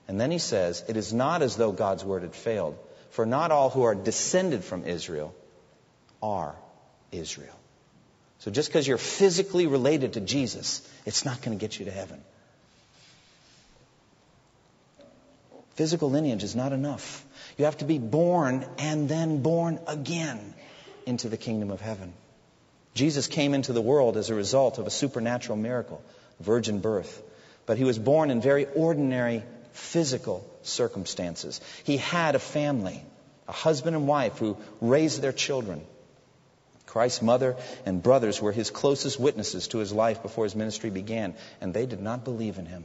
And 0.06 0.20
then 0.20 0.30
he 0.30 0.38
says, 0.38 0.84
It 0.88 0.96
is 0.96 1.12
not 1.12 1.42
as 1.42 1.56
though 1.56 1.72
God's 1.72 2.04
word 2.04 2.22
had 2.22 2.34
failed, 2.34 2.78
for 3.10 3.26
not 3.26 3.50
all 3.50 3.70
who 3.70 3.82
are 3.82 3.94
descended 3.94 4.64
from 4.64 4.84
Israel 4.84 5.34
are 6.22 6.56
Israel. 7.12 7.54
So 8.40 8.50
just 8.50 8.68
because 8.68 8.86
you're 8.86 8.98
physically 8.98 9.66
related 9.66 10.14
to 10.14 10.20
Jesus, 10.20 10.88
it's 11.04 11.24
not 11.24 11.42
going 11.42 11.56
to 11.56 11.60
get 11.60 11.78
you 11.78 11.84
to 11.86 11.90
heaven. 11.90 12.22
Physical 15.74 16.10
lineage 16.10 16.42
is 16.42 16.56
not 16.56 16.72
enough. 16.72 17.24
You 17.56 17.64
have 17.66 17.78
to 17.78 17.84
be 17.84 17.98
born 17.98 18.66
and 18.78 19.08
then 19.08 19.42
born 19.42 19.78
again 19.86 20.54
into 21.06 21.28
the 21.28 21.36
kingdom 21.36 21.70
of 21.70 21.80
heaven. 21.80 22.12
Jesus 22.98 23.28
came 23.28 23.54
into 23.54 23.72
the 23.72 23.80
world 23.80 24.16
as 24.16 24.28
a 24.28 24.34
result 24.34 24.78
of 24.78 24.88
a 24.88 24.90
supernatural 24.90 25.56
miracle, 25.56 26.02
virgin 26.40 26.80
birth. 26.80 27.22
But 27.64 27.78
he 27.78 27.84
was 27.84 27.96
born 27.96 28.32
in 28.32 28.40
very 28.40 28.66
ordinary 28.66 29.44
physical 29.72 30.44
circumstances. 30.62 31.60
He 31.84 31.98
had 31.98 32.34
a 32.34 32.40
family, 32.40 33.04
a 33.46 33.52
husband 33.52 33.94
and 33.94 34.08
wife 34.08 34.38
who 34.38 34.56
raised 34.80 35.22
their 35.22 35.32
children. 35.32 35.86
Christ's 36.86 37.22
mother 37.22 37.54
and 37.86 38.02
brothers 38.02 38.42
were 38.42 38.50
his 38.50 38.68
closest 38.68 39.20
witnesses 39.20 39.68
to 39.68 39.78
his 39.78 39.92
life 39.92 40.20
before 40.20 40.44
his 40.44 40.56
ministry 40.56 40.90
began, 40.90 41.36
and 41.60 41.72
they 41.72 41.86
did 41.86 42.00
not 42.00 42.24
believe 42.24 42.58
in 42.58 42.66
him. 42.66 42.84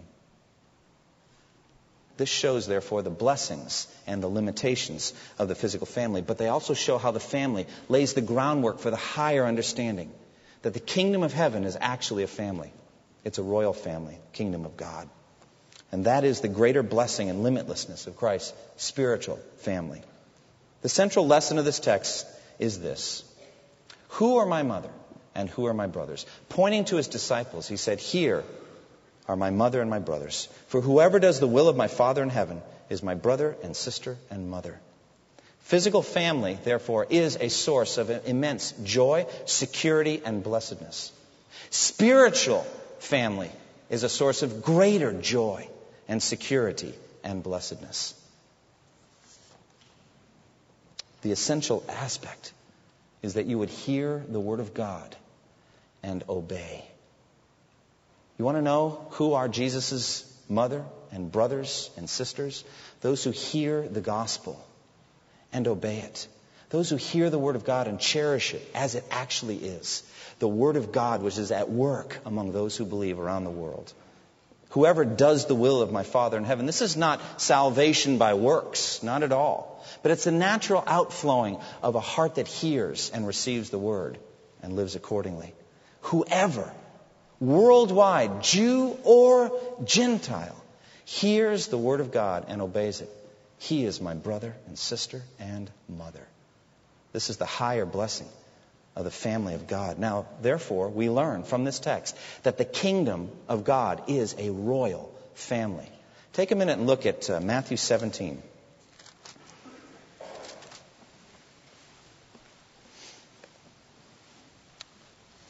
This 2.16 2.30
shows, 2.30 2.68
therefore, 2.68 3.02
the 3.02 3.10
blessings 3.10 3.88
and 4.06 4.22
the 4.22 4.28
limitations 4.28 5.14
of 5.40 5.48
the 5.48 5.56
physical 5.56 5.88
family, 5.88 6.22
but 6.22 6.38
they 6.38 6.48
also 6.48 6.74
show 6.74 6.98
how 6.98 7.12
the 7.12 7.20
family 7.20 7.66
lays 7.90 8.14
the 8.14 8.22
groundwork 8.22 8.80
for 8.80 8.92
the 8.92 8.98
higher 8.98 9.46
understanding 9.46 10.12
that 10.62 10.74
the 10.74 10.80
kingdom 10.80 11.24
of 11.24 11.34
heaven 11.34 11.64
is 11.64 11.78
actually 11.80 12.24
a 12.24 12.28
family. 12.28 12.72
It's 13.24 13.40
a 13.40 13.44
royal 13.44 13.74
family, 13.74 14.20
kingdom 14.32 14.66
of 14.66 14.78
God. 14.78 15.10
And 15.92 16.06
that 16.06 16.24
is 16.24 16.42
the 16.42 16.48
greater 16.48 16.84
blessing 16.84 17.30
and 17.30 17.44
limitlessness 17.44 18.08
of 18.08 18.16
Christ's 18.16 18.54
spiritual 18.78 19.40
family. 19.58 20.02
The 20.82 20.90
central 20.90 21.28
lesson 21.28 21.58
of 21.58 21.66
this 21.66 21.80
text 21.80 22.28
is 22.60 22.80
this 22.80 23.24
Who 24.10 24.38
are 24.38 24.46
my 24.46 24.64
mother 24.64 24.90
and 25.34 25.50
who 25.50 25.66
are 25.66 25.74
my 25.74 25.88
brothers? 25.88 26.26
Pointing 26.50 26.86
to 26.86 26.98
his 26.98 27.08
disciples, 27.08 27.68
he 27.68 27.78
said, 27.78 28.00
Here 28.00 28.44
are 29.28 29.36
my 29.36 29.50
mother 29.50 29.82
and 29.82 29.90
my 29.90 30.00
brothers. 30.00 30.48
For 30.68 30.82
whoever 30.82 31.20
does 31.20 31.40
the 31.40 31.48
will 31.48 31.70
of 31.70 31.78
my 31.78 31.88
Father 31.88 32.22
in 32.24 32.30
heaven 32.30 32.62
is 32.90 33.04
my 33.04 33.16
brother 33.16 33.56
and 33.64 33.76
sister 33.76 34.18
and 34.30 34.50
mother. 34.50 34.80
Physical 35.62 36.02
family, 36.02 36.58
therefore, 36.64 37.08
is 37.10 37.38
a 37.38 37.50
source 37.50 37.98
of 37.98 38.10
immense 38.28 38.74
joy, 38.84 39.26
security, 39.46 40.22
and 40.26 40.44
blessedness. 40.44 41.12
Spiritual 41.70 42.66
family 43.00 43.50
is 43.90 44.04
a 44.04 44.10
source 44.10 44.44
of 44.44 44.62
greater 44.62 45.14
joy 45.14 45.68
and 46.08 46.22
security 46.22 46.94
and 47.24 47.42
blessedness. 47.42 48.14
The 51.22 51.32
essential 51.32 51.84
aspect 51.88 52.52
is 53.22 53.36
that 53.36 53.46
you 53.46 53.58
would 53.58 53.70
hear 53.70 54.22
the 54.28 54.40
Word 54.40 54.60
of 54.60 54.74
God 54.74 55.16
and 56.04 56.24
obey. 56.28 56.84
You 58.38 58.46
want 58.46 58.58
to 58.58 58.62
know 58.62 59.08
who 59.12 59.34
are 59.34 59.48
Jesus' 59.48 60.26
mother 60.50 60.84
and 61.12 61.32
brothers 61.32 61.90
and 61.98 62.10
sisters? 62.10 62.64
Those 63.02 63.24
who 63.24 63.32
hear 63.32 63.88
the 63.88 64.02
gospel 64.02 64.64
and 65.52 65.68
obey 65.68 66.00
it. 66.00 66.28
Those 66.70 66.90
who 66.90 66.96
hear 66.96 67.30
the 67.30 67.38
Word 67.38 67.56
of 67.56 67.66
God 67.66 67.88
and 67.88 68.00
cherish 68.00 68.56
it 68.56 68.68
as 68.74 68.96
it 68.96 69.04
actually 69.12 69.58
is. 69.58 70.02
The 70.40 70.48
Word 70.48 70.76
of 70.76 70.92
God 70.92 71.22
which 71.22 71.38
is 71.38 71.52
at 71.52 71.70
work 71.70 72.20
among 72.26 72.52
those 72.52 72.76
who 72.76 72.86
believe 72.86 73.20
around 73.20 73.44
the 73.44 73.52
world. 73.52 73.94
Whoever 74.70 75.06
does 75.06 75.46
the 75.46 75.54
will 75.54 75.84
of 75.84 75.92
my 75.92 76.02
Father 76.02 76.36
in 76.36 76.46
heaven. 76.46 76.66
This 76.66 76.82
is 76.82 76.98
not 76.98 77.22
salvation 77.40 78.18
by 78.18 78.34
works, 78.34 79.04
not 79.04 79.22
at 79.22 79.32
all. 79.32 79.86
But 80.02 80.12
it's 80.12 80.24
the 80.24 80.32
natural 80.32 80.84
outflowing 80.88 81.60
of 81.84 81.94
a 81.94 82.00
heart 82.00 82.36
that 82.36 82.48
hears 82.48 83.12
and 83.12 83.28
receives 83.28 83.70
the 83.70 83.78
Word 83.78 84.18
and 84.64 84.76
lives 84.76 84.96
accordingly. 84.96 85.54
Whoever 86.02 86.74
worldwide, 87.44 88.42
Jew 88.42 88.98
or 89.04 89.52
Gentile, 89.84 90.56
hears 91.06 91.68
the 91.68 91.78
word 91.78 92.00
of 92.00 92.12
God 92.12 92.46
and 92.48 92.62
obeys 92.62 93.02
it, 93.02 93.10
he 93.60 93.86
is 93.86 94.02
my 94.02 94.14
brother 94.14 94.56
and 94.68 94.78
sister 94.78 95.22
and 95.40 95.70
mother. 95.88 96.26
This 97.12 97.30
is 97.30 97.38
the 97.38 97.46
higher 97.46 97.86
blessing 97.86 98.28
of 98.96 99.04
the 99.04 99.12
family 99.12 99.54
of 99.54 99.68
God. 99.68 100.00
Now, 100.00 100.26
therefore, 100.42 100.90
we 100.90 101.10
learn 101.10 101.44
from 101.44 101.64
this 101.64 101.80
text 101.80 102.16
that 102.44 102.58
the 102.58 102.66
kingdom 102.66 103.30
of 103.48 103.64
God 103.64 104.04
is 104.08 104.36
a 104.38 104.50
royal 104.50 105.14
family. 105.34 105.90
Take 106.34 106.52
a 106.52 106.56
minute 106.56 106.78
and 106.78 106.88
look 106.88 107.06
at 107.06 107.30
uh, 107.30 107.40
Matthew 107.40 107.78
17. 107.78 108.42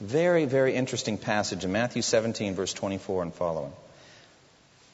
Very, 0.04 0.44
very 0.44 0.76
interesting 0.76 1.18
passage 1.18 1.64
in 1.64 1.72
Matthew 1.72 2.02
17, 2.02 2.56
verse 2.56 2.74
24 2.74 3.24
and 3.24 3.34
following. 3.34 3.72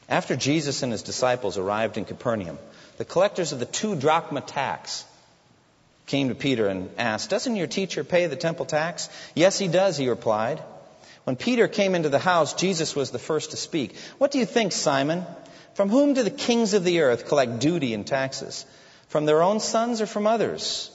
After 0.08 0.36
Jesus 0.36 0.84
and 0.84 0.92
his 0.92 1.02
disciples 1.02 1.58
arrived 1.58 1.98
in 1.98 2.06
Capernaum, 2.06 2.60
the 3.00 3.06
collectors 3.06 3.52
of 3.52 3.58
the 3.58 3.66
two 3.66 3.96
drachma 3.96 4.42
tax 4.42 5.04
came 6.06 6.30
to 6.30 6.36
Peter 6.36 6.68
and 6.68 6.92
asked, 7.00 7.32
Doesn't 7.32 7.56
your 7.56 7.66
teacher 7.66 8.04
pay 8.04 8.28
the 8.28 8.36
temple 8.36 8.68
tax? 8.68 9.10
Yes, 9.34 9.58
he 9.58 9.68
does, 9.68 9.98
he 9.98 10.08
replied. 10.10 10.62
When 11.24 11.36
Peter 11.36 11.68
came 11.68 11.96
into 11.96 12.10
the 12.10 12.20
house, 12.20 12.54
Jesus 12.54 12.96
was 12.96 13.10
the 13.10 13.18
first 13.18 13.50
to 13.50 13.58
speak. 13.58 13.98
What 14.20 14.30
do 14.30 14.38
you 14.38 14.46
think, 14.46 14.74
Simon? 14.74 15.26
From 15.74 15.90
whom 15.90 16.14
do 16.14 16.22
the 16.22 16.30
kings 16.30 16.76
of 16.76 16.84
the 16.84 17.02
earth 17.02 17.28
collect 17.28 17.58
duty 17.58 17.96
and 17.96 18.06
taxes? 18.06 18.64
From 19.08 19.26
their 19.26 19.42
own 19.42 19.60
sons 19.60 20.02
or 20.02 20.06
from 20.06 20.28
others? 20.28 20.92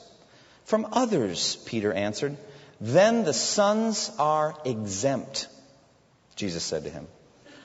From 0.66 0.87
others, 0.92 1.57
Peter 1.66 1.92
answered. 1.92 2.37
Then 2.81 3.25
the 3.25 3.33
sons 3.33 4.11
are 4.19 4.57
exempt, 4.65 5.49
Jesus 6.37 6.65
said 6.65 6.85
to 6.85 6.91
him. 6.91 7.07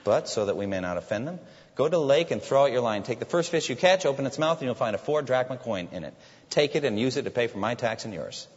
But 0.03 0.29
so 0.29 0.45
that 0.45 0.57
we 0.57 0.65
may 0.65 0.79
not 0.79 0.97
offend 0.97 1.27
them, 1.27 1.39
go 1.75 1.85
to 1.85 1.91
the 1.91 1.99
lake 1.99 2.31
and 2.31 2.41
throw 2.41 2.63
out 2.63 2.71
your 2.71 2.81
line. 2.81 3.03
Take 3.03 3.19
the 3.19 3.25
first 3.25 3.51
fish 3.51 3.69
you 3.69 3.75
catch, 3.75 4.05
open 4.05 4.25
its 4.25 4.39
mouth, 4.39 4.59
and 4.59 4.65
you'll 4.65 4.75
find 4.75 4.95
a 4.95 4.99
four 4.99 5.21
drachma 5.21 5.57
coin 5.57 5.89
in 5.91 6.03
it. 6.03 6.13
Take 6.49 6.75
it 6.75 6.83
and 6.83 6.99
use 6.99 7.17
it 7.17 7.23
to 7.23 7.31
pay 7.31 7.47
for 7.47 7.57
my 7.57 7.75
tax 7.75 8.05
and 8.05 8.13
yours. 8.13 8.47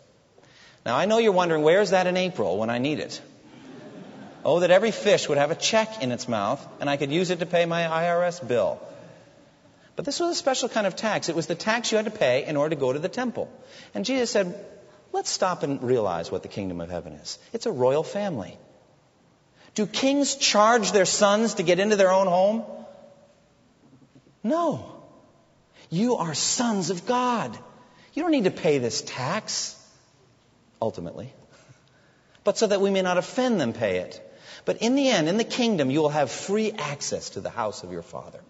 Now 0.84 0.96
I 0.96 1.06
know 1.06 1.18
you're 1.18 1.32
wondering, 1.32 1.62
where's 1.62 1.90
that 1.90 2.06
in 2.06 2.16
April 2.16 2.58
when 2.58 2.70
I 2.70 2.78
need 2.78 2.98
it? 2.98 3.20
Oh, 4.44 4.60
that 4.60 4.70
every 4.70 4.90
fish 4.90 5.28
would 5.28 5.38
have 5.38 5.52
a 5.52 5.54
check 5.54 6.02
in 6.02 6.10
its 6.10 6.26
mouth 6.26 6.66
and 6.80 6.90
I 6.90 6.96
could 6.96 7.12
use 7.12 7.30
it 7.30 7.38
to 7.38 7.46
pay 7.46 7.64
my 7.64 7.82
IRS 7.82 8.46
bill. 8.46 8.80
But 9.94 10.04
this 10.04 10.18
was 10.18 10.30
a 10.30 10.34
special 10.34 10.68
kind 10.68 10.86
of 10.86 10.96
tax. 10.96 11.28
It 11.28 11.36
was 11.36 11.46
the 11.46 11.54
tax 11.54 11.92
you 11.92 11.96
had 11.96 12.06
to 12.06 12.10
pay 12.10 12.44
in 12.44 12.56
order 12.56 12.74
to 12.74 12.80
go 12.80 12.92
to 12.92 12.98
the 12.98 13.08
temple. 13.08 13.52
And 13.94 14.04
Jesus 14.04 14.30
said, 14.30 14.54
Let's 15.12 15.30
stop 15.30 15.62
and 15.62 15.82
realize 15.82 16.30
what 16.30 16.42
the 16.42 16.48
kingdom 16.48 16.80
of 16.80 16.90
heaven 16.90 17.12
is. 17.14 17.38
It's 17.52 17.66
a 17.66 17.72
royal 17.72 18.02
family. 18.02 18.56
Do 19.74 19.86
kings 19.86 20.36
charge 20.36 20.92
their 20.92 21.04
sons 21.04 21.54
to 21.54 21.62
get 21.62 21.78
into 21.78 21.96
their 21.96 22.10
own 22.10 22.26
home? 22.26 22.64
No. 24.42 25.02
You 25.90 26.16
are 26.16 26.34
sons 26.34 26.90
of 26.90 27.06
God. 27.06 27.56
You 28.14 28.22
don't 28.22 28.32
need 28.32 28.44
to 28.44 28.50
pay 28.50 28.78
this 28.78 29.02
tax, 29.02 29.78
ultimately. 30.80 31.32
But 32.44 32.58
so 32.58 32.66
that 32.66 32.80
we 32.80 32.90
may 32.90 33.02
not 33.02 33.18
offend 33.18 33.60
them, 33.60 33.72
pay 33.72 33.98
it. 33.98 34.20
But 34.64 34.78
in 34.78 34.94
the 34.94 35.08
end, 35.08 35.28
in 35.28 35.36
the 35.36 35.44
kingdom, 35.44 35.90
you 35.90 36.00
will 36.00 36.08
have 36.08 36.30
free 36.30 36.72
access 36.72 37.30
to 37.30 37.40
the 37.40 37.50
house 37.50 37.82
of 37.82 37.92
your 37.92 38.02
father. 38.02 38.40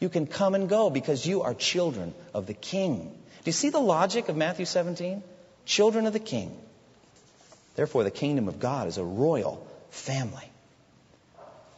You 0.00 0.08
can 0.08 0.26
come 0.26 0.54
and 0.54 0.68
go 0.68 0.90
because 0.90 1.24
you 1.26 1.42
are 1.42 1.54
children 1.54 2.14
of 2.34 2.46
the 2.46 2.54
king. 2.54 2.98
Do 3.08 3.46
you 3.46 3.52
see 3.52 3.70
the 3.70 3.78
logic 3.78 4.28
of 4.28 4.36
Matthew 4.36 4.64
17? 4.64 5.22
Children 5.64 6.06
of 6.06 6.12
the 6.12 6.18
king. 6.18 6.56
Therefore, 7.74 8.04
the 8.04 8.10
kingdom 8.10 8.48
of 8.48 8.60
God 8.60 8.88
is 8.88 8.98
a 8.98 9.04
royal 9.04 9.66
family. 9.90 10.50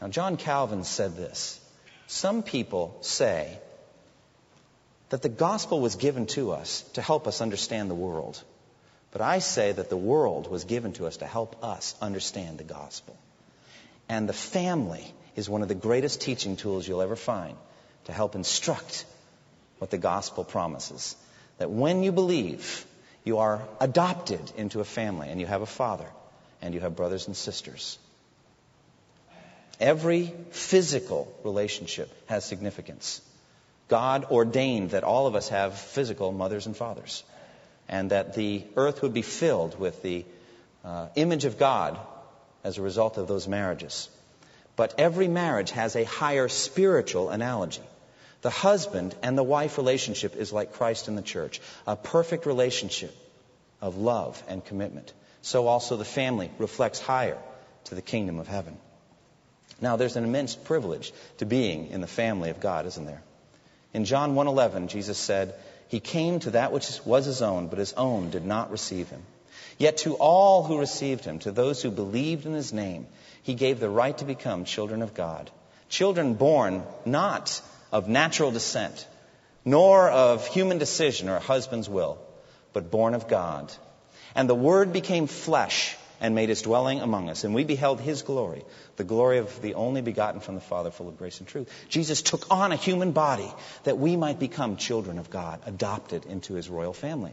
Now, 0.00 0.08
John 0.08 0.36
Calvin 0.36 0.84
said 0.84 1.16
this 1.16 1.60
Some 2.06 2.42
people 2.42 2.98
say 3.00 3.58
that 5.10 5.22
the 5.22 5.28
gospel 5.28 5.80
was 5.80 5.96
given 5.96 6.26
to 6.26 6.52
us 6.52 6.82
to 6.94 7.02
help 7.02 7.26
us 7.28 7.40
understand 7.40 7.90
the 7.90 7.94
world. 7.94 8.42
But 9.12 9.20
I 9.20 9.38
say 9.38 9.70
that 9.70 9.90
the 9.90 9.96
world 9.96 10.50
was 10.50 10.64
given 10.64 10.92
to 10.94 11.06
us 11.06 11.18
to 11.18 11.26
help 11.26 11.62
us 11.62 11.94
understand 12.00 12.58
the 12.58 12.64
gospel. 12.64 13.16
And 14.08 14.28
the 14.28 14.32
family 14.32 15.04
is 15.36 15.48
one 15.48 15.62
of 15.62 15.68
the 15.68 15.74
greatest 15.74 16.20
teaching 16.20 16.56
tools 16.56 16.86
you'll 16.86 17.00
ever 17.00 17.16
find 17.16 17.56
to 18.06 18.12
help 18.12 18.34
instruct 18.34 19.04
what 19.78 19.90
the 19.90 19.98
gospel 19.98 20.42
promises. 20.42 21.14
That 21.58 21.70
when 21.70 22.02
you 22.02 22.10
believe, 22.10 22.84
you 23.24 23.38
are 23.38 23.62
adopted 23.80 24.52
into 24.56 24.80
a 24.80 24.84
family, 24.84 25.28
and 25.30 25.40
you 25.40 25.46
have 25.46 25.62
a 25.62 25.66
father, 25.66 26.06
and 26.62 26.74
you 26.74 26.80
have 26.80 26.94
brothers 26.94 27.26
and 27.26 27.36
sisters. 27.36 27.98
Every 29.80 30.32
physical 30.50 31.32
relationship 31.42 32.10
has 32.28 32.44
significance. 32.44 33.20
God 33.88 34.26
ordained 34.30 34.90
that 34.90 35.04
all 35.04 35.26
of 35.26 35.34
us 35.34 35.48
have 35.48 35.78
physical 35.78 36.32
mothers 36.32 36.66
and 36.66 36.76
fathers, 36.76 37.24
and 37.88 38.10
that 38.10 38.34
the 38.34 38.64
earth 38.76 39.02
would 39.02 39.14
be 39.14 39.22
filled 39.22 39.78
with 39.78 40.02
the 40.02 40.24
uh, 40.84 41.08
image 41.16 41.44
of 41.44 41.58
God 41.58 41.98
as 42.62 42.78
a 42.78 42.82
result 42.82 43.18
of 43.18 43.26
those 43.26 43.48
marriages. 43.48 44.08
But 44.76 44.94
every 44.98 45.28
marriage 45.28 45.70
has 45.70 45.96
a 45.96 46.04
higher 46.04 46.48
spiritual 46.48 47.30
analogy. 47.30 47.82
The 48.44 48.50
husband 48.50 49.14
and 49.22 49.38
the 49.38 49.42
wife 49.42 49.78
relationship 49.78 50.36
is 50.36 50.52
like 50.52 50.74
Christ 50.74 51.08
and 51.08 51.16
the 51.16 51.22
church, 51.22 51.62
a 51.86 51.96
perfect 51.96 52.44
relationship 52.44 53.16
of 53.80 53.96
love 53.96 54.42
and 54.46 54.62
commitment. 54.62 55.14
So 55.40 55.66
also 55.66 55.96
the 55.96 56.04
family 56.04 56.50
reflects 56.58 57.00
higher 57.00 57.38
to 57.84 57.94
the 57.94 58.02
kingdom 58.02 58.38
of 58.38 58.46
heaven. 58.46 58.76
Now 59.80 59.96
there's 59.96 60.16
an 60.16 60.24
immense 60.24 60.54
privilege 60.54 61.14
to 61.38 61.46
being 61.46 61.88
in 61.88 62.02
the 62.02 62.06
family 62.06 62.50
of 62.50 62.60
God, 62.60 62.84
isn't 62.84 63.06
there? 63.06 63.22
In 63.94 64.04
John 64.04 64.34
1:11, 64.34 64.88
Jesus 64.88 65.16
said, 65.16 65.54
"He 65.88 66.00
came 66.00 66.38
to 66.40 66.50
that 66.50 66.70
which 66.70 67.00
was 67.06 67.24
his 67.24 67.40
own, 67.40 67.68
but 67.68 67.78
his 67.78 67.94
own 67.94 68.28
did 68.28 68.44
not 68.44 68.70
receive 68.70 69.08
him." 69.08 69.22
Yet 69.78 69.96
to 70.04 70.16
all 70.16 70.64
who 70.64 70.78
received 70.78 71.24
him, 71.24 71.38
to 71.38 71.50
those 71.50 71.80
who 71.80 71.90
believed 71.90 72.44
in 72.44 72.52
his 72.52 72.74
name, 72.74 73.06
he 73.42 73.54
gave 73.54 73.80
the 73.80 73.88
right 73.88 74.18
to 74.18 74.26
become 74.26 74.66
children 74.66 75.00
of 75.00 75.14
God. 75.14 75.50
Children 75.88 76.34
born 76.34 76.82
not 77.06 77.62
of 77.92 78.08
natural 78.08 78.50
descent, 78.50 79.06
nor 79.64 80.08
of 80.08 80.46
human 80.46 80.78
decision 80.78 81.28
or 81.28 81.38
husband's 81.38 81.88
will, 81.88 82.18
but 82.72 82.90
born 82.90 83.14
of 83.14 83.28
God. 83.28 83.72
And 84.34 84.48
the 84.48 84.54
Word 84.54 84.92
became 84.92 85.26
flesh 85.26 85.96
and 86.20 86.34
made 86.34 86.48
his 86.48 86.62
dwelling 86.62 87.00
among 87.00 87.28
us. 87.28 87.44
And 87.44 87.54
we 87.54 87.64
beheld 87.64 88.00
his 88.00 88.22
glory, 88.22 88.64
the 88.96 89.04
glory 89.04 89.38
of 89.38 89.60
the 89.60 89.74
only 89.74 90.00
begotten 90.00 90.40
from 90.40 90.54
the 90.54 90.60
Father, 90.60 90.90
full 90.90 91.08
of 91.08 91.18
grace 91.18 91.38
and 91.38 91.48
truth. 91.48 91.70
Jesus 91.88 92.22
took 92.22 92.50
on 92.50 92.72
a 92.72 92.76
human 92.76 93.12
body 93.12 93.52
that 93.84 93.98
we 93.98 94.16
might 94.16 94.38
become 94.38 94.76
children 94.76 95.18
of 95.18 95.30
God, 95.30 95.60
adopted 95.66 96.24
into 96.26 96.54
his 96.54 96.68
royal 96.68 96.92
family. 96.92 97.32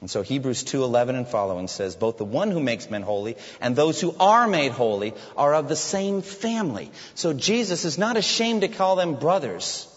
And 0.00 0.08
so 0.08 0.22
Hebrews 0.22 0.62
2:11 0.62 1.16
and 1.16 1.26
following 1.26 1.66
says 1.66 1.96
both 1.96 2.18
the 2.18 2.24
one 2.24 2.52
who 2.52 2.60
makes 2.60 2.88
men 2.88 3.02
holy 3.02 3.36
and 3.60 3.74
those 3.74 4.00
who 4.00 4.14
are 4.20 4.46
made 4.46 4.70
holy 4.70 5.12
are 5.36 5.54
of 5.54 5.68
the 5.68 5.76
same 5.76 6.22
family. 6.22 6.92
So 7.16 7.32
Jesus 7.32 7.84
is 7.84 7.98
not 7.98 8.16
ashamed 8.16 8.60
to 8.60 8.68
call 8.68 8.94
them 8.94 9.16
brothers. 9.16 9.88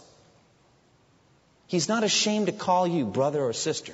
He's 1.67 1.87
not 1.87 2.03
ashamed 2.03 2.47
to 2.47 2.51
call 2.51 2.87
you 2.87 3.05
brother 3.05 3.43
or 3.43 3.53
sister. 3.53 3.93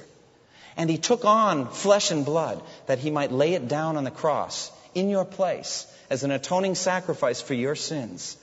And 0.77 0.89
he 0.89 0.97
took 0.97 1.25
on 1.25 1.69
flesh 1.71 2.11
and 2.11 2.23
blood 2.23 2.61
that 2.85 2.99
he 2.99 3.11
might 3.11 3.31
lay 3.31 3.53
it 3.53 3.67
down 3.67 3.97
on 3.97 4.03
the 4.03 4.11
cross 4.11 4.71
in 4.95 5.09
your 5.09 5.25
place 5.25 5.85
as 6.09 6.23
an 6.23 6.31
atoning 6.31 6.75
sacrifice 6.75 7.41
for 7.41 7.53
your 7.53 7.75
sins. 7.75 8.37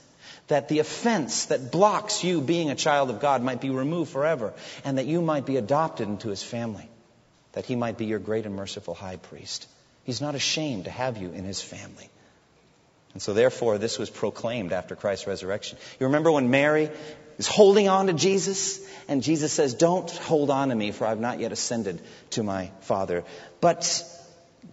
That 0.49 0.69
the 0.69 0.79
offense 0.79 1.45
that 1.45 1.71
blocks 1.71 2.23
you 2.23 2.41
being 2.41 2.69
a 2.69 2.75
child 2.75 3.09
of 3.09 3.19
God 3.19 3.41
might 3.41 3.59
be 3.59 3.71
removed 3.71 4.11
forever 4.11 4.53
and 4.83 4.99
that 4.99 5.07
you 5.07 5.21
might 5.23 5.47
be 5.47 5.57
adopted 5.57 6.07
into 6.07 6.29
his 6.29 6.43
family 6.43 6.87
that 7.55 7.65
he 7.65 7.75
might 7.75 7.97
be 7.97 8.05
your 8.05 8.19
great 8.19 8.45
and 8.45 8.55
merciful 8.55 8.93
high 8.93 9.15
priest. 9.15 9.67
He's 10.03 10.21
not 10.21 10.35
ashamed 10.35 10.85
to 10.85 10.91
have 10.91 11.17
you 11.17 11.31
in 11.31 11.43
his 11.43 11.61
family. 11.61 12.09
And 13.13 13.21
so, 13.21 13.33
therefore, 13.33 13.77
this 13.77 13.97
was 13.97 14.09
proclaimed 14.09 14.73
after 14.73 14.95
Christ's 14.95 15.25
resurrection. 15.25 15.77
You 15.99 16.07
remember 16.07 16.31
when 16.31 16.49
Mary 16.49 16.91
is 17.37 17.47
holding 17.47 17.87
on 17.87 18.07
to 18.07 18.13
Jesus, 18.13 18.85
and 19.07 19.23
Jesus 19.23 19.53
says, 19.53 19.73
Don't 19.73 20.11
hold 20.11 20.49
on 20.49 20.69
to 20.69 20.75
me, 20.75 20.91
for 20.91 21.07
I've 21.07 21.19
not 21.19 21.39
yet 21.39 21.53
ascended 21.53 22.01
to 22.31 22.43
my 22.43 22.71
Father. 22.81 23.23
But 23.61 24.03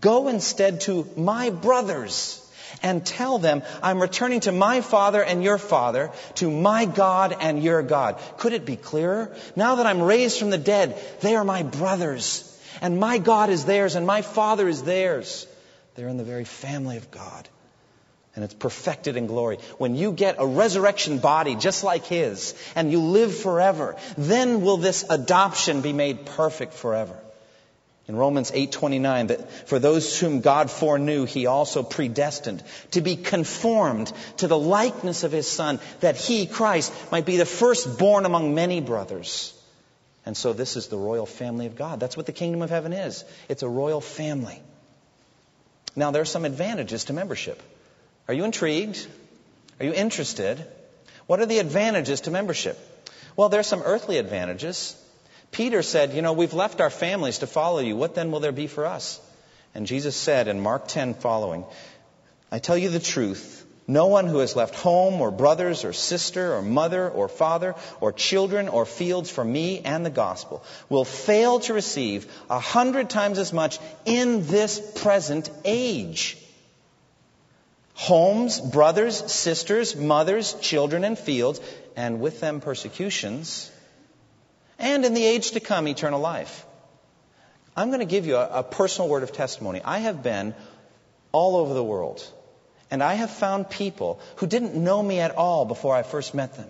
go 0.01 0.27
instead 0.27 0.81
to 0.83 1.09
my 1.17 1.51
brothers 1.51 2.39
and 2.83 3.07
tell 3.07 3.39
them, 3.39 3.63
I'm 3.81 4.03
returning 4.03 4.41
to 4.41 4.53
my 4.53 4.81
Father 4.81 5.23
and 5.23 5.45
your 5.45 5.59
Father, 5.59 6.11
to 6.37 6.51
my 6.51 6.85
God 6.85 7.37
and 7.39 7.63
your 7.63 7.83
God. 7.83 8.21
Could 8.39 8.55
it 8.55 8.67
be 8.67 8.77
clearer? 8.77 9.37
Now 9.55 9.77
that 9.77 9.87
I'm 9.87 10.03
raised 10.03 10.41
from 10.41 10.51
the 10.51 10.59
dead, 10.59 11.01
they 11.21 11.37
are 11.37 11.45
my 11.45 11.63
brothers. 11.63 12.49
And 12.81 12.99
my 12.99 13.19
God 13.19 13.51
is 13.51 13.65
theirs, 13.65 13.95
and 13.95 14.07
my 14.07 14.23
Father 14.23 14.69
is 14.69 14.83
theirs. 14.83 15.47
They're 15.95 16.09
in 16.09 16.17
the 16.17 16.25
very 16.25 16.45
family 16.45 16.97
of 16.97 17.11
God. 17.11 17.49
And 18.35 18.45
it's 18.45 18.55
perfected 18.55 19.17
in 19.17 19.27
glory. 19.27 19.59
When 19.77 19.95
you 19.95 20.13
get 20.13 20.37
a 20.39 20.47
resurrection 20.47 21.19
body 21.19 21.55
just 21.55 21.85
like 21.85 22.07
His, 22.07 22.55
and 22.75 22.91
you 22.91 23.01
live 23.01 23.37
forever, 23.37 23.97
then 24.17 24.63
will 24.63 24.79
this 24.79 25.05
adoption 25.09 25.83
be 25.83 25.93
made 25.93 26.25
perfect 26.25 26.73
forever. 26.73 27.19
In 28.09 28.17
Romans 28.17 28.51
8:29 28.51 29.29
that 29.29 29.69
for 29.69 29.79
those 29.79 30.19
whom 30.19 30.41
God 30.41 30.71
foreknew 30.71 31.25
he 31.25 31.47
also 31.47 31.83
predestined 31.83 32.63
to 32.91 33.01
be 33.01 33.15
conformed 33.17 34.13
to 34.39 34.49
the 34.49 34.59
likeness 34.59 35.23
of 35.23 35.31
his 35.31 35.47
son 35.47 35.79
that 36.01 36.17
he 36.17 36.47
Christ 36.47 36.93
might 37.13 37.25
be 37.25 37.37
the 37.37 37.47
firstborn 37.47 38.27
among 38.27 38.55
many 38.55 38.81
brothers. 38.81 39.55
And 40.25 40.37
so 40.37 40.53
this 40.53 40.77
is 40.77 40.89
the 40.89 40.97
royal 40.97 41.27
family 41.27 41.67
of 41.67 41.77
God. 41.77 41.99
That's 41.99 42.17
what 42.17 42.27
the 42.27 42.33
kingdom 42.33 42.63
of 42.63 42.71
heaven 42.71 42.93
is. 42.93 43.25
It's 43.49 43.63
a 43.63 43.69
royal 43.69 44.01
family. 44.01 44.61
Now, 45.97 46.11
there 46.11 46.23
are 46.23 46.27
some 46.27 46.45
advantages 46.45 47.05
to 47.05 47.13
membership. 47.13 47.61
Are 48.29 48.35
you 48.35 48.45
intrigued? 48.45 49.07
Are 49.81 49.87
you 49.87 49.93
interested? 49.93 50.65
What 51.27 51.41
are 51.41 51.47
the 51.47 51.59
advantages 51.59 52.23
to 52.23 52.31
membership? 52.31 52.79
Well, 53.37 53.49
there 53.49 53.61
are 53.61 53.65
some 53.65 53.83
earthly 53.83 54.19
advantages. 54.19 54.97
Peter 55.51 55.83
said, 55.83 56.13
You 56.15 56.23
know, 56.23 56.33
we've 56.33 56.55
left 56.55 56.81
our 56.81 56.91
families 56.91 57.39
to 57.39 57.47
follow 57.47 57.81
you. 57.81 57.97
What 57.97 58.15
then 58.15 58.31
will 58.31 58.41
there 58.41 58.53
be 58.53 58.69
for 58.69 58.87
us? 58.87 59.21
And 59.75 59.87
Jesus 59.87 60.17
said 60.17 60.49
in 60.49 60.61
Mark 60.61 60.87
10 60.89 61.15
following, 61.15 61.65
I 62.51 62.59
tell 62.59 62.77
you 62.77 62.91
the 62.91 63.01
truth. 63.01 63.62
No 63.89 64.07
one 64.07 64.27
who 64.27 64.39
has 64.39 64.55
left 64.55 64.77
home 64.77 65.21
or 65.21 65.31
brothers 65.31 65.85
or 65.85 65.93
sister 65.93 66.55
or 66.55 66.63
mother 66.63 67.09
or 67.09 67.29
father 67.29 67.75
or 68.01 68.13
children 68.13 68.69
or 68.69 68.87
fields 68.87 69.29
for 69.29 69.45
me 69.45 69.81
and 69.81 70.07
the 70.07 70.11
gospel 70.11 70.63
will 70.89 71.05
fail 71.05 71.59
to 71.61 71.75
receive 71.75 72.31
a 72.49 72.61
hundred 72.61 73.11
times 73.11 73.39
as 73.39 73.53
much 73.53 73.81
in 74.05 74.47
this 74.47 74.81
present 75.03 75.51
age. 75.65 76.39
Homes, 77.95 78.61
brothers, 78.61 79.31
sisters, 79.31 79.97
mothers, 79.97 80.55
children, 80.55 81.05
and 81.05 81.19
fields, 81.19 81.61
and 81.97 82.21
with 82.21 82.41
them 82.41 82.61
persecutions, 82.61 83.71
and 84.79 85.05
in 85.05 85.15
the 85.15 85.25
age 85.25 85.53
to 85.53 85.61
come, 85.61 85.87
eternal 85.87 86.21
life. 86.21 86.65
I'm 87.77 87.89
going 87.89 88.01
to 88.01 88.07
give 88.07 88.27
you 88.27 88.37
a, 88.37 88.61
a 88.61 88.63
personal 88.63 89.09
word 89.09 89.23
of 89.23 89.33
testimony. 89.33 89.81
I 89.85 89.99
have 89.99 90.23
been 90.23 90.55
all 91.33 91.57
over 91.57 91.75
the 91.75 91.85
world. 91.85 92.27
And 92.93 93.03
I 93.03 93.15
have 93.15 93.31
found 93.31 93.71
people 93.71 94.21
who 94.37 94.47
didn't 94.47 94.75
know 94.75 95.03
me 95.03 95.19
at 95.19 95.35
all 95.35 95.65
before 95.65 95.97
I 95.97 96.03
first 96.03 96.35
met 96.35 96.57
them, 96.57 96.69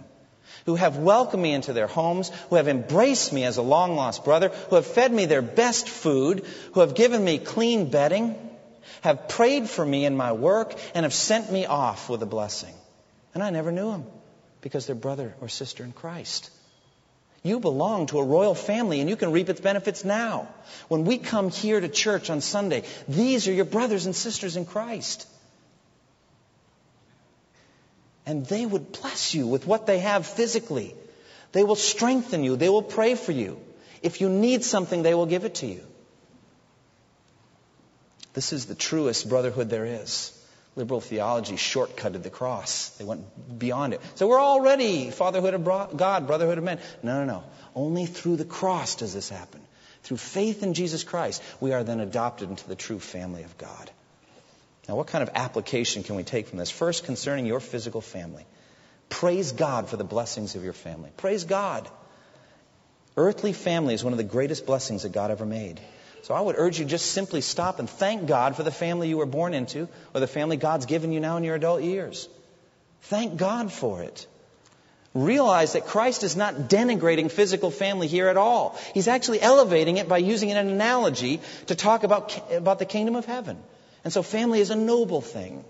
who 0.67 0.77
have 0.77 0.97
welcomed 0.97 1.43
me 1.43 1.53
into 1.53 1.73
their 1.73 1.89
homes, 1.89 2.31
who 2.49 2.55
have 2.55 2.69
embraced 2.69 3.33
me 3.33 3.43
as 3.43 3.57
a 3.57 3.63
long 3.63 3.97
lost 3.97 4.25
brother, 4.25 4.51
who 4.71 4.77
have 4.77 4.87
fed 4.87 5.13
me 5.13 5.27
their 5.27 5.43
best 5.43 5.89
food, 5.89 6.47
who 6.75 6.81
have 6.81 6.95
given 6.95 7.25
me 7.25 7.39
clean 7.39 7.91
bedding, 7.91 8.37
have 9.01 9.27
prayed 9.27 9.69
for 9.69 9.85
me 9.85 10.05
in 10.05 10.17
my 10.17 10.31
work, 10.31 10.77
and 10.95 11.05
have 11.05 11.13
sent 11.13 11.51
me 11.51 11.67
off 11.67 12.09
with 12.09 12.23
a 12.23 12.27
blessing. 12.27 12.75
And 13.35 13.43
I 13.43 13.51
never 13.51 13.73
knew 13.73 13.91
them 13.91 14.07
because 14.61 14.87
they're 14.87 14.95
brother 14.95 15.35
or 15.41 15.49
sister 15.49 15.83
in 15.83 15.91
Christ. 15.91 16.53
You 17.43 17.59
belong 17.59 18.07
to 18.07 18.21
a 18.21 18.25
royal 18.25 18.55
family 18.55 19.01
and 19.01 19.11
you 19.11 19.17
can 19.17 19.33
reap 19.33 19.49
its 19.49 19.61
benefits 19.61 20.05
now. 20.05 20.47
When 20.87 21.05
we 21.05 21.19
come 21.19 21.51
here 21.51 21.81
to 21.81 21.89
church 21.89 22.31
on 22.31 22.41
Sunday, 22.41 22.85
these 23.09 23.49
are 23.49 23.53
your 23.53 23.65
brothers 23.65 24.07
and 24.07 24.15
sisters 24.15 24.57
in 24.57 24.67
Christ 24.67 25.27
and 28.33 28.47
they 28.47 28.65
would 28.65 28.93
bless 28.93 29.35
you 29.35 29.47
with 29.47 29.67
what 29.67 29.87
they 29.87 29.99
have 29.99 30.27
physically. 30.27 30.95
They 31.53 31.65
will 31.65 31.77
strengthen 31.77 32.45
you. 32.45 32.57
They 32.57 32.71
will 32.71 32.83
pray 32.83 33.15
for 33.15 33.33
you. 33.33 33.61
If 34.03 34.23
you 34.23 34.31
need 34.31 34.65
something, 34.65 35.03
they 35.03 35.13
will 35.15 35.27
give 35.27 35.45
it 35.45 35.57
to 35.57 35.67
you. 35.67 35.83
This 38.33 38.55
is 38.55 38.65
the 38.65 38.75
truest 38.75 39.29
brotherhood 39.29 39.69
there 39.69 39.85
is. 39.85 40.33
Liberal 40.77 41.03
theology 41.03 41.57
shortcutted 41.57 42.23
the 42.23 42.31
cross. 42.31 42.89
They 42.97 43.05
went 43.05 43.59
beyond 43.59 43.93
it. 43.93 44.01
So 44.15 44.27
we're 44.27 44.41
already 44.41 45.11
fatherhood 45.11 45.53
of 45.53 45.97
God, 45.97 46.27
brotherhood 46.27 46.57
of 46.57 46.65
men. 46.65 46.79
No, 47.03 47.19
no, 47.19 47.27
no. 47.35 47.45
Only 47.75 48.07
through 48.07 48.37
the 48.37 48.47
cross 48.47 48.95
does 48.95 49.13
this 49.13 49.29
happen. 49.29 49.61
Through 50.05 50.17
faith 50.17 50.63
in 50.63 50.73
Jesus 50.73 51.05
Christ, 51.05 51.43
we 51.61 51.75
are 51.75 51.85
then 51.85 52.01
adopted 52.01 52.49
into 52.49 52.67
the 52.67 52.77
true 52.77 52.99
family 52.99 53.43
of 53.43 53.59
God. 53.59 53.91
Now, 54.89 54.97
what 54.97 55.07
kind 55.07 55.23
of 55.23 55.31
application 55.35 56.03
can 56.03 56.17
we 56.17 56.25
take 56.25 56.49
from 56.49 56.59
this? 56.59 56.71
First, 56.71 57.05
concerning 57.05 57.47
your 57.47 57.61
physical 57.61 58.01
family. 58.01 58.45
Praise 59.09 59.53
God 59.53 59.89
for 59.89 59.97
the 59.97 60.05
blessings 60.05 60.57
of 60.57 60.65
your 60.65 60.73
family. 60.73 61.11
Praise 61.17 61.45
God. 61.45 61.89
Earthly 63.17 63.53
family 63.53 63.95
is 63.95 64.03
one 64.03 64.13
of 64.13 64.17
the 64.17 64.25
greatest 64.25 64.67
blessings 64.67 65.03
that 65.03 65.13
God 65.13 65.31
ever 65.31 65.45
made. 65.45 65.81
So 66.23 66.35
I 66.35 66.41
would 66.41 66.57
urge 66.57 66.79
you 66.79 66.85
just 66.85 67.13
simply 67.13 67.41
stop 67.41 67.79
and 67.79 67.91
thank 67.91 68.27
God 68.27 68.57
for 68.57 68.63
the 68.63 68.71
family 68.71 69.09
you 69.09 69.19
were 69.19 69.27
born 69.27 69.55
into 69.55 69.89
or 70.15 70.21
the 70.21 70.27
family 70.27 70.57
God's 70.57 70.87
given 70.87 71.13
you 71.13 71.21
now 71.21 71.37
in 71.37 71.45
your 71.45 71.57
adult 71.57 71.83
years. 71.83 72.29
Thank 73.03 73.37
God 73.37 73.73
for 73.73 74.03
it. 74.03 74.27
Realize 75.15 75.75
that 75.75 75.87
Christ 75.87 76.23
is 76.23 76.37
not 76.37 76.55
denigrating 76.71 77.31
physical 77.31 77.71
family 77.71 78.07
here 78.07 78.29
at 78.29 78.39
all. 78.39 78.79
He's 78.95 79.09
actually 79.09 79.43
elevating 79.43 79.99
it 79.99 80.09
by 80.09 80.19
using 80.19 80.51
an 80.51 80.57
analogy 80.57 81.41
to 81.67 81.75
talk 81.75 82.03
about, 82.03 82.51
about 82.51 82.79
the 82.79 82.87
kingdom 82.87 83.15
of 83.15 83.27
heaven. 83.27 83.59
And 84.05 84.13
so 84.13 84.23
family 84.23 84.61
is 84.61 84.71
a 84.71 84.77
noble 84.77 85.21
thing. 85.21 85.65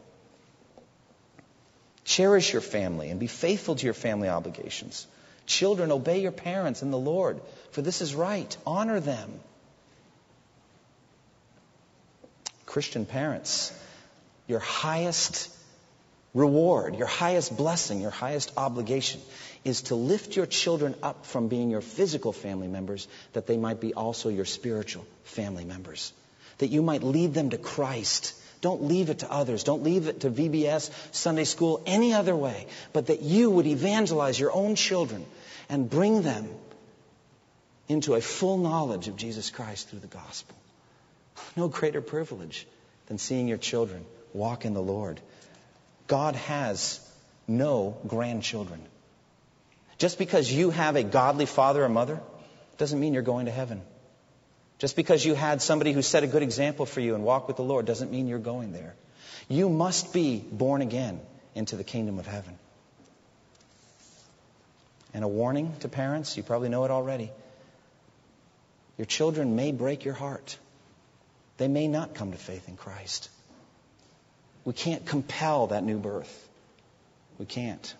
Cherish 2.05 2.53
your 2.53 2.62
family 2.62 3.11
and 3.11 3.20
be 3.20 3.26
faithful 3.26 3.76
to 3.76 3.85
your 3.85 3.95
family 3.95 4.28
obligations. 4.28 5.07
Children, 5.47 5.93
obey 5.93 6.20
your 6.20 6.33
parents 6.33 6.83
and 6.83 6.93
the 6.93 6.99
Lord, 6.99 7.41
for 7.72 7.83
this 7.83 8.01
is 8.01 8.14
right. 8.14 8.57
Honor 8.66 9.01
them. 9.01 9.30
Christian 12.64 13.05
parents, 13.05 13.72
your 14.47 14.61
highest 14.61 15.51
reward, 16.33 16.97
your 16.97 17.07
highest 17.07 17.55
blessing, 17.55 18.01
your 18.01 18.11
highest 18.11 18.53
obligation 18.57 19.20
is 19.62 19.83
to 19.83 19.95
lift 19.95 20.37
your 20.37 20.47
children 20.47 20.95
up 21.03 21.26
from 21.26 21.49
being 21.49 21.70
your 21.70 21.83
physical 21.83 22.33
family 22.33 22.68
members 22.68 23.07
that 23.35 23.47
they 23.47 23.59
might 23.59 23.80
be 23.80 23.93
also 23.93 24.30
your 24.30 24.47
spiritual 24.47 25.05
family 25.24 25.66
members 25.66 26.12
that 26.62 26.70
you 26.70 26.80
might 26.80 27.02
lead 27.02 27.34
them 27.34 27.50
to 27.50 27.58
Christ. 27.58 28.34
Don't 28.60 28.84
leave 28.84 29.10
it 29.10 29.18
to 29.18 29.30
others. 29.30 29.64
Don't 29.64 29.82
leave 29.82 30.06
it 30.06 30.20
to 30.20 30.30
VBS, 30.30 30.90
Sunday 31.12 31.42
school, 31.42 31.82
any 31.86 32.12
other 32.12 32.36
way, 32.36 32.68
but 32.92 33.08
that 33.08 33.20
you 33.20 33.50
would 33.50 33.66
evangelize 33.66 34.38
your 34.38 34.52
own 34.52 34.76
children 34.76 35.26
and 35.68 35.90
bring 35.90 36.22
them 36.22 36.48
into 37.88 38.14
a 38.14 38.20
full 38.20 38.58
knowledge 38.58 39.08
of 39.08 39.16
Jesus 39.16 39.50
Christ 39.50 39.88
through 39.88 39.98
the 39.98 40.06
gospel. 40.06 40.54
No 41.56 41.66
greater 41.66 42.00
privilege 42.00 42.64
than 43.06 43.18
seeing 43.18 43.48
your 43.48 43.58
children 43.58 44.04
walk 44.32 44.64
in 44.64 44.72
the 44.72 44.82
Lord. 44.82 45.20
God 46.06 46.36
has 46.36 47.00
no 47.48 47.98
grandchildren. 48.06 48.80
Just 49.98 50.16
because 50.16 50.52
you 50.52 50.70
have 50.70 50.94
a 50.94 51.02
godly 51.02 51.46
father 51.46 51.82
or 51.82 51.88
mother 51.88 52.20
doesn't 52.78 53.00
mean 53.00 53.14
you're 53.14 53.22
going 53.22 53.46
to 53.46 53.52
heaven. 53.52 53.82
Just 54.83 54.97
because 54.97 55.24
you 55.24 55.35
had 55.37 55.62
somebody 55.62 55.93
who 55.93 56.03
set 56.03 56.24
a 56.24 56.26
good 56.26 56.43
example 56.43 56.87
for 56.87 56.99
you 56.99 57.14
and 57.14 57.22
walked 57.22 57.47
with 57.47 57.57
the 57.57 57.62
Lord 57.62 57.87
doesn't 57.87 58.11
mean 58.11 58.26
you're 58.26 58.41
going 58.41 58.72
there. 58.72 58.97
You 59.49 59.68
must 59.68 60.12
be 60.12 60.41
born 60.41 60.83
again 60.83 61.20
into 61.55 61.76
the 61.76 61.85
kingdom 61.85 62.18
of 62.18 62.26
heaven. 62.26 62.59
And 65.14 65.22
a 65.22 65.28
warning 65.28 65.72
to 65.80 65.89
parents, 65.89 66.37
you 66.37 66.43
probably 66.43 66.68
know 66.68 66.85
it 66.85 66.91
already. 66.91 67.30
Your 68.99 69.05
children 69.05 69.55
may 69.55 69.70
break 69.70 70.05
your 70.05 70.14
heart. 70.14 70.59
They 71.59 71.68
may 71.68 71.87
not 71.87 72.16
come 72.16 72.33
to 72.33 72.39
faith 72.39 72.68
in 72.68 72.76
Christ. 72.76 73.30
We 74.64 74.72
can't 74.72 75.07
compel 75.07 75.68
that 75.68 75.85
new 75.85 75.99
birth. 76.01 76.49
We 77.39 77.47
can't. 77.47 77.95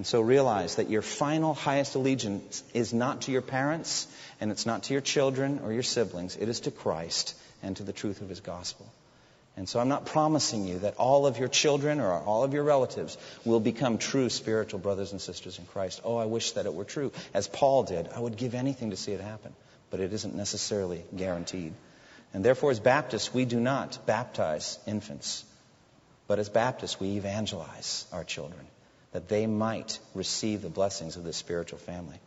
And 0.00 0.06
so 0.06 0.22
realize 0.22 0.76
that 0.76 0.88
your 0.88 1.02
final 1.02 1.52
highest 1.52 1.94
allegiance 1.94 2.64
is 2.72 2.94
not 2.94 3.20
to 3.22 3.32
your 3.32 3.42
parents, 3.42 4.06
and 4.40 4.50
it's 4.50 4.64
not 4.64 4.84
to 4.84 4.94
your 4.94 5.02
children 5.02 5.60
or 5.62 5.74
your 5.74 5.82
siblings. 5.82 6.36
It 6.36 6.48
is 6.48 6.60
to 6.60 6.70
Christ 6.70 7.34
and 7.62 7.76
to 7.76 7.82
the 7.82 7.92
truth 7.92 8.22
of 8.22 8.30
his 8.30 8.40
gospel. 8.40 8.90
And 9.58 9.68
so 9.68 9.78
I'm 9.78 9.88
not 9.88 10.06
promising 10.06 10.66
you 10.66 10.78
that 10.78 10.96
all 10.96 11.26
of 11.26 11.36
your 11.36 11.48
children 11.48 12.00
or 12.00 12.12
all 12.12 12.44
of 12.44 12.54
your 12.54 12.64
relatives 12.64 13.18
will 13.44 13.60
become 13.60 13.98
true 13.98 14.30
spiritual 14.30 14.78
brothers 14.78 15.12
and 15.12 15.20
sisters 15.20 15.58
in 15.58 15.66
Christ. 15.66 16.00
Oh, 16.02 16.16
I 16.16 16.24
wish 16.24 16.52
that 16.52 16.64
it 16.64 16.72
were 16.72 16.86
true. 16.86 17.12
As 17.34 17.46
Paul 17.46 17.82
did, 17.82 18.08
I 18.08 18.20
would 18.20 18.38
give 18.38 18.54
anything 18.54 18.92
to 18.92 18.96
see 18.96 19.12
it 19.12 19.20
happen. 19.20 19.52
But 19.90 20.00
it 20.00 20.14
isn't 20.14 20.34
necessarily 20.34 21.04
guaranteed. 21.14 21.74
And 22.32 22.42
therefore, 22.42 22.70
as 22.70 22.80
Baptists, 22.80 23.34
we 23.34 23.44
do 23.44 23.60
not 23.60 24.06
baptize 24.06 24.78
infants. 24.86 25.44
But 26.26 26.38
as 26.38 26.48
Baptists, 26.48 26.98
we 26.98 27.18
evangelize 27.18 28.06
our 28.14 28.24
children 28.24 28.66
that 29.12 29.28
they 29.28 29.46
might 29.46 29.98
receive 30.14 30.62
the 30.62 30.68
blessings 30.68 31.16
of 31.16 31.24
this 31.24 31.36
spiritual 31.36 31.78
family. 31.78 32.18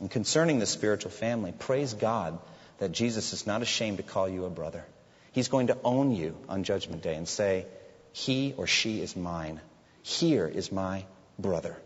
And 0.00 0.10
concerning 0.10 0.58
the 0.58 0.66
spiritual 0.66 1.10
family, 1.10 1.52
praise 1.52 1.94
God 1.94 2.38
that 2.78 2.92
Jesus 2.92 3.32
is 3.32 3.46
not 3.46 3.62
ashamed 3.62 3.98
to 3.98 4.02
call 4.02 4.28
you 4.28 4.44
a 4.44 4.50
brother. 4.50 4.84
He's 5.32 5.48
going 5.48 5.68
to 5.68 5.78
own 5.84 6.12
you 6.12 6.36
on 6.48 6.64
Judgment 6.64 7.02
Day 7.02 7.14
and 7.14 7.28
say, 7.28 7.66
He 8.12 8.54
or 8.56 8.66
she 8.66 9.00
is 9.00 9.16
mine. 9.16 9.60
Here 10.02 10.46
is 10.46 10.72
my 10.72 11.04
brother. 11.38 11.76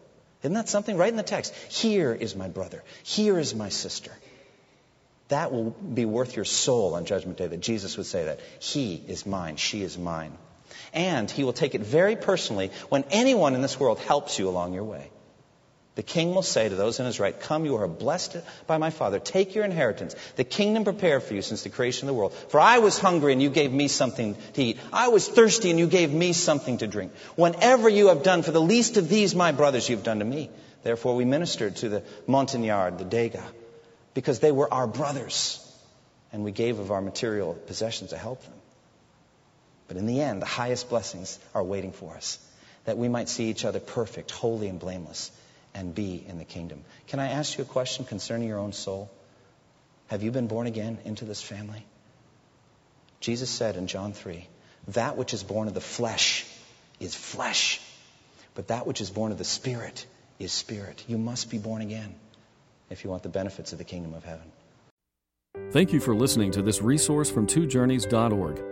Isn't 0.42 0.54
that 0.54 0.68
something? 0.68 0.96
Right 0.96 1.10
in 1.10 1.16
the 1.16 1.22
text. 1.22 1.54
Here 1.54 2.12
is 2.12 2.34
my 2.34 2.48
brother. 2.48 2.82
Here 3.02 3.38
is 3.38 3.54
my 3.54 3.68
sister. 3.68 4.12
That 5.28 5.52
will 5.52 5.70
be 5.70 6.04
worth 6.04 6.36
your 6.36 6.44
soul 6.44 6.94
on 6.94 7.04
Judgment 7.04 7.38
Day 7.38 7.46
that 7.46 7.60
Jesus 7.60 7.96
would 7.96 8.06
say 8.06 8.24
that. 8.24 8.40
He 8.58 9.02
is 9.06 9.24
mine. 9.24 9.56
She 9.56 9.82
is 9.82 9.96
mine. 9.96 10.36
And 10.92 11.30
he 11.30 11.44
will 11.44 11.52
take 11.52 11.74
it 11.74 11.80
very 11.80 12.16
personally 12.16 12.70
when 12.88 13.04
anyone 13.10 13.54
in 13.54 13.62
this 13.62 13.80
world 13.80 13.98
helps 13.98 14.38
you 14.38 14.48
along 14.48 14.74
your 14.74 14.84
way. 14.84 15.10
The 15.94 16.02
king 16.02 16.34
will 16.34 16.42
say 16.42 16.68
to 16.68 16.74
those 16.74 17.00
in 17.00 17.06
his 17.06 17.20
right, 17.20 17.38
Come, 17.38 17.66
you 17.66 17.76
are 17.76 17.86
blessed 17.86 18.38
by 18.66 18.78
my 18.78 18.88
Father. 18.88 19.18
Take 19.18 19.54
your 19.54 19.64
inheritance, 19.64 20.16
the 20.36 20.44
kingdom 20.44 20.84
prepared 20.84 21.22
for 21.22 21.34
you 21.34 21.42
since 21.42 21.62
the 21.62 21.68
creation 21.68 22.08
of 22.08 22.14
the 22.14 22.18
world. 22.18 22.32
For 22.48 22.58
I 22.58 22.78
was 22.78 22.98
hungry 22.98 23.32
and 23.32 23.42
you 23.42 23.50
gave 23.50 23.70
me 23.70 23.88
something 23.88 24.36
to 24.54 24.62
eat. 24.62 24.78
I 24.90 25.08
was 25.08 25.28
thirsty 25.28 25.68
and 25.68 25.78
you 25.78 25.86
gave 25.86 26.10
me 26.10 26.32
something 26.32 26.78
to 26.78 26.86
drink. 26.86 27.12
Whenever 27.36 27.90
you 27.90 28.08
have 28.08 28.22
done 28.22 28.42
for 28.42 28.52
the 28.52 28.60
least 28.60 28.96
of 28.96 29.10
these 29.10 29.34
my 29.34 29.52
brothers, 29.52 29.86
you 29.86 29.96
have 29.96 30.04
done 30.04 30.20
to 30.20 30.24
me. 30.24 30.48
Therefore 30.82 31.14
we 31.14 31.26
ministered 31.26 31.76
to 31.76 31.90
the 31.90 32.02
Montagnard, 32.26 32.98
the 32.98 33.04
Degas, 33.04 33.44
because 34.14 34.40
they 34.40 34.52
were 34.52 34.72
our 34.72 34.86
brothers. 34.86 35.58
And 36.32 36.42
we 36.42 36.52
gave 36.52 36.78
of 36.78 36.90
our 36.90 37.02
material 37.02 37.52
possessions 37.52 38.10
to 38.10 38.16
help 38.16 38.42
them. 38.42 38.54
But 39.88 39.96
in 39.96 40.06
the 40.06 40.20
end, 40.20 40.40
the 40.40 40.46
highest 40.46 40.88
blessings 40.88 41.38
are 41.54 41.62
waiting 41.62 41.92
for 41.92 42.14
us 42.14 42.38
that 42.84 42.98
we 42.98 43.08
might 43.08 43.28
see 43.28 43.48
each 43.48 43.64
other 43.64 43.80
perfect, 43.80 44.30
holy, 44.30 44.68
and 44.68 44.78
blameless, 44.78 45.30
and 45.74 45.94
be 45.94 46.24
in 46.26 46.38
the 46.38 46.44
kingdom. 46.44 46.84
Can 47.06 47.20
I 47.20 47.28
ask 47.28 47.56
you 47.56 47.62
a 47.62 47.66
question 47.66 48.04
concerning 48.04 48.48
your 48.48 48.58
own 48.58 48.72
soul? 48.72 49.10
Have 50.08 50.22
you 50.22 50.30
been 50.30 50.46
born 50.46 50.66
again 50.66 50.98
into 51.04 51.24
this 51.24 51.40
family? 51.40 51.84
Jesus 53.20 53.48
said 53.48 53.76
in 53.76 53.86
John 53.86 54.12
3 54.12 54.46
that 54.88 55.16
which 55.16 55.32
is 55.32 55.44
born 55.44 55.68
of 55.68 55.74
the 55.74 55.80
flesh 55.80 56.44
is 56.98 57.14
flesh, 57.14 57.80
but 58.54 58.68
that 58.68 58.86
which 58.86 59.00
is 59.00 59.10
born 59.10 59.30
of 59.32 59.38
the 59.38 59.44
Spirit 59.44 60.04
is 60.38 60.52
spirit. 60.52 61.04
You 61.06 61.18
must 61.18 61.50
be 61.50 61.58
born 61.58 61.82
again 61.82 62.14
if 62.90 63.04
you 63.04 63.10
want 63.10 63.22
the 63.22 63.28
benefits 63.28 63.72
of 63.72 63.78
the 63.78 63.84
kingdom 63.84 64.14
of 64.14 64.24
heaven. 64.24 64.50
Thank 65.70 65.92
you 65.92 66.00
for 66.00 66.14
listening 66.14 66.50
to 66.52 66.62
this 66.62 66.82
resource 66.82 67.30
from 67.30 67.46
twojourneys.org. 67.46 68.71